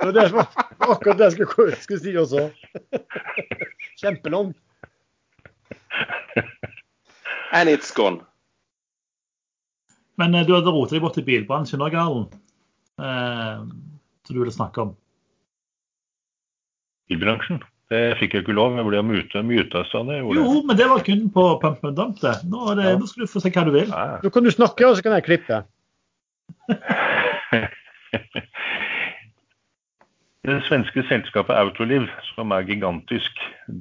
[0.00, 0.46] Det var
[0.78, 2.46] akkurat det jeg skulle, skulle si også.
[4.00, 4.52] Kjempelang.
[7.52, 8.22] And it's gone.
[10.20, 12.34] Men eh, du hadde rotet deg bort til bilbransjen òg, Erlend.
[13.00, 13.62] Eh,
[14.26, 14.94] som du ville snakke om.
[17.10, 17.62] Bilbransjen.
[17.90, 18.76] Det fikk jeg ikke lov.
[18.78, 20.20] Jeg ble mute, muta, sa det.
[20.22, 22.20] Jo, men det var kun på Pump and Dump.
[22.22, 22.36] det.
[22.46, 22.98] Nå, er det, Ja.
[23.00, 23.88] nå skal du få se hva du vil.
[23.90, 24.20] Ja.
[24.22, 25.64] Nå kan du snakke, og så kan jeg klippe.
[30.40, 33.30] Det svenske selskapet Autoliv, som er gigantisk,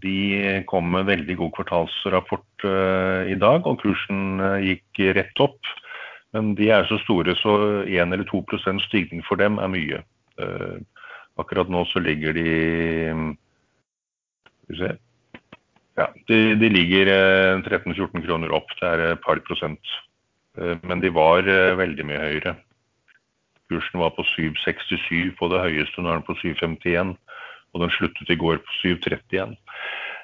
[0.04, 5.62] de kom med veldig god kvartalsrapport eh, i dag, og kursen eh, gikk rett opp.
[6.36, 7.56] Men de er så store, så
[7.88, 10.02] 1 eller 2% stigning for dem er mye.
[10.38, 10.76] Eh,
[11.40, 12.44] akkurat nå så ligger de
[14.70, 14.98] Skal vi se
[16.00, 18.70] Ja, de, de ligger eh, 13-14 kroner opp.
[18.80, 19.96] Det er et par prosent.
[20.56, 22.54] Eh, men de var eh, veldig mye høyere.
[23.70, 27.18] Kursen var på 7,67 på det høyeste, nå er den på 7,51.
[27.74, 29.58] Og den sluttet i går på 7,30 igjen.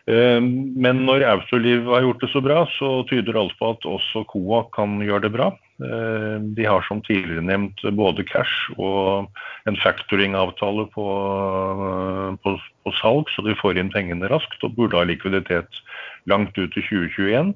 [0.07, 4.23] Eh, Men når Autoliv har gjort det så bra, så tyder alt på at også
[4.31, 5.51] Coa kan gjøre det bra.
[5.83, 9.27] Eh, De har som tidligere nevnt både cash og
[9.67, 11.07] en factoring-avtale på,
[12.43, 15.81] på, på salg, så de får inn pengene raskt og burde ha likviditet
[16.31, 17.55] langt ut til 2021.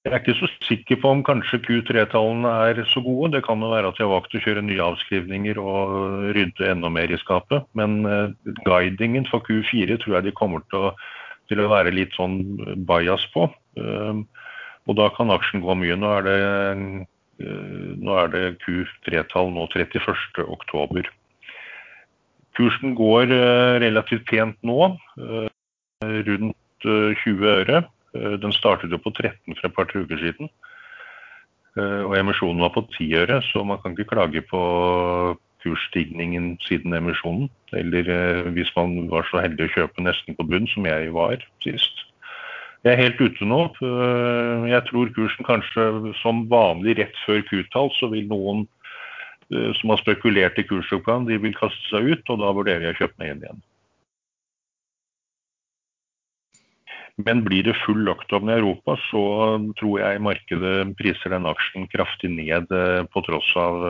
[0.00, 3.34] Jeg er ikke så sikker på om kanskje Q3-tallene er så gode.
[3.34, 6.88] Det kan jo være at de har valgt å kjøre nye avskrivninger og rydde enda
[6.88, 7.68] mer i skapet.
[7.76, 8.32] Men eh,
[8.64, 10.94] guidingen for Q4 tror jeg de kommer til å,
[11.52, 12.40] til å være litt sånn
[12.88, 13.50] bajas på.
[13.76, 14.24] Um,
[14.90, 15.96] og da kan aksjen gå mye.
[15.96, 16.36] Nå er det,
[17.46, 20.44] eh, nå er det Q3-tall nå 31.
[20.50, 21.06] oktober.
[22.58, 25.48] Kursen går eh, relativt pent nå, eh,
[26.28, 27.84] rundt eh, 20 øre.
[28.10, 30.48] Den startet jo på 13 for et par uker siden.
[31.78, 34.62] Og emisjonen var på 10 øre, så man kan ikke klage på
[35.62, 37.46] kursstigningen siden emisjonen.
[37.70, 42.02] Eller hvis man var så heldig å kjøpe nesten på bunn, som jeg var sist.
[42.80, 43.62] Jeg er helt ute nå.
[43.84, 48.62] Eh, Jeg tror kursen kanskje som vanlig rett før Q-tall, så vil noen
[49.52, 52.96] eh, som har spekulert i kursoppgang, de vil kaste seg ut, og da vurderer jeg
[52.96, 53.60] å kjøpe meg inn igjen.
[57.20, 59.22] Men blir det full lockdown i Europa, så
[59.76, 63.84] tror jeg markedet priser den aksjen kraftig ned eh, på tross av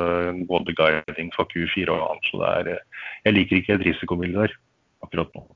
[0.50, 2.34] både guiding for Q4 og annet.
[2.34, 2.74] Så er,
[3.22, 4.58] jeg liker ikke et risikobilde der
[5.06, 5.46] akkurat nå.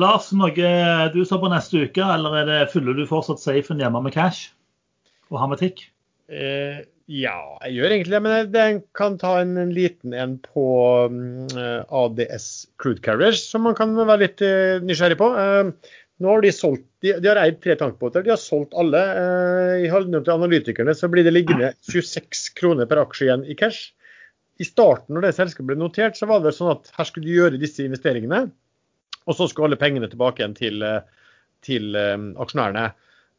[0.00, 0.70] Lars, noe
[1.14, 4.50] du ser på neste uke, eller er det, fyller du fortsatt safen hjemme med cash
[5.30, 5.86] og hermetikk?
[6.28, 8.22] Eh, ja, jeg gjør egentlig det.
[8.24, 10.64] Men jeg, kan ta en, en liten en på
[11.12, 12.48] mm, eh, ADS
[12.80, 15.28] Crude Carriers, som man kan være litt uh, nysgjerrig på.
[15.36, 15.92] Uh,
[16.22, 19.02] nå har de solgt, de, de har eid tre tankbåter, de har solgt alle.
[19.82, 23.90] I holdning til analytikerne så blir det liggende 26 kroner per aksje igjen i cash.
[24.62, 27.34] I starten når det selskapet ble notert, så var det sånn at her skulle de
[27.34, 28.44] gjøre disse investeringene.
[29.24, 31.26] Og så skulle alle pengene tilbake igjen til, eh,
[31.64, 32.86] til eh, aksjonærene.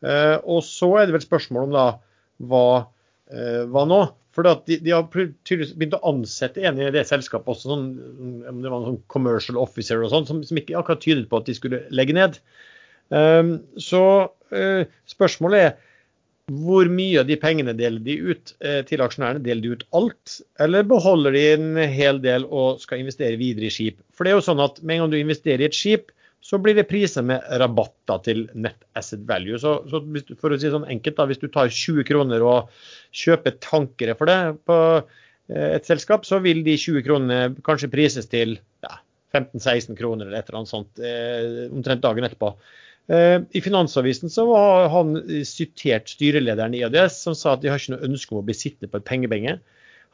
[0.05, 1.87] Eh, og så er det vel spørsmål om da
[2.45, 2.67] hva,
[3.71, 3.99] hva nå?
[4.35, 7.85] For de, de har tydeligvis begynt å ansette en i det selskapet også, sånn,
[8.49, 11.39] om det var en sånn commercial officer og sånn, som, som ikke akkurat tydet på
[11.39, 12.35] at de skulle legge ned.
[13.15, 14.01] Um, så
[14.51, 15.94] uh, spørsmålet er
[16.53, 19.41] hvor mye av de pengene deler de ut eh, til aksjonærene?
[19.41, 23.73] Deler de ut alt, eller beholder de en hel del og skal investere videre i
[23.73, 23.97] skip?
[24.13, 26.13] For det er jo sånn at med en gang du investerer i et skip,
[26.45, 29.57] så blir det priser med rabatter til net asset value.
[29.57, 32.69] Så, så du, for å si sånn enkelt, da, hvis du tar 20 kroner og
[33.17, 34.39] kjøper tankere for det
[34.69, 38.99] på eh, et selskap, så vil de 20 kronene kanskje prises til ja,
[39.33, 42.53] 15-16 kroner eller et eller annet sånt eh, omtrent dagen etterpå.
[43.07, 47.81] Eh, I Finansavisen så var han sitert styrelederen i ADS, som sa at de har
[47.81, 49.59] ikke noe ønske om å bli sittende på et pengebenge.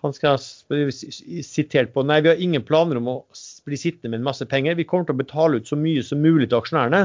[0.02, 3.18] Han skal sitert på nei, vi har ingen planer om å
[3.70, 4.80] bli sittende med en masse penger.
[4.80, 7.04] Vi kommer til å betale ut så mye som mulig til aksjonærene.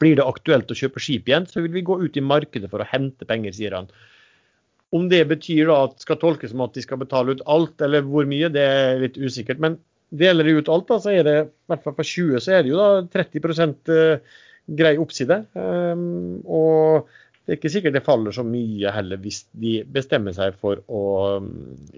[0.00, 2.84] Blir det aktuelt å kjøpe skip igjen, så vil vi gå ut i markedet for
[2.84, 3.88] å hente penger, sier han.
[4.92, 8.04] Om det betyr da at skal tolkes som at de skal betale ut alt, eller
[8.04, 9.60] hvor mye, det er litt usikkert.
[9.64, 9.80] Men
[10.12, 12.64] deler de ut alt, da, så er det i hvert fall for 20 så er
[12.64, 14.20] det jo da 30
[14.66, 15.42] grei oppside.
[15.54, 17.08] Um, og
[17.42, 21.02] det er ikke sikkert det faller så mye heller hvis de bestemmer seg for å
[21.42, 21.48] um,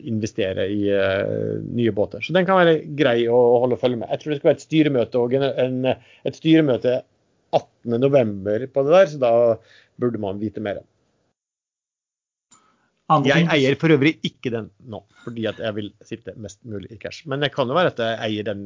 [0.00, 2.24] investere i uh, nye båter.
[2.24, 4.08] Så den kan være grei å holde og følge med.
[4.14, 6.98] Jeg tror det skal være et styremøte, og en, en, et styremøte
[7.54, 8.66] 18.11.
[8.72, 9.32] på det der, så da
[10.00, 10.80] burde man vite mer.
[13.12, 16.88] Andre Jeg eier for øvrig ikke den nå, fordi at jeg vil sitte mest mulig
[16.94, 17.26] i cash.
[17.28, 18.64] Men det kan jo være at jeg eier den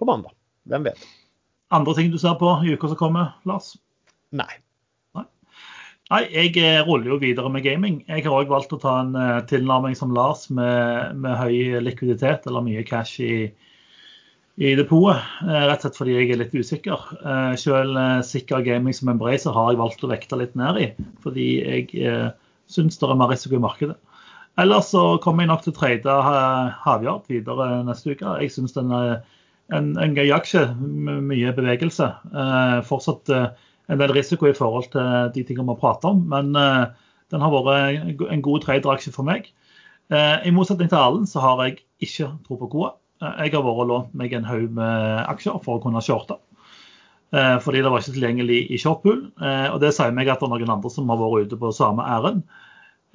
[0.00, 0.32] på mandag.
[0.72, 1.04] Hvem vet.
[1.72, 3.72] Andre ting du ser på i uka som kommer, Lars?
[4.36, 4.50] Nei.
[6.12, 8.02] Nei, jeg eh, ruller jo videre med gaming.
[8.04, 12.44] Jeg har òg valgt å ta en eh, tilnærming som Lars, med, med høy likviditet
[12.50, 13.46] eller mye cash i,
[14.60, 15.22] i depotet.
[15.46, 17.06] eh, Rett og slett fordi jeg er litt usikker.
[17.62, 17.96] Selv
[18.28, 20.90] sikker gaming som Embracer har jeg valgt å vekte litt ned i,
[21.24, 22.26] fordi jeg
[22.68, 23.96] syns det er mer risiko i markedet.
[24.60, 28.36] Ellers så kommer jeg nok til å trade ha- Havjard videre neste uke.
[28.42, 29.22] Jeg syns den er
[29.76, 32.08] en, en gøy aksje med mye bevegelse.
[32.32, 33.48] Eh, fortsatt eh,
[33.92, 36.86] en del risiko i forhold til de tingene vi prater om, men eh,
[37.32, 39.48] den har vært en god traderaksje for meg.
[40.12, 42.90] I motsetning til Erlend så har jeg ikke tro på KOA.
[43.22, 46.36] Jeg har vært og lånt meg en haug med aksjer for å kunne shorte.
[47.32, 49.22] Fordi det var ikke tilgjengelig i shortpool.
[49.40, 52.04] Og det sier meg at det er noen andre som har vært ute på samme
[52.04, 52.44] ærend.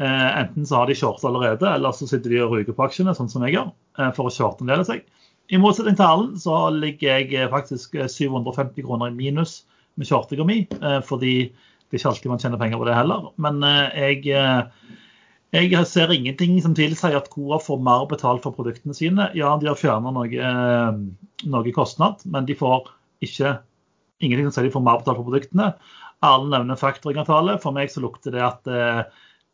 [0.01, 3.29] Enten så har de shorta allerede, eller så sitter de og ruger på aksjene, sånn
[3.29, 3.69] som jeg gjør,
[4.17, 5.05] for å shorte en del av seg.
[5.47, 9.61] I motsetning til Erlend så ligger jeg eh, faktisk 750 eh, kroner i minus
[9.95, 13.29] med shortinga mi, eh, fordi det er ikke alltid man tjener penger på det heller.
[13.39, 13.61] Men
[13.95, 14.25] jeg,
[15.55, 19.29] jeg ser ingenting som tilsier at Coa får mer betalt for produktene sine.
[19.39, 20.49] Ja, de har fjerna noe,
[21.47, 22.91] noe, kostnad, men de får
[23.23, 23.55] ikke
[24.19, 25.69] ingenting som sier de får mer betalt for produktene.
[26.27, 27.55] Erlend nevner factoringavtale.
[27.63, 28.67] For meg så lukter det at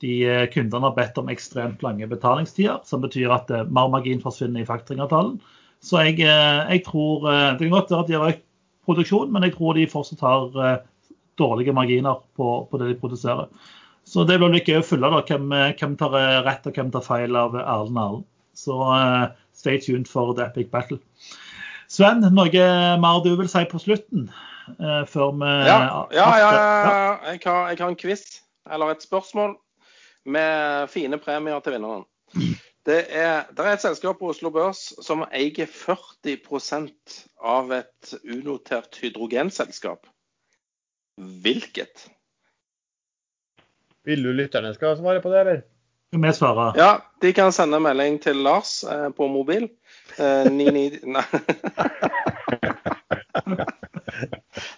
[0.01, 0.15] de
[0.57, 5.37] kundene har bedt om ekstremt lange betalingstider, som betyr at mer margin forsvinner i factoringavtalen.
[5.83, 8.43] Så jeg, eh, jeg, tror eh, Det kan godt være at de har økt
[8.87, 10.81] produksjon, men jeg tror de fortsatt har eh,
[11.39, 13.47] dårlige marginer på, på det de produserer.
[14.07, 17.05] Så det blir litt gøy å følge da, hvem, hvem tar rett og hvem tar
[17.05, 18.25] feil av Erlend Erlend.
[18.53, 20.99] Så uh, stay tuned for the epic battle.
[21.89, 22.65] Sven, noe
[22.99, 24.27] mer du vil si på slutten?
[24.75, 25.79] Uh, før vi ja,
[26.11, 26.51] ja, ja, ja.
[27.31, 28.27] Jeg, har, jeg har en quiz,
[28.69, 29.55] eller et spørsmål,
[30.27, 32.05] med fine premier til vinneren.
[32.83, 38.99] Det er, det er, et selskap på Oslo Børs som eier 40% av et unotert
[38.99, 40.09] hydrogenselskap.
[41.15, 42.09] Hvilket?
[44.03, 45.61] Vil du lytterne skal svare på det, eller?
[46.13, 46.75] Vi svarer.
[46.77, 46.89] Ja,
[47.21, 49.69] de kan sende melding til Lars eh, på mobil.
[50.19, 50.99] Eh, 99...
[51.15, 51.23] Nei.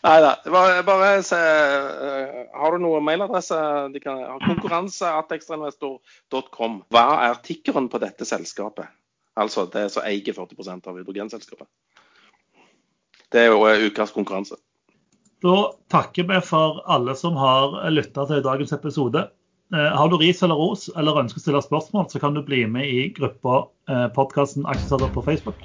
[0.05, 0.31] Nei da.
[0.87, 1.41] Bare, se, uh,
[2.55, 3.57] Har du noen mailadresse?
[3.93, 6.73] De kan ha Konkurranse.ekstrainvestor.com.
[6.93, 8.87] Hva er tikkeren på dette selskapet?
[9.35, 11.67] Altså det som eier 40% av hydrogenselskapet.
[13.33, 14.55] Det er jo ukas konkurranse.
[15.43, 15.55] Da
[15.91, 19.27] takker vi for alle som har lytta til dagens episode.
[19.73, 22.63] Eh, har du ris eller ros eller ønsker å stille spørsmål, så kan du bli
[22.69, 25.59] med i gruppa eh, podkasten Aksjesalder på Facebook.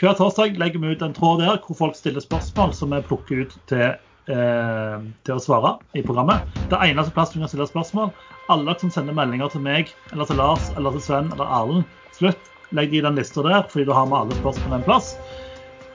[0.00, 3.44] Hver torsdag legger vi ut en tråd der hvor folk stiller spørsmål som vi plukker
[3.44, 3.94] ut til,
[4.32, 4.96] eh,
[5.26, 6.46] til å svare i programmet.
[6.70, 8.10] Det er eneste plass du kan stille spørsmål.
[8.50, 11.84] Alle som sender meldinger til meg eller til Lars eller til Sven eller Erlend,
[12.18, 12.50] slutt.
[12.72, 15.16] Legg i den lista der, fordi da har vi alle spørsmål en plass.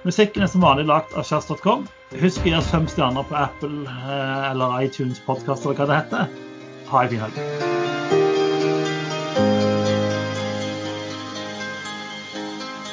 [0.06, 1.88] Musikken er som vanlig lagd av kjast.com.
[2.22, 6.00] Husk å gi oss fem stjerner på Apple eh, eller iTunes podkast eller hva det
[6.04, 6.32] heter.
[6.94, 8.17] Ha en fin helg.